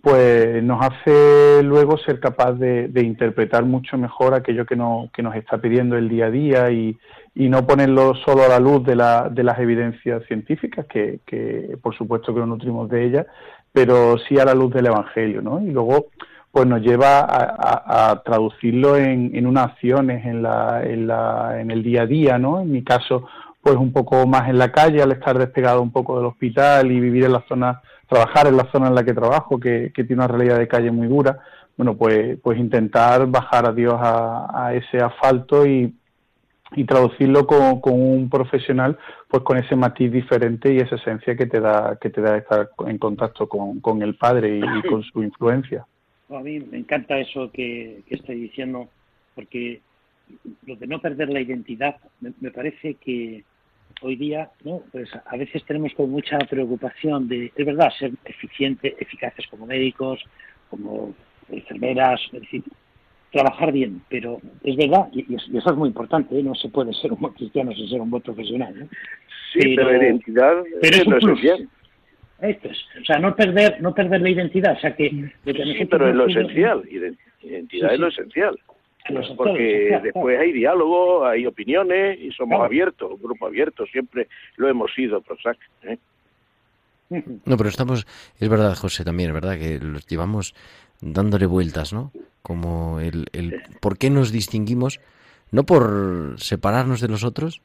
pues 0.00 0.62
nos 0.62 0.80
hace 0.84 1.62
luego 1.64 1.98
ser 1.98 2.20
capaz 2.20 2.52
de, 2.52 2.90
interpretar 3.02 3.64
mucho 3.64 3.98
mejor 3.98 4.34
aquello 4.34 4.64
que, 4.64 4.76
no, 4.76 5.10
que 5.12 5.22
nos 5.22 5.34
está 5.34 5.58
pidiendo 5.58 5.96
el 5.96 6.08
día 6.08 6.26
a 6.26 6.30
día 6.30 6.70
y, 6.70 6.96
y 7.38 7.48
no 7.48 7.64
ponerlo 7.64 8.16
solo 8.26 8.42
a 8.42 8.48
la 8.48 8.58
luz 8.58 8.82
de, 8.84 8.96
la, 8.96 9.28
de 9.30 9.44
las 9.44 9.60
evidencias 9.60 10.24
científicas, 10.26 10.86
que, 10.86 11.20
que 11.24 11.78
por 11.80 11.96
supuesto 11.96 12.34
que 12.34 12.40
nos 12.40 12.48
nutrimos 12.48 12.90
de 12.90 13.04
ellas, 13.04 13.26
pero 13.72 14.18
sí 14.18 14.36
a 14.40 14.44
la 14.44 14.54
luz 14.54 14.74
del 14.74 14.86
Evangelio, 14.86 15.40
¿no? 15.40 15.60
Y 15.62 15.70
luego 15.70 16.06
pues 16.50 16.66
nos 16.66 16.80
lleva 16.80 17.20
a, 17.28 18.20
traducirlo 18.24 18.96
en, 18.96 19.30
en, 19.36 19.46
unas 19.46 19.66
acciones 19.66 20.26
en, 20.26 20.42
la, 20.42 20.82
en, 20.82 21.06
la, 21.06 21.60
en 21.60 21.70
el 21.70 21.84
día 21.84 22.02
a 22.02 22.06
día, 22.06 22.38
¿no? 22.38 22.60
En 22.60 22.72
mi 22.72 22.82
caso, 22.82 23.28
pues 23.62 23.76
un 23.76 23.92
poco 23.92 24.26
más 24.26 24.48
en 24.48 24.58
la 24.58 24.72
calle, 24.72 25.00
al 25.00 25.12
estar 25.12 25.38
despegado 25.38 25.80
un 25.80 25.92
poco 25.92 26.16
del 26.16 26.26
hospital 26.26 26.90
y 26.90 26.98
vivir 26.98 27.26
en 27.26 27.34
la 27.34 27.44
zona, 27.48 27.82
trabajar 28.08 28.48
en 28.48 28.56
la 28.56 28.68
zona 28.72 28.88
en 28.88 28.96
la 28.96 29.04
que 29.04 29.14
trabajo, 29.14 29.60
que, 29.60 29.92
tiene 29.94 30.14
una 30.14 30.26
realidad 30.26 30.58
de 30.58 30.66
calle 30.66 30.90
muy 30.90 31.06
dura, 31.06 31.38
bueno, 31.76 31.94
pues, 31.94 32.36
pues 32.42 32.58
intentar 32.58 33.28
bajar 33.28 33.66
a 33.66 33.72
Dios 33.72 33.94
a, 33.96 34.72
ese 34.74 34.98
asfalto 34.98 35.64
y, 35.64 35.94
y 36.76 36.84
traducirlo 36.84 37.46
con, 37.46 37.80
con, 37.80 37.94
un 37.94 38.28
profesional 38.28 38.98
pues 39.28 39.42
con 39.42 39.58
ese 39.58 39.74
matiz 39.74 40.12
diferente 40.12 40.72
y 40.72 40.78
esa 40.78 40.96
esencia 40.96 41.36
que 41.36 41.46
te 41.46 41.60
da 41.60 41.98
que 42.00 42.10
te 42.10 42.20
da 42.20 42.36
estar 42.36 42.70
en 42.86 42.98
contacto 42.98 43.48
con, 43.48 43.80
con 43.80 44.02
el 44.02 44.16
padre 44.16 44.58
y 44.58 44.88
con 44.88 45.02
su 45.02 45.22
influencia 45.22 45.86
a 46.36 46.40
mí 46.40 46.60
me 46.60 46.78
encanta 46.78 47.18
eso 47.18 47.50
que, 47.50 48.02
estoy 48.08 48.40
diciendo, 48.40 48.88
porque 49.34 49.80
lo 50.66 50.76
de 50.76 50.86
no 50.86 51.00
perder 51.00 51.30
la 51.30 51.40
identidad, 51.40 51.96
me, 52.20 52.50
parece 52.50 52.94
que 52.94 53.44
hoy 54.02 54.16
día, 54.16 54.50
¿no? 54.62 54.82
Pues 54.92 55.08
a 55.24 55.36
veces 55.36 55.64
tenemos 55.64 55.92
con 55.94 56.10
mucha 56.10 56.38
preocupación 56.38 57.28
de, 57.28 57.52
es 57.54 57.66
verdad, 57.66 57.90
ser 57.98 58.12
eficientes, 58.24 58.94
eficaces 58.98 59.46
como 59.46 59.66
médicos, 59.66 60.22
como 60.68 61.14
enfermeras, 61.48 62.20
es 62.32 62.42
decir, 62.42 62.62
trabajar 63.30 63.72
bien, 63.72 64.02
pero 64.08 64.40
es 64.64 64.76
verdad, 64.76 65.08
y, 65.12 65.34
eso 65.34 65.70
es 65.70 65.76
muy 65.76 65.88
importante, 65.88 66.38
¿eh? 66.38 66.42
no 66.42 66.54
se 66.54 66.68
puede 66.68 66.92
ser 66.94 67.12
un 67.12 67.20
buen 67.20 67.34
cristiano 67.34 67.72
sin 67.72 67.88
ser 67.88 68.00
un 68.00 68.10
buen 68.10 68.22
profesional. 68.22 68.74
¿no? 68.78 68.88
Sí, 69.52 69.76
pero, 69.76 69.90
la 69.90 69.98
identidad 69.98 70.62
pero 70.80 70.96
es, 70.96 71.06
un 71.06 71.68
esto 72.40 72.68
es, 72.68 72.78
o 73.00 73.04
sea, 73.04 73.18
no 73.18 73.34
perder, 73.34 73.80
no 73.80 73.92
perder 73.92 74.20
la 74.20 74.30
identidad, 74.30 74.76
o 74.76 74.80
sea 74.80 74.94
que... 74.94 75.10
sí, 75.10 75.84
pero 75.90 76.08
es 76.08 76.14
lo 76.14 76.26
esencial, 76.26 76.82
identidad 77.42 77.92
es 77.92 77.98
lo 77.98 78.08
esencial. 78.08 78.58
porque 79.36 79.98
después 80.02 80.38
hay 80.38 80.52
diálogo, 80.52 81.26
hay 81.26 81.46
opiniones 81.46 82.18
y 82.20 82.30
somos 82.30 82.60
abiertos, 82.60 83.10
un 83.12 83.22
grupo 83.22 83.46
abierto, 83.46 83.86
siempre 83.86 84.28
lo 84.56 84.68
hemos 84.68 84.92
sido, 84.94 85.20
Prozac. 85.20 85.58
¿eh? 85.82 85.98
No, 87.44 87.56
pero 87.56 87.68
estamos, 87.68 88.06
es 88.38 88.48
verdad, 88.48 88.76
José, 88.76 89.04
también, 89.04 89.30
es 89.30 89.34
verdad 89.34 89.58
que 89.58 89.78
los 89.78 90.06
llevamos 90.06 90.54
dándole 91.00 91.46
vueltas, 91.46 91.92
¿no? 91.92 92.12
Como 92.42 93.00
el, 93.00 93.26
el 93.32 93.62
por 93.80 93.98
qué 93.98 94.10
nos 94.10 94.30
distinguimos, 94.32 95.00
no 95.50 95.64
por 95.64 96.34
separarnos 96.38 97.00
de 97.00 97.08
los 97.08 97.24
otros, 97.24 97.62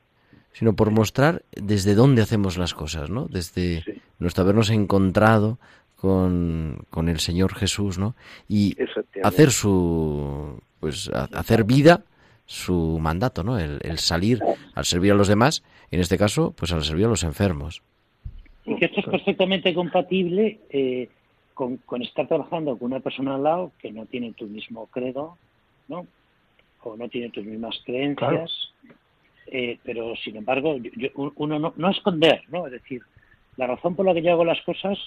sino 0.53 0.75
por 0.75 0.91
mostrar 0.91 1.43
desde 1.51 1.95
dónde 1.95 2.21
hacemos 2.21 2.57
las 2.57 2.73
cosas, 2.73 3.09
¿no? 3.09 3.27
Desde 3.27 3.83
nuestro 4.19 4.43
habernos 4.43 4.69
encontrado 4.69 5.59
con, 5.95 6.85
con, 6.89 7.09
el 7.09 7.19
Señor 7.19 7.55
Jesús, 7.55 7.97
¿no? 7.97 8.15
Y 8.47 8.77
hacer 9.23 9.51
su, 9.51 10.61
pues, 10.79 11.09
hacer 11.13 11.63
vida 11.63 12.03
su 12.45 12.99
mandato, 12.99 13.43
¿no? 13.43 13.57
El, 13.57 13.99
salir 13.99 14.41
al 14.75 14.85
servir 14.85 15.13
a 15.13 15.15
los 15.15 15.27
demás, 15.27 15.63
en 15.91 15.99
este 15.99 16.17
caso, 16.17 16.51
pues 16.51 16.71
al 16.71 16.83
servir 16.83 17.05
a 17.05 17.09
los 17.09 17.23
enfermos. 17.23 17.81
Y 18.65 18.75
que 18.75 18.85
esto 18.85 19.01
es 19.01 19.05
perfectamente 19.07 19.73
compatible 19.73 20.59
eh, 20.69 21.09
con, 21.53 21.77
con, 21.77 22.01
estar 22.01 22.27
trabajando 22.27 22.77
con 22.77 22.91
una 22.91 23.01
persona 23.01 23.35
al 23.35 23.43
lado 23.43 23.71
que 23.79 23.91
no 23.91 24.05
tiene 24.05 24.33
tu 24.33 24.45
mismo 24.45 24.87
credo, 24.87 25.37
¿no? 25.87 26.07
O 26.83 26.95
no 26.95 27.09
tiene 27.09 27.29
tus 27.29 27.45
mismas 27.45 27.79
creencias, 27.85 28.73
eh, 29.47 29.77
pero 29.83 30.15
sin 30.15 30.37
embargo, 30.37 30.77
uno 31.35 31.59
no, 31.59 31.73
no, 31.75 31.89
esconder, 31.89 32.43
¿no? 32.49 32.65
Es 32.67 32.73
decir, 32.73 33.01
la 33.57 33.67
razón 33.67 33.95
por 33.95 34.05
la 34.05 34.13
que 34.13 34.21
yo 34.21 34.31
hago 34.31 34.45
las 34.45 34.61
cosas 34.61 34.97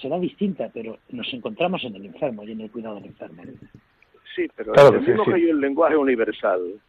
será 0.00 0.18
distinta, 0.18 0.70
pero 0.72 0.98
nos 1.10 1.32
encontramos 1.32 1.84
en 1.84 1.94
el 1.96 2.06
enfermo 2.06 2.44
y 2.44 2.52
en 2.52 2.62
el 2.62 2.70
cuidado 2.70 2.96
del 2.96 3.06
enfermo. 3.06 3.42
Sí, 4.34 4.48
pero 4.56 4.74
entendemos 4.74 5.26
que 5.26 5.34
hay 5.34 5.44
un 5.50 5.60
lenguaje 5.60 5.96
universal 5.96 6.80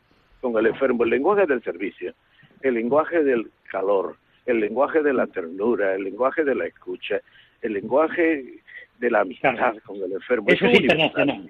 con 0.42 0.58
el 0.58 0.68
enfermo, 0.68 1.04
el 1.04 1.10
lenguaje 1.10 1.46
del 1.46 1.62
servicio, 1.64 2.14
el 2.62 2.74
lenguaje 2.76 3.24
del 3.24 3.52
calor, 3.70 4.18
el 4.46 4.60
lenguaje 4.60 5.02
de 5.02 5.14
la 5.14 5.28
ternura, 5.28 5.96
el 5.96 6.04
lenguaje 6.04 6.44
de 6.44 6.56
la 6.56 6.66
escucha, 6.66 7.22
el 7.62 7.74
lenguaje 7.74 8.62
de 9.00 9.12
la 9.12 9.22
amistad 9.22 9.76
con 9.86 9.98
el 9.98 10.14
enfermo. 10.14 10.48
Eso, 10.50 10.66
es 10.66 10.80
internacional. 10.80 11.50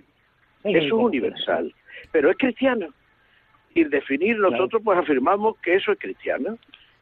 Eso 0.64 0.86
es 0.86 0.92
universal, 0.92 1.74
pero 2.12 2.30
es 2.30 2.38
cristiano 2.38 2.88
y 3.74 3.84
definir 3.86 4.38
nosotros 4.38 4.82
pues 4.84 4.98
afirmamos 5.00 5.58
que 5.58 5.76
eso 5.76 5.92
es 5.92 6.00
cristiano 6.00 6.58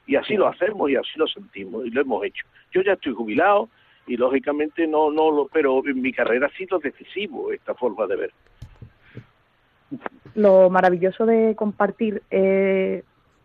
y 0.07 0.15
así 0.15 0.35
lo 0.35 0.47
hacemos 0.47 0.89
y 0.89 0.95
así 0.95 1.11
lo 1.15 1.27
sentimos 1.27 1.85
y 1.85 1.89
lo 1.89 2.01
hemos 2.01 2.23
hecho. 2.25 2.45
Yo 2.71 2.81
ya 2.81 2.93
estoy 2.93 3.13
jubilado 3.13 3.69
y 4.07 4.17
lógicamente 4.17 4.87
no 4.87 5.11
no 5.11 5.31
lo 5.31 5.47
pero 5.47 5.85
en 5.85 6.01
mi 6.01 6.11
carrera 6.11 6.47
ha 6.47 6.57
sido 6.57 6.79
decisivo 6.79 7.51
esta 7.51 7.75
forma 7.75 8.07
de 8.07 8.15
ver. 8.15 8.31
Lo 10.35 10.69
maravilloso 10.69 11.25
de 11.25 11.55
compartir 11.55 12.23
eh, 12.31 13.03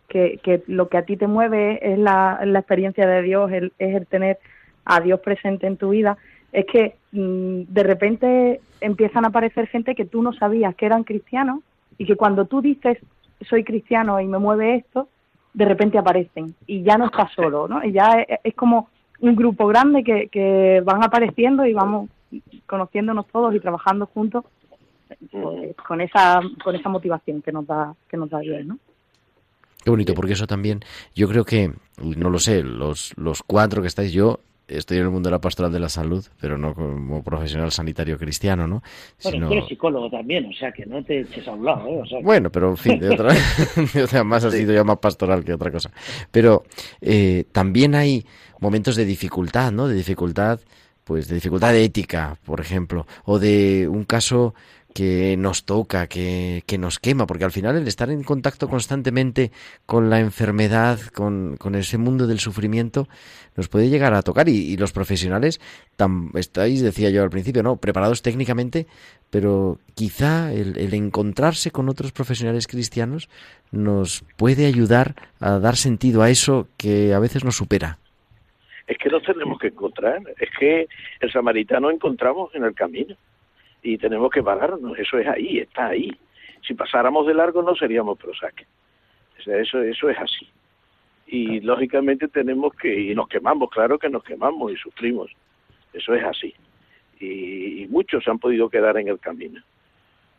que, 0.08 0.38
que, 0.42 0.62
lo 0.66 0.88
que 0.88 0.98
a 0.98 1.04
ti 1.04 1.16
te 1.16 1.26
mueve 1.26 1.78
es 1.82 1.98
la, 1.98 2.40
la 2.44 2.58
experiencia 2.58 3.06
de 3.06 3.22
Dios, 3.22 3.50
es 3.52 3.72
el 3.78 4.06
tener 4.06 4.38
a 4.84 5.00
Dios 5.00 5.20
presente 5.20 5.66
en 5.66 5.76
tu 5.76 5.90
vida, 5.90 6.16
es 6.52 6.64
que 6.66 6.96
mm, 7.12 7.62
de 7.68 7.82
repente 7.82 8.60
empiezan 8.80 9.24
a 9.24 9.28
aparecer 9.28 9.66
gente 9.66 9.94
que 9.94 10.04
tú 10.04 10.22
no 10.22 10.32
sabías 10.32 10.74
que 10.74 10.86
eran 10.86 11.04
cristianos 11.04 11.60
y 11.98 12.06
que 12.06 12.16
cuando 12.16 12.46
tú 12.46 12.62
dices 12.62 12.98
soy 13.46 13.64
cristiano 13.64 14.18
y 14.20 14.26
me 14.26 14.38
mueve 14.38 14.76
esto, 14.76 15.08
de 15.52 15.64
repente 15.64 15.98
aparecen 15.98 16.54
y 16.66 16.82
ya 16.82 16.96
no 16.96 17.06
estás 17.06 17.32
solo, 17.32 17.68
¿no? 17.68 17.84
Y 17.84 17.92
ya 17.92 18.24
es, 18.42 18.54
como 18.54 18.88
un 19.20 19.36
grupo 19.36 19.66
grande 19.66 20.02
que, 20.04 20.28
que 20.28 20.82
van 20.84 21.02
apareciendo 21.02 21.66
y 21.66 21.74
vamos 21.74 22.08
conociéndonos 22.66 23.26
todos 23.28 23.54
y 23.54 23.60
trabajando 23.60 24.06
juntos 24.06 24.44
pues, 25.30 25.76
con 25.76 26.00
esa 26.00 26.40
con 26.62 26.74
esa 26.74 26.88
motivación 26.88 27.42
que 27.42 27.52
nos 27.52 27.66
da 27.66 27.94
que 28.08 28.16
nos 28.16 28.30
da 28.30 28.40
Dios, 28.40 28.64
¿no? 28.64 28.78
Qué 29.86 29.90
bonito, 29.90 30.14
porque 30.14 30.32
eso 30.32 30.48
también, 30.48 30.80
yo 31.14 31.28
creo 31.28 31.44
que, 31.44 31.70
no 32.02 32.28
lo 32.28 32.40
sé, 32.40 32.64
los, 32.64 33.12
los 33.16 33.44
cuatro 33.44 33.82
que 33.82 33.86
estáis, 33.86 34.12
yo 34.12 34.40
estoy 34.66 34.96
en 34.96 35.04
el 35.04 35.10
mundo 35.10 35.28
de 35.28 35.30
la 35.30 35.40
pastoral 35.40 35.70
de 35.70 35.78
la 35.78 35.88
salud, 35.88 36.26
pero 36.40 36.58
no 36.58 36.74
como 36.74 37.22
profesional 37.22 37.70
sanitario 37.70 38.18
cristiano, 38.18 38.66
¿no? 38.66 38.82
Bueno, 39.22 39.46
tú 39.46 39.52
eres 39.52 39.68
psicólogo 39.68 40.10
también, 40.10 40.46
o 40.46 40.52
sea, 40.54 40.72
que 40.72 40.84
no 40.86 41.04
te 41.04 41.20
eches 41.20 41.46
a 41.46 41.52
un 41.52 41.64
lado, 41.64 41.86
¿eh? 41.86 42.20
Bueno, 42.20 42.50
pero 42.50 42.70
en 42.70 42.76
fin, 42.76 42.98
de 42.98 43.10
otra, 43.10 43.32
de 44.12 44.24
más 44.24 44.44
ha 44.44 44.50
sido 44.50 44.74
ya 44.74 44.82
más 44.82 44.98
pastoral 44.98 45.44
que 45.44 45.54
otra 45.54 45.70
cosa. 45.70 45.92
Pero 46.32 46.64
eh, 47.00 47.44
también 47.52 47.94
hay 47.94 48.26
momentos 48.58 48.96
de 48.96 49.04
dificultad, 49.04 49.70
¿no? 49.70 49.86
De 49.86 49.94
dificultad, 49.94 50.58
pues 51.04 51.28
de 51.28 51.36
dificultad 51.36 51.76
ética, 51.76 52.36
por 52.44 52.60
ejemplo, 52.60 53.06
o 53.24 53.38
de 53.38 53.86
un 53.86 54.02
caso 54.02 54.52
que 54.96 55.36
nos 55.36 55.66
toca, 55.66 56.06
que, 56.06 56.62
que, 56.66 56.78
nos 56.78 56.98
quema, 56.98 57.26
porque 57.26 57.44
al 57.44 57.52
final 57.52 57.76
el 57.76 57.86
estar 57.86 58.08
en 58.08 58.22
contacto 58.22 58.66
constantemente 58.66 59.50
con 59.84 60.08
la 60.08 60.20
enfermedad, 60.20 60.98
con, 61.14 61.58
con 61.58 61.74
ese 61.74 61.98
mundo 61.98 62.26
del 62.26 62.38
sufrimiento, 62.38 63.06
nos 63.56 63.68
puede 63.68 63.90
llegar 63.90 64.14
a 64.14 64.22
tocar. 64.22 64.48
Y, 64.48 64.74
los 64.78 64.92
profesionales, 64.92 65.60
estáis, 66.32 66.80
decía 66.80 67.10
yo 67.10 67.22
al 67.22 67.28
principio, 67.28 67.62
¿no? 67.62 67.76
Preparados 67.76 68.22
técnicamente, 68.22 68.86
pero 69.28 69.78
quizá 69.94 70.50
el, 70.50 70.78
el 70.78 70.94
encontrarse 70.94 71.70
con 71.70 71.90
otros 71.90 72.12
profesionales 72.12 72.66
cristianos 72.66 73.28
nos 73.72 74.24
puede 74.38 74.64
ayudar 74.64 75.14
a 75.40 75.58
dar 75.58 75.76
sentido 75.76 76.22
a 76.22 76.30
eso 76.30 76.68
que 76.78 77.12
a 77.12 77.18
veces 77.18 77.44
nos 77.44 77.56
supera. 77.56 77.98
Es 78.86 78.96
que 78.96 79.10
nos 79.10 79.22
tenemos 79.24 79.58
que 79.58 79.66
encontrar, 79.66 80.22
es 80.40 80.48
que 80.58 80.88
el 81.20 81.30
samaritano 81.30 81.90
encontramos 81.90 82.54
en 82.54 82.64
el 82.64 82.72
camino 82.72 83.14
y 83.86 83.98
tenemos 83.98 84.30
que 84.32 84.42
pararnos, 84.42 84.98
eso 84.98 85.16
es 85.16 85.28
ahí, 85.28 85.58
está 85.58 85.86
ahí. 85.86 86.10
Si 86.66 86.74
pasáramos 86.74 87.24
de 87.24 87.34
largo 87.34 87.62
no 87.62 87.76
seríamos 87.76 88.18
prosaque. 88.18 88.66
O 89.38 89.42
sea, 89.42 89.58
eso, 89.58 89.80
eso 89.80 90.10
es 90.10 90.18
así. 90.18 90.48
Y 91.28 91.60
lógicamente 91.60 92.26
tenemos 92.26 92.74
que, 92.74 92.92
y 92.92 93.14
nos 93.14 93.28
quemamos, 93.28 93.70
claro 93.70 93.96
que 93.96 94.08
nos 94.08 94.24
quemamos 94.24 94.72
y 94.72 94.76
sufrimos. 94.76 95.30
Eso 95.92 96.14
es 96.14 96.24
así. 96.24 96.52
Y, 97.20 97.86
muchos 97.88 98.24
se 98.24 98.30
han 98.30 98.40
podido 98.40 98.68
quedar 98.68 98.98
en 98.98 99.06
el 99.06 99.20
camino. 99.20 99.62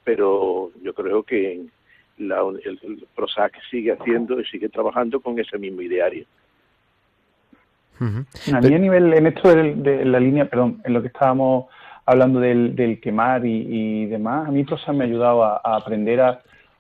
Pero 0.04 0.72
yo 0.84 0.94
creo 0.94 1.24
que 1.24 1.62
la, 2.18 2.42
el, 2.42 2.80
el 2.84 3.08
PROSAC 3.16 3.62
sigue 3.72 3.94
haciendo 3.94 4.42
y 4.42 4.46
sigue 4.46 4.68
trabajando 4.68 5.22
con 5.22 5.40
ese 5.40 5.58
mismo 5.58 5.82
ideario. 5.82 6.26
A 8.00 8.62
mí 8.62 8.74
a 8.74 8.78
nivel, 8.78 9.14
en 9.14 9.28
esto 9.28 9.56
de, 9.56 10.06
la 10.06 10.20
línea, 10.20 10.50
perdón, 10.50 10.82
en 10.84 10.94
lo 10.94 11.02
que 11.02 11.08
estábamos 11.08 11.68
hablando 12.08 12.40
del, 12.40 12.74
del 12.74 13.02
quemar 13.02 13.46
y, 13.46 14.06
demás, 14.06 14.48
a 14.48 14.52
mí 14.52 14.64
Prosa 14.64 14.94
me 14.94 15.04
ha 15.04 15.08
ayudado 15.08 15.44
a, 15.44 15.58
aprender 15.76 16.22
a, 16.22 16.40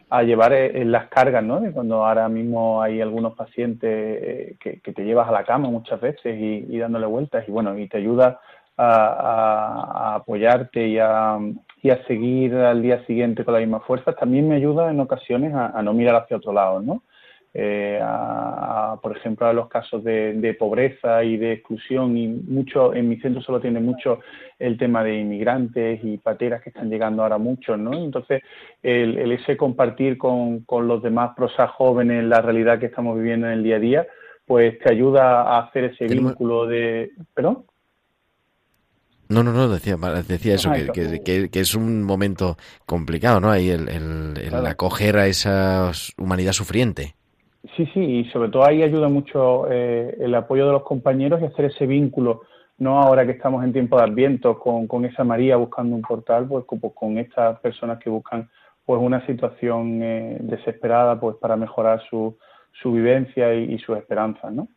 a 0.09 0.23
llevar 0.23 0.53
eh, 0.53 0.86
las 0.86 1.07
cargas, 1.09 1.43
¿no? 1.43 1.59
De 1.59 1.71
cuando 1.73 2.05
ahora 2.05 2.30
mismo 2.30 2.82
hay 2.82 3.01
algunos 3.01 3.36
pacientes 3.36 3.89
eh, 3.91 4.55
que, 4.59 4.93
te 4.93 5.03
llevas 5.03 5.28
a 5.28 5.34
la 5.34 5.43
cama 5.43 5.69
muchas 5.69 5.99
veces 5.99 6.39
y, 6.39 6.78
dándole 6.78 7.05
vueltas 7.07 7.43
y 7.45 7.51
bueno, 7.51 7.78
y 7.78 7.89
te 7.89 7.97
ayuda 7.97 8.39
a, 8.78 10.15
apoyarte 10.15 10.88
y 10.88 10.97
a, 10.97 11.38
y 11.84 11.89
a 11.89 12.05
seguir 12.05 12.55
al 12.55 12.82
día 12.82 13.05
siguiente 13.05 13.43
con 13.43 13.53
la 13.53 13.59
misma 13.59 13.82
fuerza, 13.82 14.13
también 14.13 14.47
me 14.47 14.55
ayuda 14.55 14.89
en 14.89 15.01
ocasiones 15.01 15.53
a, 15.53 15.82
no 15.84 15.93
mirar 15.93 16.15
hacia 16.15 16.38
otro 16.38 16.53
lado, 16.53 16.80
¿no? 16.80 17.03
Eh, 17.60 17.99
a, 17.99 18.99
por 19.01 19.18
ejemplo, 19.18 19.47
a 19.47 19.53
los 19.53 19.68
casos 19.68 20.03
de, 20.03 20.55
pobreza 20.60 21.24
y 21.24 21.38
de 21.38 21.53
exclusión 21.53 22.16
y 22.16 22.28
mucho, 22.28 22.93
en 22.93 23.10
mi 23.10 23.18
centro 23.20 23.41
solo 23.41 23.60
tiene 23.60 23.80
mucho 23.80 24.20
el 24.60 24.78
tema 24.78 25.03
de 25.03 25.18
inmigrantes 25.18 25.99
y 26.03 26.20
pateras 26.20 26.62
que 26.62 26.70
están 26.70 26.88
llegando 26.88 27.24
ahora 27.24 27.39
muchos, 27.39 27.80
¿no? 27.80 27.95
Entonces, 27.95 28.43
el, 28.84 29.32
ese 29.32 29.58
compartir 29.58 30.20
con, 30.20 30.60
con 30.66 30.88
los 30.88 31.01
demás 31.01 31.32
prosas 31.36 31.72
jóvenes 31.72 32.26
la 32.26 32.41
realidad 32.41 32.80
que 32.80 32.86
estamos 32.86 33.18
viviendo 33.18 33.47
en 33.47 33.53
el 33.53 33.64
día 33.64 33.78
a 33.78 33.80
día, 33.80 34.08
pues 34.45 34.78
te 34.78 34.91
ayuda 34.91 35.41
a 35.41 35.62
hacer 35.62 35.86
ese 35.86 36.05
vínculo 36.05 36.68
de... 36.68 37.10
¿Perdón? 37.34 37.66
No, 39.30 39.41
no, 39.41 39.51
no, 39.51 39.68
decía, 39.68 39.97
decía 40.28 40.53
eso, 40.53 40.72
que, 40.72 41.22
que, 41.24 41.49
que, 41.49 41.60
es 41.60 41.74
un 41.74 42.03
momento 42.03 42.55
complicado, 42.86 43.39
¿no? 43.39 43.49
Ahí 43.49 43.72
el, 43.72 43.89
el, 43.89 44.66
acoger 44.68 45.18
a 45.18 45.26
esa 45.26 45.91
humanidad 46.18 46.53
sufriente. 46.53 47.16
Sí, 47.76 47.86
sí, 47.93 47.99
y 47.99 48.26
sobre 48.26 48.49
todo 48.49 48.66
ahí 48.66 48.84
ayuda 48.84 49.10
mucho 49.10 49.70
eh, 49.70 50.16
el 50.20 50.34
apoyo 50.36 50.68
de 50.68 50.74
los 50.74 50.84
compañeros 50.84 51.41
y 51.41 51.45
hacer 51.45 51.66
ese 51.66 51.86
vínculo, 51.86 52.41
no 52.78 53.01
ahora 53.01 53.26
que 53.26 53.32
estamos 53.32 53.64
en 53.64 53.74
tiempo 53.74 53.97
de 53.97 54.03
Adviento 54.03 54.60
con, 54.60 54.88
con 54.88 55.05
esa 55.05 55.24
María 55.24 55.58
buscando 55.58 55.95
un 55.95 56.01
portal, 56.01 56.47
pues, 56.47 56.66
pues 56.68 56.93
con 56.93 57.18
estas 57.18 57.60
personas 57.60 57.99
que 57.99 58.10
buscan 58.10 58.49
pues 58.86 59.01
una 59.01 59.26
situación 59.26 60.01
eh, 60.01 60.38
desesperada 60.39 61.20
pues 61.20 61.36
para 61.38 61.58
mejorar 61.58 62.01
su, 62.10 62.38
su 62.72 62.93
vivencia 62.93 63.53
y, 63.53 63.78
sus 63.80 63.97
esperanzas, 63.97 64.53
¿no? 64.53 64.70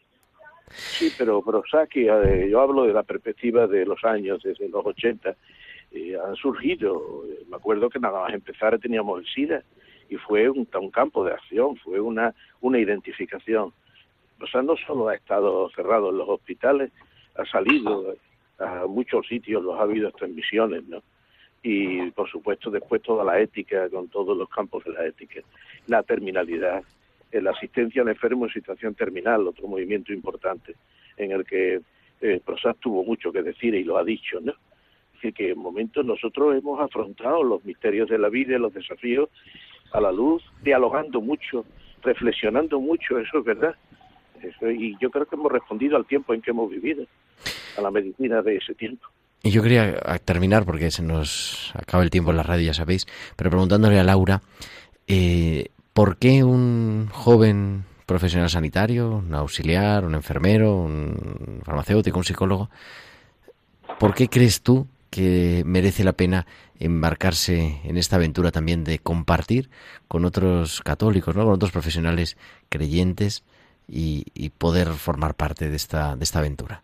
Sí, 0.68 1.12
pero, 1.16 1.42
pero 1.44 1.62
Saki, 1.70 2.08
eh, 2.08 2.48
yo 2.50 2.60
hablo 2.60 2.84
de 2.84 2.92
la 2.92 3.02
perspectiva 3.02 3.66
de 3.66 3.84
los 3.84 4.02
años, 4.04 4.42
desde 4.42 4.68
los 4.68 4.84
80, 4.84 5.36
han 6.24 6.36
surgido, 6.36 7.24
me 7.48 7.56
acuerdo 7.56 7.90
que 7.90 7.98
nada 7.98 8.20
más 8.20 8.32
empezar 8.32 8.78
teníamos 8.78 9.20
el 9.20 9.26
SIDA, 9.26 9.62
y 10.10 10.16
fue 10.16 10.50
un, 10.50 10.66
campo 10.90 11.24
de 11.24 11.32
acción, 11.32 11.76
fue 11.76 12.00
una, 12.00 12.34
una 12.60 12.78
identificación. 12.78 13.72
O 14.40 14.46
sea, 14.48 14.60
no 14.60 14.76
solo 14.76 15.08
ha 15.08 15.14
estado 15.14 15.70
cerrado 15.70 16.10
en 16.10 16.18
los 16.18 16.28
hospitales, 16.28 16.90
ha 17.36 17.44
salido 17.46 18.16
a 18.58 18.86
muchos 18.86 19.26
sitios, 19.28 19.62
los 19.62 19.78
ha 19.78 19.82
habido 19.82 20.10
transmisiones, 20.10 20.84
¿no? 20.84 21.02
Y 21.62 22.10
por 22.10 22.28
supuesto 22.28 22.70
después 22.70 23.02
toda 23.02 23.24
la 23.24 23.38
ética, 23.38 23.88
con 23.88 24.08
todos 24.08 24.36
los 24.36 24.48
campos 24.48 24.82
de 24.84 24.92
la 24.92 25.06
ética, 25.06 25.40
la 25.86 26.02
terminalidad, 26.02 26.82
la 27.30 27.50
asistencia 27.52 28.02
al 28.02 28.08
enfermo 28.08 28.46
en 28.46 28.52
situación 28.52 28.94
terminal, 28.94 29.46
otro 29.46 29.68
movimiento 29.68 30.12
importante 30.12 30.74
en 31.16 31.30
el 31.30 31.44
que 31.44 31.80
eh, 32.20 32.40
tuvo 32.80 33.04
mucho 33.04 33.30
que 33.30 33.42
decir 33.42 33.74
y 33.74 33.84
lo 33.84 33.96
ha 33.96 34.04
dicho, 34.04 34.40
¿no? 34.40 34.54
Es 35.22 35.34
que 35.34 35.50
en 35.50 35.58
momentos 35.58 36.04
nosotros 36.04 36.56
hemos 36.56 36.80
afrontado 36.80 37.44
los 37.44 37.62
misterios 37.64 38.08
de 38.08 38.18
la 38.18 38.30
vida, 38.30 38.58
los 38.58 38.72
desafíos 38.72 39.28
a 39.92 40.00
la 40.00 40.12
luz, 40.12 40.42
dialogando 40.62 41.20
mucho, 41.20 41.64
reflexionando 42.02 42.80
mucho, 42.80 43.18
eso 43.18 43.38
es 43.38 43.44
verdad. 43.44 43.74
y 44.62 44.96
yo 45.00 45.10
creo 45.10 45.26
que 45.26 45.36
hemos 45.36 45.52
respondido 45.52 45.96
al 45.96 46.06
tiempo 46.06 46.32
en 46.34 46.42
que 46.42 46.50
hemos 46.50 46.70
vivido, 46.70 47.04
a 47.76 47.80
la 47.80 47.90
medicina 47.90 48.42
de 48.42 48.56
ese 48.56 48.74
tiempo. 48.74 49.06
Y 49.42 49.50
yo 49.50 49.62
quería 49.62 49.94
terminar, 50.24 50.64
porque 50.64 50.90
se 50.90 51.02
nos 51.02 51.72
acaba 51.74 52.02
el 52.02 52.10
tiempo 52.10 52.30
en 52.30 52.36
la 52.36 52.42
radio, 52.42 52.66
ya 52.66 52.74
sabéis, 52.74 53.06
pero 53.36 53.50
preguntándole 53.50 53.98
a 53.98 54.04
Laura, 54.04 54.42
eh, 55.06 55.68
¿por 55.94 56.18
qué 56.18 56.44
un 56.44 57.08
joven 57.10 57.84
profesional 58.04 58.50
sanitario, 58.50 59.18
un 59.18 59.32
auxiliar, 59.34 60.04
un 60.04 60.14
enfermero, 60.14 60.76
un 60.76 61.62
farmacéutico, 61.64 62.18
un 62.18 62.24
psicólogo, 62.24 62.68
¿por 63.98 64.14
qué 64.14 64.28
crees 64.28 64.62
tú 64.62 64.86
que 65.10 65.62
merece 65.66 66.04
la 66.04 66.12
pena 66.12 66.46
embarcarse 66.78 67.80
en 67.84 67.96
esta 67.96 68.16
aventura 68.16 68.50
también 68.50 68.84
de 68.84 68.98
compartir 68.98 69.68
con 70.08 70.24
otros 70.24 70.80
católicos, 70.80 71.36
¿no? 71.36 71.44
con 71.44 71.54
otros 71.54 71.72
profesionales 71.72 72.38
creyentes 72.68 73.44
y, 73.86 74.50
poder 74.58 74.88
formar 74.88 75.34
parte 75.34 75.68
de 75.68 75.76
esta, 75.76 76.14
de 76.16 76.22
esta 76.22 76.38
aventura. 76.38 76.82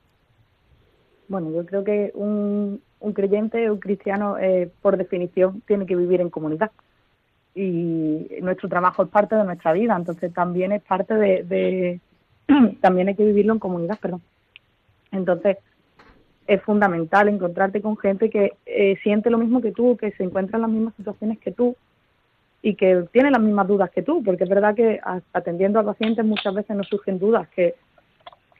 Bueno, 1.29 1.51
yo 1.53 1.64
creo 1.64 1.85
que 1.85 2.11
un, 2.14 2.81
un 3.01 3.12
creyente, 3.12 3.70
un 3.70 3.79
cristiano, 3.79 4.39
eh, 4.39 4.70
por 4.83 4.97
definición, 4.97 5.62
tiene 5.66 5.87
que 5.87 5.95
vivir 5.95 6.20
en 6.20 6.31
comunidad. 6.31 6.72
Y 7.55 8.29
nuestro 8.43 8.68
trabajo 8.68 9.05
es 9.05 9.09
parte 9.09 9.37
de 9.37 9.45
nuestra 9.45 9.72
vida, 9.72 9.97
entonces 9.97 10.33
también 10.33 10.72
es 10.72 10.83
parte 10.83 11.14
de, 11.14 11.43
de 11.45 12.01
también 12.81 13.09
hay 13.09 13.14
que 13.14 13.24
vivirlo 13.24 13.53
en 13.53 13.59
comunidad, 13.59 13.99
perdón. 14.01 14.22
Entonces, 15.12 15.59
es 16.47 16.62
fundamental 16.62 17.28
encontrarte 17.28 17.80
con 17.80 17.97
gente 17.97 18.30
que 18.30 18.53
eh, 18.66 18.97
siente 19.03 19.30
lo 19.30 19.38
mismo 19.38 19.61
que 19.61 19.72
tú, 19.72 19.97
que 19.97 20.12
se 20.12 20.22
encuentra 20.22 20.57
en 20.57 20.62
las 20.62 20.70
mismas 20.70 20.94
situaciones 20.94 21.38
que 21.38 21.53
tú 21.53 21.76
y 22.62 22.74
que 22.74 23.05
tiene 23.12 23.30
las 23.30 23.40
mismas 23.40 23.68
dudas 23.68 23.90
que 23.90 24.03
tú, 24.03 24.22
porque 24.22 24.44
es 24.44 24.51
verdad 24.51 24.74
que 24.74 25.01
atendiendo 25.32 25.78
a 25.78 25.84
pacientes 25.84 26.24
muchas 26.24 26.55
veces 26.55 26.76
nos 26.76 26.88
surgen 26.88 27.18
dudas 27.18 27.49
que, 27.49 27.74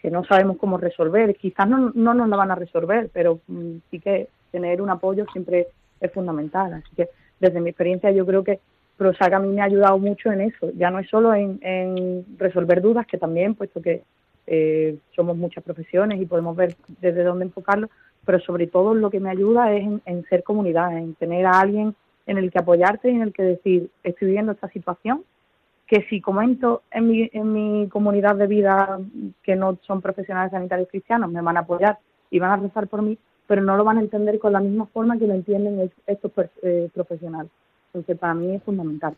que 0.01 0.11
no 0.11 0.25
sabemos 0.25 0.59
cómo 0.59 0.79
resolver. 0.79 1.35
Quizás 1.37 1.69
no, 1.69 1.91
no 1.95 2.15
nos 2.15 2.29
la 2.29 2.37
van 2.37 2.51
a 2.51 2.57
resolver, 2.57 3.11
pero 3.13 3.41
mm, 3.47 3.77
sí 3.91 4.01
que 4.01 4.29
tener 4.51 4.81
un 4.81 4.91
apoyo 4.91 5.27
siempre 5.33 5.69
es 6.01 6.13
fundamental. 6.13 6.75
Así 6.75 6.95
que 6.95 7.09
desde 7.41 7.61
mi 7.61 7.71
experiencia 7.71 8.11
yo 8.11 8.25
creo 8.27 8.45
que 8.45 8.61
Prosac 8.97 9.33
a 9.33 9.39
mí 9.39 9.49
me 9.49 9.61
ha 9.61 9.65
ayudado 9.65 9.99
mucho 9.99 10.31
en 10.33 10.41
eso. 10.41 10.71
Ya 10.77 10.91
no 10.91 10.99
es 10.99 11.09
solo 11.09 11.35
en, 11.35 11.59
en 11.63 12.25
resolver 12.39 12.81
dudas, 12.81 13.07
que 13.07 13.19
también, 13.19 13.55
puesto 13.55 13.83
que 13.83 14.03
eh, 14.47 14.99
somos 15.15 15.37
muchas 15.37 15.65
profesiones 15.65 16.21
y 16.21 16.27
podemos 16.27 16.57
ver 16.57 16.77
desde 17.01 17.25
dónde 17.25 17.47
enfocarlo, 17.47 17.91
pero 18.25 18.41
sobre 18.41 18.67
todo 18.67 18.95
lo 18.95 19.11
que 19.11 19.21
me 19.21 19.31
ayuda 19.31 19.73
es 19.73 19.87
en, 20.05 20.25
ser 20.29 20.43
comunidad, 20.43 20.97
en 20.97 21.15
tener 21.15 21.47
a 21.47 21.61
alguien 21.61 21.95
en 22.27 22.39
el 22.39 22.51
que 22.51 22.59
apoyarte 22.59 23.11
y 23.11 23.15
en 23.15 23.23
el 23.23 23.33
que 23.33 23.43
decir, 23.43 23.91
estoy 24.03 24.29
viviendo 24.29 24.53
esta 24.53 24.69
situación, 24.69 25.25
que 25.87 26.05
si 26.11 26.21
comento 26.21 26.83
en 26.91 27.09
mi, 27.09 27.31
en 27.33 27.53
mi 27.53 27.89
comunidad 27.89 28.35
de 28.35 28.49
vida 28.49 28.99
que 29.43 29.55
no 29.55 29.79
son 29.87 30.03
profesionales 30.03 30.51
sanitarios 30.51 30.89
cristianos, 30.91 31.31
me 31.31 31.41
van 31.41 31.57
a 31.57 31.61
apoyar 31.61 31.99
y 32.31 32.41
van 32.41 32.51
a 32.51 32.57
rezar 32.57 32.89
por 32.89 33.03
mí, 33.03 33.17
pero 33.47 33.63
no 33.63 33.77
lo 33.77 33.85
van 33.85 33.99
a 33.99 34.01
entender 34.01 34.41
con 34.41 34.53
la 34.53 34.61
misma 34.61 34.87
forma 34.87 35.17
que 35.17 35.29
lo 35.29 35.35
entienden 35.35 35.91
estos 36.07 36.33
eh, 36.63 36.89
profesionales. 36.93 37.51
Entonces, 37.93 38.19
para 38.19 38.35
mí 38.35 38.57
es 38.57 38.63
fundamental. 38.65 39.15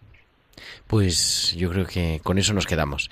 Pues 0.86 1.54
yo 1.56 1.70
creo 1.70 1.86
que 1.86 2.20
con 2.22 2.36
eso 2.36 2.52
nos 2.52 2.66
quedamos. 2.66 3.10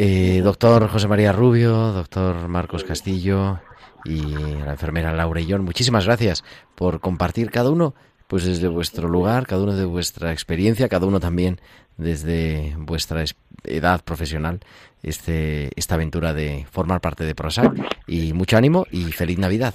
Eh, 0.00 0.42
doctor 0.44 0.86
José 0.86 1.08
María 1.08 1.32
Rubio, 1.32 1.72
doctor 1.92 2.46
Marcos 2.46 2.84
Castillo 2.84 3.58
y 4.04 4.20
la 4.64 4.70
enfermera 4.70 5.12
Laura 5.12 5.40
John. 5.46 5.64
Muchísimas 5.64 6.06
gracias 6.06 6.44
por 6.76 7.00
compartir 7.00 7.50
cada 7.50 7.70
uno 7.70 7.94
pues 8.28 8.44
desde 8.44 8.68
vuestro 8.68 9.08
lugar, 9.08 9.48
cada 9.48 9.64
uno 9.64 9.74
de 9.74 9.84
vuestra 9.86 10.30
experiencia, 10.30 10.88
cada 10.88 11.06
uno 11.06 11.18
también 11.18 11.58
desde 11.96 12.76
vuestra 12.78 13.24
edad 13.64 14.04
profesional, 14.04 14.60
este, 15.02 15.70
esta 15.74 15.96
aventura 15.96 16.32
de 16.32 16.64
formar 16.70 17.00
parte 17.00 17.24
de 17.24 17.34
PROSAC. 17.34 17.72
Y 18.06 18.34
mucho 18.34 18.56
ánimo 18.56 18.86
y 18.92 19.02
feliz 19.10 19.38
Navidad. 19.38 19.74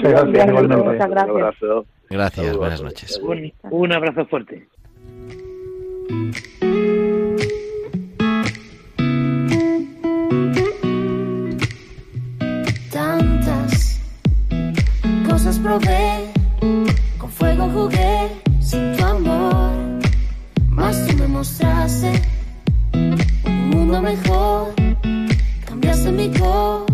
Gracias, 0.00 1.84
Gracias, 2.10 2.56
buenas 2.56 2.82
noches. 2.82 3.20
Un, 3.22 3.52
un 3.70 3.92
abrazo 3.92 4.26
fuerte. 4.26 4.66
Con 17.18 17.30
fuego 17.30 17.68
jugué, 17.72 18.28
sin 18.60 18.96
tu 18.96 19.04
amor. 19.04 19.70
Más 20.68 21.06
tú 21.06 21.16
me 21.16 21.28
mostraste 21.28 22.20
un 22.92 23.70
mundo 23.70 24.02
mejor, 24.02 24.74
cambiaste 25.64 26.10
mi 26.10 26.28
corazón, 26.30 26.89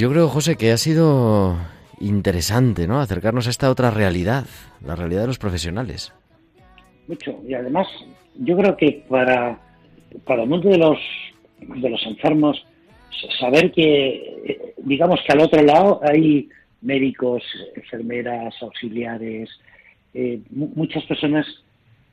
yo 0.00 0.10
creo, 0.10 0.28
José, 0.28 0.56
que 0.56 0.72
ha 0.72 0.76
sido 0.76 1.56
interesante, 2.00 2.86
¿no? 2.86 3.00
Acercarnos 3.00 3.46
a 3.46 3.50
esta 3.50 3.70
otra 3.70 3.90
realidad, 3.90 4.46
la 4.84 4.96
realidad 4.96 5.20
de 5.22 5.26
los 5.28 5.38
profesionales. 5.38 6.12
Mucho. 7.06 7.38
Y 7.46 7.54
además, 7.54 7.86
yo 8.36 8.56
creo 8.56 8.76
que 8.76 9.04
para, 9.08 9.58
para 10.24 10.42
el 10.44 10.48
de 10.70 10.78
los, 10.78 10.98
de 11.60 11.90
los 11.90 12.02
enfermos, 12.06 12.64
saber 13.38 13.70
que, 13.72 14.74
digamos 14.78 15.20
que 15.26 15.32
al 15.32 15.40
otro 15.40 15.62
lado 15.62 16.00
hay 16.02 16.48
médicos, 16.80 17.42
enfermeras, 17.76 18.54
auxiliares, 18.62 19.50
eh, 20.14 20.40
mu- 20.50 20.70
muchas 20.74 21.04
personas 21.04 21.46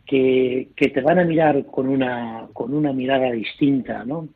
que, 0.06 0.70
que 0.76 0.90
te 0.90 1.00
van 1.02 1.20
a 1.20 1.24
mirar 1.24 1.66
con 1.68 1.88
una, 1.88 2.48
con 2.54 2.74
una 2.74 2.92
mirada 2.92 3.32
distinta, 3.32 4.04
¿no? 4.04 4.28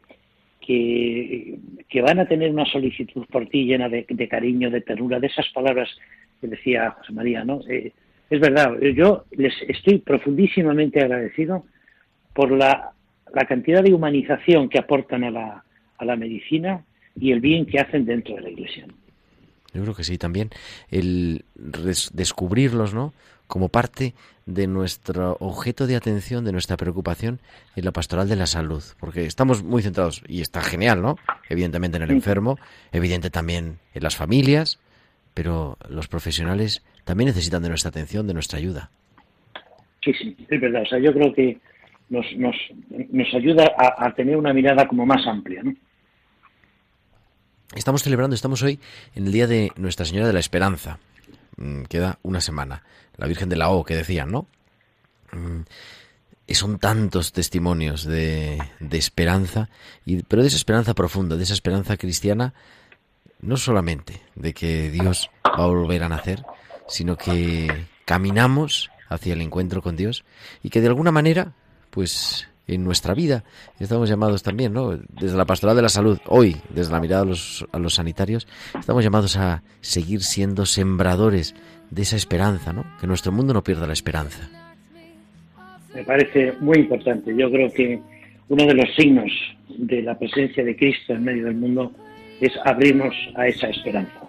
Que, 1.90 2.02
van 2.02 2.20
a 2.20 2.28
tener 2.28 2.52
una 2.52 2.66
solicitud 2.66 3.26
por 3.30 3.48
ti 3.48 3.66
llena 3.66 3.90
de, 3.90 4.28
cariño, 4.30 4.70
de 4.70 4.82
ternura, 4.82 5.20
de 5.20 5.28
esas 5.28 5.48
palabras 5.50 5.90
que 6.40 6.48
decía 6.48 6.92
José 6.92 7.14
María, 7.14 7.44
¿no? 7.44 7.62
Eh, 7.68 7.92
es 8.30 8.40
verdad, 8.40 8.80
yo 8.96 9.26
les 9.32 9.54
estoy 9.68 10.00
profundísimamente 10.00 11.02
agradecido 11.02 11.66
por 12.34 12.52
la, 12.52 12.92
la 13.34 13.46
cantidad 13.46 13.84
de 13.84 13.94
humanización 13.94 14.70
que 14.70 14.80
aportan 14.80 15.26
a 15.26 15.32
la, 15.32 15.64
a 15.98 16.06
la 16.06 16.16
medicina 16.16 16.84
y 17.20 17.32
el 17.32 17.42
bien 17.42 17.66
que 17.66 17.80
hacen 17.80 18.06
dentro 18.06 18.36
de 18.36 18.42
la 18.42 18.50
Iglesia. 18.50 18.86
Yo 19.74 19.82
creo 19.84 19.96
que 19.96 20.04
sí, 20.04 20.18
también 20.18 20.50
el 20.90 21.46
descubrirlos, 22.14 22.94
¿no? 22.94 23.14
Como 23.52 23.68
parte 23.68 24.14
de 24.46 24.66
nuestro 24.66 25.36
objeto 25.42 25.86
de 25.86 25.98
atención, 25.98 26.46
de 26.46 26.54
nuestra 26.54 26.78
preocupación 26.78 27.42
en 27.76 27.84
la 27.84 27.92
pastoral 27.92 28.30
de 28.30 28.38
la 28.38 28.46
salud, 28.46 28.82
porque 28.98 29.26
estamos 29.26 29.62
muy 29.62 29.82
centrados 29.82 30.24
y 30.26 30.40
está 30.40 30.62
genial, 30.62 31.02
¿no? 31.02 31.18
Evidentemente 31.50 31.98
en 31.98 32.04
el 32.04 32.12
enfermo, 32.12 32.58
evidente 32.94 33.30
también 33.30 33.80
en 33.94 34.04
las 34.04 34.16
familias, 34.16 34.80
pero 35.34 35.78
los 35.90 36.08
profesionales 36.08 36.82
también 37.04 37.28
necesitan 37.28 37.62
de 37.62 37.68
nuestra 37.68 37.90
atención, 37.90 38.26
de 38.26 38.34
nuestra 38.34 38.58
ayuda. 38.58 38.90
Sí, 40.02 40.14
sí, 40.14 40.34
es 40.48 40.62
verdad. 40.62 40.84
O 40.84 40.86
sea, 40.86 41.00
yo 41.00 41.12
creo 41.12 41.34
que 41.34 41.58
nos, 42.08 42.26
nos, 42.38 42.56
nos 43.12 43.34
ayuda 43.34 43.70
a, 43.78 44.06
a 44.06 44.14
tener 44.14 44.38
una 44.38 44.54
mirada 44.54 44.88
como 44.88 45.06
más 45.06 45.28
amplia, 45.28 45.62
¿no? 45.62 45.76
Estamos 47.76 48.02
celebrando, 48.02 48.34
estamos 48.34 48.64
hoy 48.64 48.80
en 49.14 49.26
el 49.26 49.34
día 49.34 49.48
de 49.48 49.74
Nuestra 49.76 50.06
Señora 50.06 50.28
de 50.28 50.34
la 50.34 50.40
Esperanza. 50.40 51.00
Mm, 51.58 51.84
Queda 51.84 52.18
una 52.24 52.40
semana. 52.40 52.84
La 53.22 53.28
Virgen 53.28 53.50
de 53.50 53.56
la 53.56 53.70
O, 53.70 53.86
que 53.86 53.96
decían, 53.96 54.32
¿no? 54.32 54.48
Mm, 55.32 55.62
Y 56.48 56.56
son 56.56 56.80
tantos 56.80 57.32
testimonios 57.32 58.04
de, 58.04 58.60
de 58.80 58.98
esperanza, 58.98 59.70
y, 60.06 60.24
pero 60.24 60.42
de 60.42 60.48
esa 60.48 60.58
esperanza 60.58 60.96
profunda, 60.96 61.38
de 61.38 61.44
esa 61.44 61.54
esperanza 61.54 61.96
cristiana, 61.98 62.54
no 63.40 63.58
solamente 63.58 64.22
de 64.36 64.54
que 64.54 64.90
Dios 64.90 65.30
va 65.46 65.64
a 65.64 65.68
volver 65.68 66.04
a 66.04 66.10
nacer, 66.10 66.44
sino 66.88 67.16
que 67.16 67.86
caminamos 68.06 68.90
hacia 69.08 69.34
el 69.34 69.42
encuentro 69.42 69.82
con 69.82 69.96
Dios 69.96 70.26
y 70.64 70.70
que 70.70 70.82
de 70.82 70.88
alguna 70.88 71.12
manera, 71.12 71.54
pues 71.92 72.48
en 72.68 72.84
nuestra 72.84 73.14
vida 73.14 73.44
estamos 73.80 74.10
llamados 74.10 74.44
también, 74.44 74.74
¿no? 74.74 74.98
Desde 75.10 75.38
la 75.38 75.46
pastoral 75.46 75.76
de 75.76 75.82
la 75.82 75.90
salud, 75.90 76.20
hoy, 76.26 76.62
desde 76.70 76.92
la 76.92 77.00
mirada 77.00 77.22
a 77.22 77.26
los, 77.26 77.66
a 77.72 77.80
los 77.80 77.96
sanitarios, 77.96 78.48
estamos 78.80 79.04
llamados 79.04 79.38
a 79.38 79.62
seguir 79.82 80.24
siendo 80.24 80.66
sembradores 80.66 81.54
de 81.92 82.02
esa 82.02 82.16
esperanza, 82.16 82.74
¿no? 82.74 82.86
Que 83.00 83.06
nuestro 83.06 83.32
mundo 83.32 83.54
no 83.54 83.64
pierda 83.64 83.86
la 83.86 83.94
esperanza. 83.94 84.50
Me 85.94 86.04
parece 86.04 86.54
muy 86.62 86.80
importante. 86.80 87.36
Yo 87.38 87.52
creo 87.52 87.70
que 87.72 88.02
uno 88.48 88.66
de 88.66 88.74
los 88.74 88.96
signos 88.96 89.32
de 89.78 90.02
la 90.02 90.18
presencia 90.18 90.64
de 90.64 90.76
Cristo 90.76 91.14
en 91.14 91.24
medio 91.24 91.46
del 91.46 91.56
mundo 91.56 91.92
es 92.40 92.52
abrirnos 92.66 93.14
a 93.36 93.48
esa 93.48 93.68
esperanza. 93.68 94.20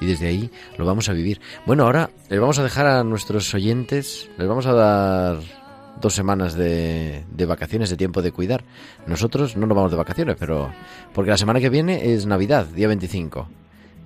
y 0.00 0.06
desde 0.06 0.28
ahí 0.28 0.50
lo 0.78 0.84
vamos 0.84 1.08
a 1.08 1.12
vivir. 1.12 1.40
Bueno, 1.66 1.84
ahora 1.84 2.10
les 2.28 2.38
vamos 2.38 2.58
a 2.58 2.64
dejar 2.64 2.86
a 2.86 3.04
nuestros 3.04 3.52
oyentes, 3.54 4.30
les 4.36 4.48
vamos 4.48 4.66
a 4.66 4.72
dar 4.72 5.36
dos 6.00 6.12
semanas 6.14 6.54
de, 6.54 7.22
de 7.30 7.46
vacaciones, 7.46 7.88
de 7.90 7.96
tiempo 7.96 8.20
de 8.20 8.32
cuidar. 8.32 8.64
Nosotros 9.06 9.56
no 9.56 9.66
nos 9.66 9.76
vamos 9.76 9.90
de 9.90 9.96
vacaciones, 9.96 10.36
pero 10.38 10.72
porque 11.14 11.30
la 11.30 11.36
semana 11.38 11.60
que 11.60 11.70
viene 11.70 12.12
es 12.12 12.26
Navidad, 12.26 12.66
día 12.66 12.88
25. 12.88 13.48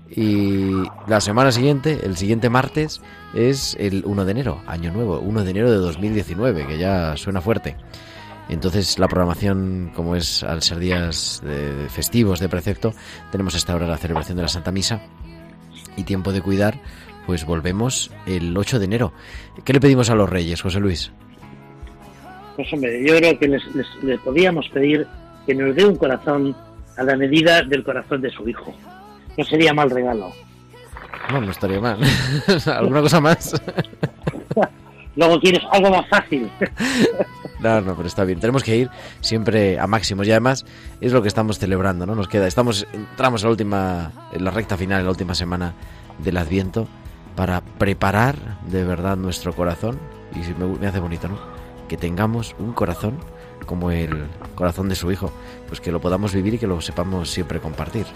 Y 0.08 0.84
la 1.08 1.20
semana 1.20 1.50
siguiente, 1.50 2.00
el 2.04 2.16
siguiente 2.16 2.48
martes, 2.48 3.00
es 3.34 3.76
el 3.80 4.02
1 4.04 4.24
de 4.24 4.30
enero, 4.30 4.60
año 4.66 4.92
nuevo, 4.92 5.18
1 5.18 5.44
de 5.44 5.50
enero 5.50 5.70
de 5.70 5.78
2019, 5.78 6.66
que 6.66 6.78
ya 6.78 7.16
suena 7.16 7.40
fuerte. 7.40 7.76
Entonces 8.48 8.98
la 8.98 9.08
programación, 9.08 9.90
como 9.94 10.14
es 10.14 10.44
al 10.44 10.62
ser 10.62 10.78
días 10.78 11.42
de 11.44 11.88
festivos 11.88 12.38
de 12.38 12.48
precepto, 12.48 12.94
tenemos 13.32 13.56
hasta 13.56 13.72
ahora 13.72 13.88
la 13.88 13.96
celebración 13.96 14.36
de 14.36 14.42
la 14.42 14.48
Santa 14.48 14.70
Misa 14.70 15.02
y 15.96 16.04
tiempo 16.04 16.32
de 16.32 16.40
cuidar, 16.40 16.78
pues 17.26 17.44
volvemos 17.44 18.12
el 18.26 18.56
8 18.56 18.78
de 18.78 18.84
enero. 18.84 19.12
¿Qué 19.64 19.72
le 19.72 19.80
pedimos 19.80 20.10
a 20.10 20.14
los 20.14 20.30
reyes, 20.30 20.62
José 20.62 20.78
Luis? 20.78 21.10
Pues 22.54 22.72
hombre, 22.72 23.04
yo 23.04 23.16
creo 23.16 23.38
que 23.38 23.48
les, 23.48 23.74
les, 23.74 23.86
les 24.02 24.20
podíamos 24.20 24.68
pedir 24.68 25.06
que 25.44 25.54
nos 25.54 25.74
dé 25.74 25.84
un 25.84 25.96
corazón 25.96 26.54
a 26.96 27.02
la 27.02 27.16
medida 27.16 27.62
del 27.62 27.82
corazón 27.82 28.22
de 28.22 28.30
su 28.30 28.48
hijo. 28.48 28.72
No 29.36 29.44
sería 29.44 29.74
mal 29.74 29.90
regalo. 29.90 30.32
No, 31.30 31.40
no 31.40 31.50
estaría 31.50 31.80
mal. 31.80 31.98
¿Alguna 32.66 33.02
cosa 33.02 33.20
más? 33.20 33.54
Luego 35.16 35.40
quieres 35.40 35.62
algo 35.70 35.90
más 35.90 36.08
fácil. 36.08 36.50
No, 37.58 37.80
no, 37.80 37.96
pero 37.96 38.06
está 38.06 38.22
bien. 38.24 38.38
Tenemos 38.38 38.62
que 38.62 38.76
ir 38.76 38.90
siempre 39.22 39.80
a 39.80 39.86
máximos 39.86 40.26
y 40.26 40.30
además 40.30 40.66
es 41.00 41.12
lo 41.12 41.22
que 41.22 41.28
estamos 41.28 41.58
celebrando, 41.58 42.04
¿no? 42.04 42.14
Nos 42.14 42.28
queda, 42.28 42.46
estamos, 42.46 42.86
entramos 42.92 43.40
en 43.40 43.46
la 43.46 43.50
última, 43.50 44.12
en 44.32 44.44
la 44.44 44.50
recta 44.50 44.76
final, 44.76 45.00
en 45.00 45.06
la 45.06 45.10
última 45.10 45.34
semana 45.34 45.72
del 46.18 46.36
Adviento 46.36 46.86
para 47.34 47.62
preparar 47.62 48.36
de 48.66 48.84
verdad 48.84 49.16
nuestro 49.16 49.54
corazón 49.54 49.98
y 50.34 50.40
me 50.80 50.86
hace 50.86 51.00
bonito, 51.00 51.28
¿no? 51.28 51.38
Que 51.88 51.96
tengamos 51.96 52.54
un 52.58 52.72
corazón 52.72 53.18
como 53.64 53.90
el 53.90 54.26
corazón 54.54 54.88
de 54.88 54.94
su 54.94 55.10
hijo, 55.10 55.32
pues 55.68 55.80
que 55.80 55.90
lo 55.90 56.00
podamos 56.00 56.34
vivir 56.34 56.54
y 56.54 56.58
que 56.58 56.66
lo 56.66 56.80
sepamos 56.80 57.30
siempre 57.30 57.58
compartir. 57.60 58.06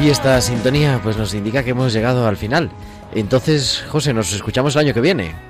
Y 0.00 0.08
esta 0.08 0.40
sintonía 0.40 0.98
pues 1.02 1.18
nos 1.18 1.34
indica 1.34 1.62
que 1.62 1.70
hemos 1.70 1.92
llegado 1.92 2.26
al 2.26 2.38
final. 2.38 2.70
Entonces, 3.14 3.84
José, 3.88 4.14
nos 4.14 4.32
escuchamos 4.32 4.74
el 4.74 4.80
año 4.80 4.94
que 4.94 5.02
viene. 5.02 5.49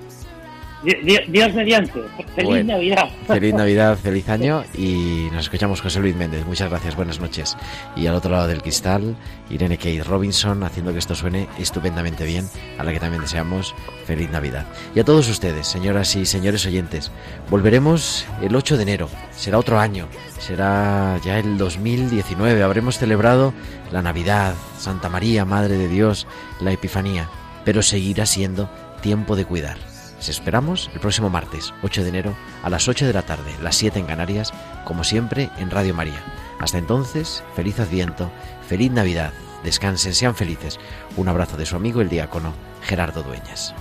Dios 0.83 1.55
mediante. 1.55 2.01
Feliz 2.35 2.65
Navidad. 2.65 3.11
Feliz 3.27 3.55
Navidad, 3.55 3.99
feliz 4.03 4.29
año 4.31 4.65
y 4.73 5.29
nos 5.31 5.45
escuchamos 5.45 5.83
José 5.83 6.01
Luis 6.01 6.17
Méndez. 6.17 6.47
Muchas 6.47 6.71
gracias, 6.71 6.97
buenas 6.97 7.21
noches. 7.21 7.57
Y 7.97 8.07
al 8.07 8.15
otro 8.15 8.31
lado 8.31 8.47
del 8.47 8.63
cristal, 8.63 9.15
Irene 9.51 9.77
Kate 9.77 10.03
Robinson 10.03 10.63
haciendo 10.63 10.93
que 10.93 10.99
esto 10.99 11.15
suene 11.15 11.49
estupendamente 11.59 12.25
bien, 12.25 12.49
a 12.79 12.85
la 12.85 12.93
que 12.93 13.01
también 13.01 13.21
deseamos 13.21 13.75
feliz 14.07 14.31
Navidad. 14.31 14.65
Y 14.95 15.01
a 15.01 15.05
todos 15.05 15.29
ustedes, 15.29 15.67
señoras 15.67 16.17
y 16.17 16.25
señores 16.25 16.65
oyentes, 16.65 17.13
volveremos 17.51 18.27
el 18.41 18.57
8 18.57 18.79
de 18.79 18.83
enero. 18.83 19.09
Será 19.33 19.59
otro 19.59 19.79
año, 19.79 20.09
será 20.39 21.19
ya 21.23 21.39
el 21.39 21.59
2019. 21.59 22.63
Habremos 22.63 22.99
celebrado 22.99 23.53
la 23.93 24.01
Navidad, 24.01 24.55
Santa 24.79 25.11
María, 25.11 25.45
Madre 25.45 25.77
de 25.77 25.89
Dios, 25.89 26.27
la 26.59 26.73
Epifanía, 26.73 27.29
pero 27.67 27.83
seguirá 27.83 28.25
siendo 28.25 28.71
tiempo 29.03 29.37
de 29.37 29.45
cuidar 29.45 29.90
les 30.21 30.29
esperamos 30.29 30.91
el 30.93 31.01
próximo 31.01 31.31
martes, 31.31 31.73
8 31.81 32.03
de 32.03 32.09
enero, 32.11 32.37
a 32.63 32.69
las 32.69 32.89
8 32.89 33.07
de 33.07 33.15
la 33.15 33.23
tarde, 33.23 33.55
las 33.63 33.77
7 33.77 34.01
en 34.01 34.05
Canarias, 34.05 34.53
como 34.85 35.03
siempre 35.03 35.49
en 35.57 35.71
Radio 35.71 35.95
María. 35.95 36.23
Hasta 36.59 36.77
entonces, 36.77 37.43
feliz 37.57 37.81
Adviento, 37.81 38.31
feliz 38.69 38.93
Navidad, 38.93 39.33
descansen, 39.65 40.13
sean 40.13 40.35
felices. 40.35 40.79
Un 41.17 41.29
abrazo 41.29 41.57
de 41.57 41.65
su 41.65 41.75
amigo 41.75 42.03
el 42.03 42.11
diácono 42.11 42.53
Gerardo 42.83 43.23
Dueñas. 43.23 43.75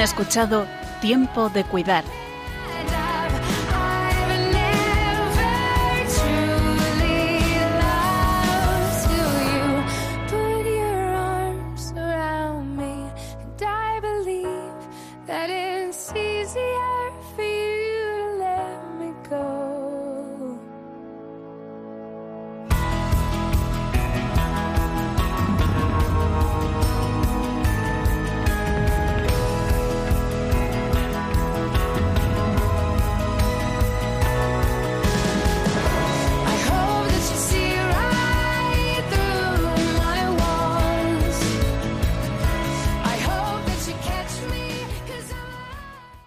Escuchado 0.00 0.66
Tiempo 1.00 1.48
de 1.48 1.64
Cuidar 1.64 2.04